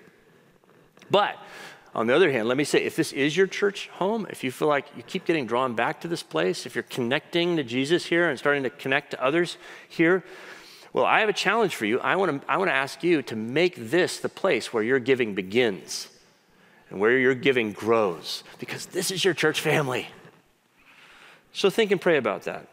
But 1.10 1.36
on 1.94 2.06
the 2.06 2.14
other 2.14 2.30
hand, 2.30 2.46
let 2.46 2.56
me 2.56 2.64
say 2.64 2.84
if 2.84 2.94
this 2.94 3.12
is 3.12 3.36
your 3.36 3.48
church 3.48 3.88
home, 3.88 4.26
if 4.30 4.44
you 4.44 4.52
feel 4.52 4.68
like 4.68 4.86
you 4.96 5.02
keep 5.02 5.24
getting 5.24 5.46
drawn 5.46 5.74
back 5.74 6.00
to 6.02 6.08
this 6.08 6.22
place, 6.22 6.64
if 6.64 6.74
you're 6.76 6.84
connecting 6.84 7.56
to 7.56 7.64
Jesus 7.64 8.06
here 8.06 8.28
and 8.28 8.38
starting 8.38 8.62
to 8.62 8.70
connect 8.70 9.10
to 9.10 9.22
others 9.22 9.56
here, 9.88 10.22
well, 10.92 11.04
I 11.04 11.20
have 11.20 11.28
a 11.28 11.32
challenge 11.32 11.74
for 11.74 11.86
you. 11.86 11.98
I 12.00 12.16
want 12.16 12.42
to, 12.42 12.50
I 12.50 12.56
want 12.58 12.68
to 12.70 12.74
ask 12.74 13.02
you 13.02 13.22
to 13.22 13.36
make 13.36 13.74
this 13.76 14.18
the 14.18 14.28
place 14.28 14.72
where 14.72 14.82
your 14.82 14.98
giving 14.98 15.34
begins 15.34 16.08
and 16.90 17.00
where 17.00 17.18
your 17.18 17.34
giving 17.34 17.72
grows, 17.72 18.44
because 18.58 18.86
this 18.86 19.10
is 19.10 19.24
your 19.24 19.34
church 19.34 19.60
family. 19.60 20.08
So 21.52 21.70
think 21.70 21.90
and 21.90 22.00
pray 22.00 22.16
about 22.16 22.42
that. 22.42 22.66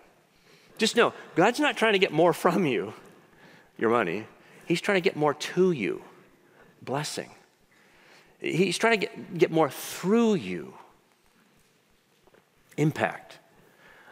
Just 0.78 0.96
know 0.96 1.14
God's 1.36 1.60
not 1.60 1.78
trying 1.78 1.94
to 1.94 2.00
get 2.00 2.12
more 2.12 2.34
from 2.34 2.66
you, 2.66 2.94
your 3.78 3.90
money, 3.90 4.26
He's 4.66 4.82
trying 4.82 4.98
to 4.98 5.02
get 5.02 5.16
more 5.16 5.34
to 5.34 5.72
you, 5.72 6.04
blessing. 6.82 7.30
He's 8.40 8.78
trying 8.78 9.00
to 9.00 9.08
get, 9.08 9.38
get 9.38 9.52
more 9.52 9.70
through 9.70 10.36
you. 10.36 10.74
Impact. 12.78 13.40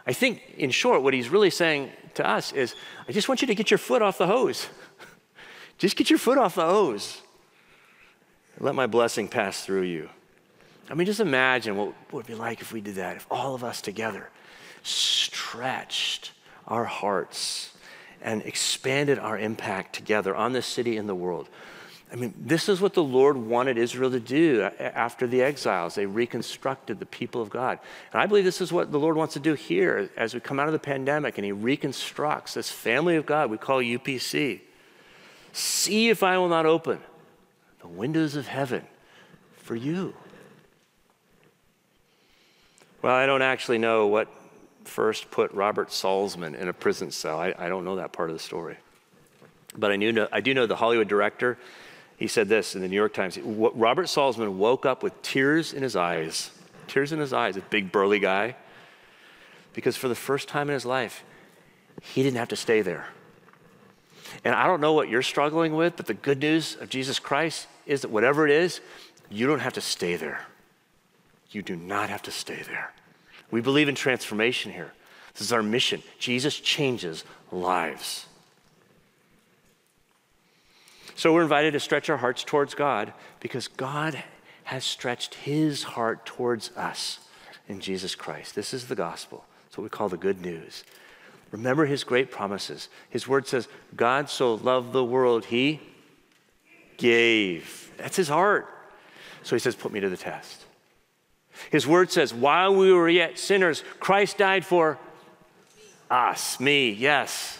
I 0.06 0.12
think, 0.12 0.42
in 0.56 0.70
short, 0.70 1.02
what 1.02 1.14
he's 1.14 1.28
really 1.28 1.50
saying 1.50 1.90
to 2.14 2.26
us 2.26 2.52
is 2.52 2.74
I 3.08 3.12
just 3.12 3.28
want 3.28 3.40
you 3.40 3.46
to 3.46 3.54
get 3.54 3.70
your 3.70 3.78
foot 3.78 4.02
off 4.02 4.18
the 4.18 4.26
hose. 4.26 4.68
just 5.78 5.96
get 5.96 6.10
your 6.10 6.18
foot 6.18 6.38
off 6.38 6.56
the 6.56 6.66
hose. 6.66 7.22
Let 8.58 8.74
my 8.74 8.86
blessing 8.86 9.28
pass 9.28 9.64
through 9.64 9.82
you. 9.82 10.08
I 10.88 10.94
mean, 10.94 11.06
just 11.06 11.20
imagine 11.20 11.76
what, 11.76 11.88
what 11.88 11.94
it 12.10 12.12
would 12.12 12.26
be 12.26 12.34
like 12.34 12.60
if 12.60 12.72
we 12.72 12.80
did 12.80 12.94
that, 12.96 13.16
if 13.16 13.26
all 13.30 13.54
of 13.54 13.62
us 13.62 13.80
together 13.80 14.30
stretched 14.82 16.32
our 16.66 16.84
hearts 16.84 17.72
and 18.22 18.42
expanded 18.42 19.18
our 19.18 19.38
impact 19.38 19.94
together 19.94 20.34
on 20.34 20.52
this 20.52 20.66
city 20.66 20.96
and 20.96 21.08
the 21.08 21.14
world. 21.14 21.48
I 22.12 22.14
mean, 22.14 22.34
this 22.38 22.68
is 22.68 22.80
what 22.80 22.94
the 22.94 23.02
Lord 23.02 23.36
wanted 23.36 23.78
Israel 23.78 24.10
to 24.12 24.20
do 24.20 24.62
after 24.78 25.26
the 25.26 25.42
exiles. 25.42 25.96
They 25.96 26.06
reconstructed 26.06 27.00
the 27.00 27.06
people 27.06 27.42
of 27.42 27.50
God. 27.50 27.80
And 28.12 28.22
I 28.22 28.26
believe 28.26 28.44
this 28.44 28.60
is 28.60 28.72
what 28.72 28.92
the 28.92 28.98
Lord 28.98 29.16
wants 29.16 29.34
to 29.34 29.40
do 29.40 29.54
here 29.54 30.08
as 30.16 30.32
we 30.32 30.38
come 30.38 30.60
out 30.60 30.68
of 30.68 30.72
the 30.72 30.78
pandemic 30.78 31.36
and 31.36 31.44
He 31.44 31.50
reconstructs 31.50 32.54
this 32.54 32.70
family 32.70 33.16
of 33.16 33.26
God 33.26 33.50
we 33.50 33.58
call 33.58 33.80
UPC. 33.80 34.60
See 35.52 36.08
if 36.08 36.22
I 36.22 36.38
will 36.38 36.48
not 36.48 36.64
open 36.64 37.00
the 37.80 37.88
windows 37.88 38.36
of 38.36 38.46
heaven 38.46 38.86
for 39.56 39.74
you. 39.74 40.14
Well, 43.02 43.14
I 43.14 43.26
don't 43.26 43.42
actually 43.42 43.78
know 43.78 44.06
what 44.06 44.28
first 44.84 45.30
put 45.30 45.50
Robert 45.52 45.88
Salzman 45.88 46.54
in 46.54 46.68
a 46.68 46.72
prison 46.72 47.10
cell. 47.10 47.38
I, 47.38 47.52
I 47.58 47.68
don't 47.68 47.84
know 47.84 47.96
that 47.96 48.12
part 48.12 48.30
of 48.30 48.36
the 48.36 48.42
story. 48.42 48.76
But 49.76 49.90
I, 49.90 49.96
knew, 49.96 50.26
I 50.32 50.40
do 50.40 50.54
know 50.54 50.66
the 50.66 50.76
Hollywood 50.76 51.08
director 51.08 51.58
he 52.16 52.26
said 52.26 52.48
this 52.48 52.74
in 52.74 52.82
the 52.82 52.88
New 52.88 52.96
York 52.96 53.14
Times 53.14 53.38
Robert 53.38 54.06
Salzman 54.06 54.52
woke 54.52 54.86
up 54.86 55.02
with 55.02 55.20
tears 55.22 55.72
in 55.72 55.82
his 55.82 55.96
eyes, 55.96 56.50
tears 56.86 57.12
in 57.12 57.18
his 57.18 57.32
eyes, 57.32 57.56
a 57.56 57.60
big 57.60 57.92
burly 57.92 58.18
guy, 58.18 58.56
because 59.74 59.96
for 59.96 60.08
the 60.08 60.14
first 60.14 60.48
time 60.48 60.68
in 60.68 60.74
his 60.74 60.86
life, 60.86 61.24
he 62.02 62.22
didn't 62.22 62.38
have 62.38 62.48
to 62.48 62.56
stay 62.56 62.80
there. 62.80 63.06
And 64.44 64.54
I 64.54 64.66
don't 64.66 64.80
know 64.80 64.92
what 64.92 65.08
you're 65.08 65.22
struggling 65.22 65.74
with, 65.74 65.96
but 65.96 66.06
the 66.06 66.14
good 66.14 66.40
news 66.40 66.76
of 66.80 66.88
Jesus 66.88 67.18
Christ 67.18 67.68
is 67.86 68.02
that 68.02 68.10
whatever 68.10 68.46
it 68.46 68.52
is, 68.52 68.80
you 69.30 69.46
don't 69.46 69.60
have 69.60 69.74
to 69.74 69.80
stay 69.80 70.16
there. 70.16 70.46
You 71.50 71.62
do 71.62 71.76
not 71.76 72.10
have 72.10 72.22
to 72.22 72.30
stay 72.30 72.62
there. 72.66 72.92
We 73.50 73.60
believe 73.60 73.88
in 73.88 73.94
transformation 73.94 74.72
here. 74.72 74.92
This 75.32 75.42
is 75.42 75.52
our 75.52 75.62
mission. 75.62 76.02
Jesus 76.18 76.58
changes 76.58 77.24
lives. 77.52 78.26
So 81.16 81.32
we're 81.32 81.42
invited 81.42 81.72
to 81.72 81.80
stretch 81.80 82.10
our 82.10 82.18
hearts 82.18 82.44
towards 82.44 82.74
God 82.74 83.12
because 83.40 83.68
God 83.68 84.22
has 84.64 84.84
stretched 84.84 85.34
his 85.34 85.82
heart 85.82 86.26
towards 86.26 86.70
us 86.76 87.20
in 87.68 87.80
Jesus 87.80 88.14
Christ. 88.14 88.54
This 88.54 88.74
is 88.74 88.86
the 88.86 88.94
gospel. 88.94 89.44
It's 89.66 89.78
what 89.78 89.84
we 89.84 89.88
call 89.88 90.10
the 90.10 90.18
good 90.18 90.42
news. 90.42 90.84
Remember 91.52 91.86
his 91.86 92.04
great 92.04 92.30
promises. 92.30 92.90
His 93.08 93.26
word 93.26 93.48
says, 93.48 93.66
God 93.94 94.28
so 94.28 94.54
loved 94.54 94.92
the 94.92 95.04
world, 95.04 95.46
he 95.46 95.80
gave. 96.98 97.90
That's 97.96 98.16
his 98.16 98.28
heart. 98.28 98.68
So 99.42 99.56
he 99.56 99.60
says, 99.60 99.74
Put 99.74 99.92
me 99.92 100.00
to 100.00 100.10
the 100.10 100.16
test. 100.18 100.64
His 101.70 101.86
word 101.86 102.10
says, 102.10 102.34
While 102.34 102.74
we 102.74 102.92
were 102.92 103.08
yet 103.08 103.38
sinners, 103.38 103.82
Christ 104.00 104.36
died 104.36 104.66
for 104.66 104.98
us, 106.10 106.60
me, 106.60 106.90
yes. 106.90 107.58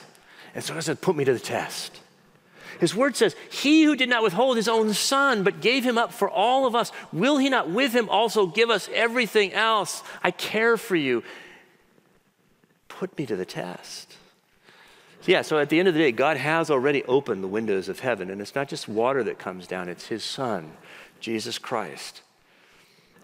And 0.54 0.62
so 0.62 0.74
God 0.74 0.82
said, 0.82 1.00
Put 1.00 1.16
me 1.16 1.24
to 1.24 1.32
the 1.32 1.38
test. 1.38 2.00
His 2.78 2.94
word 2.94 3.16
says, 3.16 3.34
He 3.50 3.84
who 3.84 3.96
did 3.96 4.08
not 4.08 4.22
withhold 4.22 4.56
his 4.56 4.68
own 4.68 4.92
son, 4.94 5.42
but 5.42 5.60
gave 5.60 5.84
him 5.84 5.98
up 5.98 6.12
for 6.12 6.30
all 6.30 6.66
of 6.66 6.74
us, 6.74 6.92
will 7.12 7.38
he 7.38 7.48
not 7.48 7.70
with 7.70 7.92
him 7.92 8.08
also 8.08 8.46
give 8.46 8.70
us 8.70 8.88
everything 8.92 9.52
else? 9.52 10.02
I 10.22 10.30
care 10.30 10.76
for 10.76 10.96
you. 10.96 11.22
Put 12.88 13.16
me 13.18 13.26
to 13.26 13.36
the 13.36 13.44
test. 13.44 14.14
Yeah, 15.26 15.42
so 15.42 15.58
at 15.58 15.70
the 15.70 15.78
end 15.78 15.88
of 15.88 15.94
the 15.94 16.00
day, 16.00 16.12
God 16.12 16.36
has 16.36 16.70
already 16.70 17.02
opened 17.04 17.42
the 17.42 17.48
windows 17.48 17.88
of 17.88 18.00
heaven, 18.00 18.30
and 18.30 18.40
it's 18.40 18.54
not 18.54 18.68
just 18.68 18.88
water 18.88 19.24
that 19.24 19.38
comes 19.38 19.66
down, 19.66 19.88
it's 19.88 20.06
His 20.06 20.22
Son, 20.22 20.72
Jesus 21.18 21.58
Christ. 21.58 22.22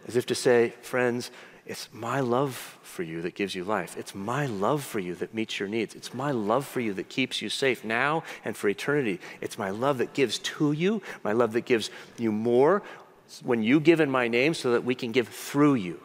As 0.09 0.16
if 0.16 0.26
to 0.26 0.34
say, 0.34 0.74
friends, 0.82 1.30
it's 1.64 1.88
my 1.92 2.20
love 2.20 2.78
for 2.82 3.02
you 3.02 3.22
that 3.22 3.34
gives 3.34 3.54
you 3.54 3.62
life. 3.62 3.96
It's 3.96 4.14
my 4.14 4.46
love 4.46 4.82
for 4.82 4.98
you 4.98 5.14
that 5.16 5.32
meets 5.32 5.60
your 5.60 5.68
needs. 5.68 5.94
It's 5.94 6.12
my 6.12 6.32
love 6.32 6.66
for 6.66 6.80
you 6.80 6.92
that 6.94 7.08
keeps 7.08 7.40
you 7.40 7.48
safe 7.48 7.84
now 7.84 8.24
and 8.44 8.56
for 8.56 8.68
eternity. 8.68 9.20
It's 9.40 9.58
my 9.58 9.70
love 9.70 9.98
that 9.98 10.12
gives 10.12 10.38
to 10.38 10.72
you, 10.72 11.02
my 11.22 11.32
love 11.32 11.52
that 11.52 11.64
gives 11.64 11.90
you 12.18 12.32
more 12.32 12.82
when 13.44 13.62
you 13.62 13.78
give 13.78 14.00
in 14.00 14.10
my 14.10 14.26
name 14.28 14.54
so 14.54 14.72
that 14.72 14.84
we 14.84 14.94
can 14.94 15.12
give 15.12 15.28
through 15.28 15.74
you. 15.74 16.00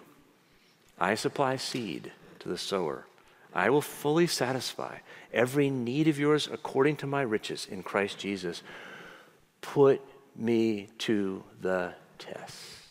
I 0.99 1.15
supply 1.15 1.55
seed 1.55 2.11
to 2.39 2.49
the 2.49 2.57
sower. 2.57 3.05
I 3.53 3.71
will 3.71 3.81
fully 3.81 4.27
satisfy 4.27 4.99
every 5.33 5.69
need 5.71 6.07
of 6.07 6.19
yours 6.19 6.47
according 6.51 6.97
to 6.97 7.07
my 7.07 7.23
riches 7.23 7.67
in 7.69 7.81
Christ 7.81 8.19
Jesus. 8.19 8.61
Put 9.61 10.01
me 10.35 10.89
to 10.99 11.43
the 11.59 11.93
test. 12.19 12.86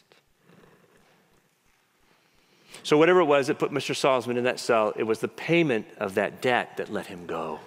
So, 2.83 2.97
whatever 2.97 3.21
it 3.21 3.25
was 3.25 3.47
that 3.47 3.59
put 3.59 3.71
Mr. 3.71 3.95
Salzman 3.95 4.37
in 4.37 4.45
that 4.45 4.61
cell, 4.61 4.93
it 4.97 5.03
was 5.03 5.21
the 5.21 5.29
payment 5.29 5.87
of 5.99 6.15
that 6.15 6.41
debt 6.41 6.77
that 6.77 6.93
let 6.93 7.07
him 7.07 7.27
go. 7.27 7.61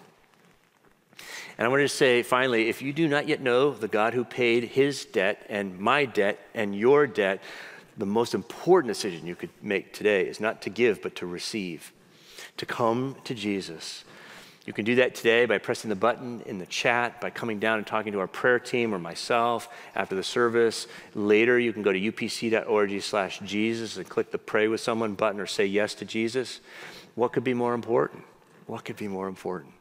And 1.58 1.66
I 1.66 1.70
wanted 1.70 1.84
to 1.84 1.90
say 1.90 2.24
finally 2.24 2.70
if 2.70 2.82
you 2.82 2.94
do 2.94 3.08
not 3.08 3.28
yet 3.28 3.42
know 3.42 3.72
the 3.72 3.90
God 3.90 4.14
who 4.14 4.24
paid 4.24 4.64
his 4.64 5.04
debt 5.04 5.46
and 5.50 5.78
my 5.78 6.06
debt 6.06 6.40
and 6.54 6.74
your 6.74 7.06
debt, 7.06 7.42
the 7.98 8.06
most 8.06 8.34
important 8.34 8.94
decision 8.94 9.28
you 9.28 9.36
could 9.36 9.50
make 9.62 9.92
today 9.92 10.26
is 10.26 10.40
not 10.40 10.62
to 10.62 10.70
give, 10.70 11.02
but 11.02 11.16
to 11.18 11.26
receive, 11.26 11.92
to 12.56 12.66
come 12.66 13.18
to 13.26 13.36
Jesus 13.36 14.06
you 14.70 14.74
can 14.74 14.86
do 14.86 14.94
that 14.98 15.16
today 15.16 15.48
by 15.48 15.58
pressing 15.58 15.90
the 15.90 15.96
button 15.96 16.44
in 16.46 16.60
the 16.60 16.66
chat, 16.68 17.20
by 17.20 17.32
coming 17.32 17.58
down 17.58 17.80
and 17.80 17.88
talking 17.88 18.14
to 18.14 18.20
our 18.20 18.28
prayer 18.28 18.60
team 18.60 18.94
or 18.94 19.00
myself 19.00 19.68
after 19.96 20.14
the 20.14 20.22
service. 20.22 20.86
Later, 21.16 21.58
you 21.58 21.74
can 21.74 21.82
go 21.82 21.92
to 21.92 22.00
upc.org 22.00 23.02
slash 23.02 23.40
Jesus 23.40 23.98
and 23.98 24.08
click 24.08 24.30
the 24.30 24.38
pray 24.38 24.68
with 24.68 24.80
someone 24.80 25.16
button 25.16 25.42
or 25.42 25.48
say 25.48 25.66
yes 25.66 25.96
to 25.96 26.06
Jesus. 26.06 26.60
What 27.16 27.32
could 27.34 27.44
be 27.44 27.56
more 27.56 27.74
important? 27.74 28.26
What 28.68 28.86
could 28.86 28.96
be 28.96 29.08
more 29.08 29.28
important? 29.28 29.74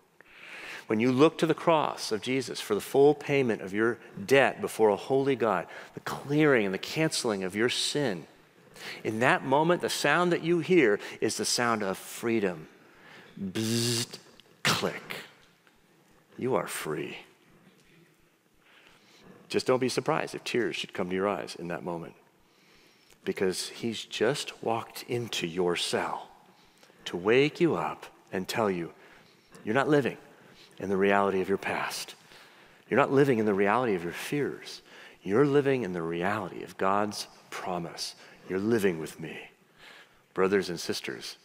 When 0.87 1.01
you 1.01 1.13
look 1.13 1.37
to 1.37 1.47
the 1.47 1.53
cross 1.53 2.11
of 2.11 2.23
Jesus 2.23 2.59
for 2.59 2.75
the 2.75 2.81
full 2.81 3.13
payment 3.13 3.61
of 3.61 3.75
your 3.75 3.99
debt 4.25 4.63
before 4.63 4.89
a 4.89 4.97
holy 4.97 5.37
God, 5.37 5.67
the 5.93 6.01
clearing 6.01 6.65
and 6.65 6.73
the 6.73 6.79
canceling 6.79 7.45
of 7.45 7.55
your 7.55 7.69
sin, 7.69 8.27
in 9.05 9.19
that 9.19 9.45
moment, 9.45 9.83
the 9.83 9.91
sound 9.91 10.33
that 10.33 10.43
you 10.43 10.61
hear 10.61 10.99
is 11.21 11.37
the 11.37 11.45
sound 11.45 11.83
of 11.83 11.99
freedom. 11.99 12.69
Bzzzt 13.39 14.21
click. 14.69 15.17
You 16.37 16.55
are 16.55 16.67
free. 16.67 17.19
Just 19.49 19.67
don't 19.67 19.81
be 19.81 19.89
surprised 19.89 20.35
if 20.35 20.45
tears 20.45 20.77
should 20.77 20.93
come 20.93 21.09
to 21.09 21.17
your 21.17 21.29
eyes 21.29 21.57
in 21.59 21.69
that 21.69 21.83
moment. 21.83 22.15
Because 23.25 23.71
he's 23.71 24.05
just 24.05 24.63
walked 24.63 25.05
into 25.09 25.47
your 25.47 25.75
cell 25.75 26.29
to 27.07 27.17
wake 27.17 27.61
you 27.61 27.75
up 27.75 28.07
and 28.33 28.47
tell 28.47 28.71
you 28.71 28.93
you're 29.65 29.75
not 29.75 29.89
living 29.89 30.17
in 30.79 30.89
the 30.89 30.97
reality 30.97 31.41
of 31.41 31.49
your 31.49 31.59
past. 31.59 32.15
You're 32.89 33.01
not 33.01 33.13
living 33.13 33.39
in 33.39 33.47
the 33.47 33.55
reality 33.55 33.95
of 33.95 34.05
your 34.05 34.13
fears. 34.13 34.83
You're 35.23 35.47
living 35.47 35.83
in 35.83 35.93
the 35.93 36.03
reality 36.03 36.63
of 36.63 36.77
God's 36.79 37.27
promise. 37.51 38.15
You're 38.49 38.59
living 38.59 38.99
with 38.99 39.19
me. 39.19 39.51
Brothers 40.35 40.71
and 40.71 40.79
sisters, 40.79 41.37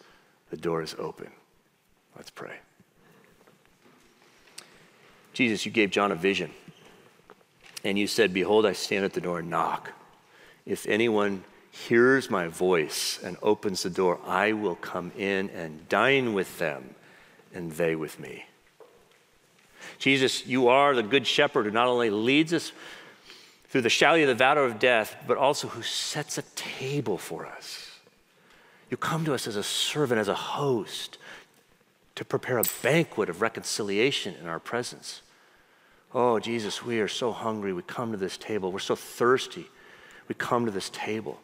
the 0.52 0.58
door 0.58 0.82
is 0.82 0.96
open. 1.00 1.32
Let's 2.16 2.30
pray. 2.30 2.60
Jesus, 5.34 5.66
you 5.66 5.72
gave 5.72 5.90
John 5.90 6.12
a 6.12 6.16
vision. 6.16 6.52
And 7.84 8.00
you 8.00 8.08
said, 8.08 8.34
Behold, 8.34 8.66
I 8.66 8.74
stand 8.74 9.04
at 9.04 9.14
the 9.14 9.22
door 9.22 9.40
and 9.40 9.50
knock. 9.50 9.92
If 10.66 10.88
anyone 10.88 11.44
hears 11.72 12.30
my 12.30 12.48
voice 12.48 13.20
and 13.24 13.36
opens 13.42 13.84
the 13.84 13.90
door, 13.90 14.20
I 14.26 14.54
will 14.54 14.76
come 14.76 15.12
in 15.18 15.50
and 15.50 15.90
dine 15.90 16.34
with 16.34 16.60
them, 16.60 16.96
and 17.54 17.72
they 17.74 17.96
with 17.96 18.20
me. 18.20 18.46
Jesus, 19.98 20.46
you 20.46 20.68
are 20.68 20.96
the 20.96 21.04
good 21.04 21.28
shepherd 21.28 21.66
who 21.66 21.72
not 21.72 21.88
only 21.88 22.10
leads 22.10 22.54
us 22.54 22.72
through 23.70 23.82
the 23.82 23.90
shadow 23.90 24.22
of 24.22 24.28
the 24.28 24.36
valley 24.36 24.66
of 24.66 24.78
death, 24.78 25.16
but 25.28 25.36
also 25.36 25.68
who 25.68 25.82
sets 25.82 26.38
a 26.38 26.44
table 26.56 27.18
for 27.18 27.46
us. 27.46 27.90
You 28.92 28.98
come 28.98 29.26
to 29.26 29.34
us 29.34 29.48
as 29.48 29.56
a 29.56 29.64
servant, 29.64 30.22
as 30.22 30.28
a 30.28 30.36
host, 30.36 31.18
to 32.14 32.24
prepare 32.24 32.60
a 32.60 32.64
banquet 32.84 33.30
of 33.30 33.42
reconciliation 33.42 34.36
in 34.40 34.48
our 34.48 34.60
presence. 34.60 35.23
Oh, 36.14 36.40
Jesus, 36.40 36.84
we 36.84 37.00
are 37.00 37.08
so 37.08 37.32
hungry. 37.32 37.74
We 37.74 37.82
come 37.82 38.12
to 38.12 38.18
this 38.18 38.38
table. 38.38 38.72
We're 38.72 38.80
so 38.80 38.96
thirsty. 38.96 39.68
We 40.28 40.36
come 40.36 40.66
to 40.66 40.72
this 40.72 40.90
table 40.90 41.40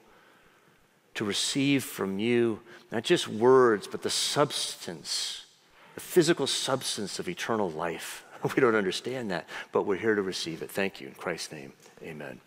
to 1.15 1.25
receive 1.25 1.83
from 1.83 2.19
you 2.19 2.59
not 2.91 3.03
just 3.03 3.27
words, 3.27 3.87
but 3.87 4.03
the 4.03 4.09
substance, 4.09 5.45
the 5.95 6.01
physical 6.01 6.47
substance 6.47 7.19
of 7.19 7.27
eternal 7.27 7.69
life. 7.69 8.25
We 8.55 8.61
don't 8.61 8.75
understand 8.75 9.31
that, 9.31 9.49
but 9.73 9.85
we're 9.85 9.97
here 9.97 10.15
to 10.15 10.21
receive 10.21 10.61
it. 10.61 10.71
Thank 10.71 11.01
you. 11.01 11.07
In 11.09 11.13
Christ's 11.13 11.51
name, 11.51 11.73
amen. 12.01 12.39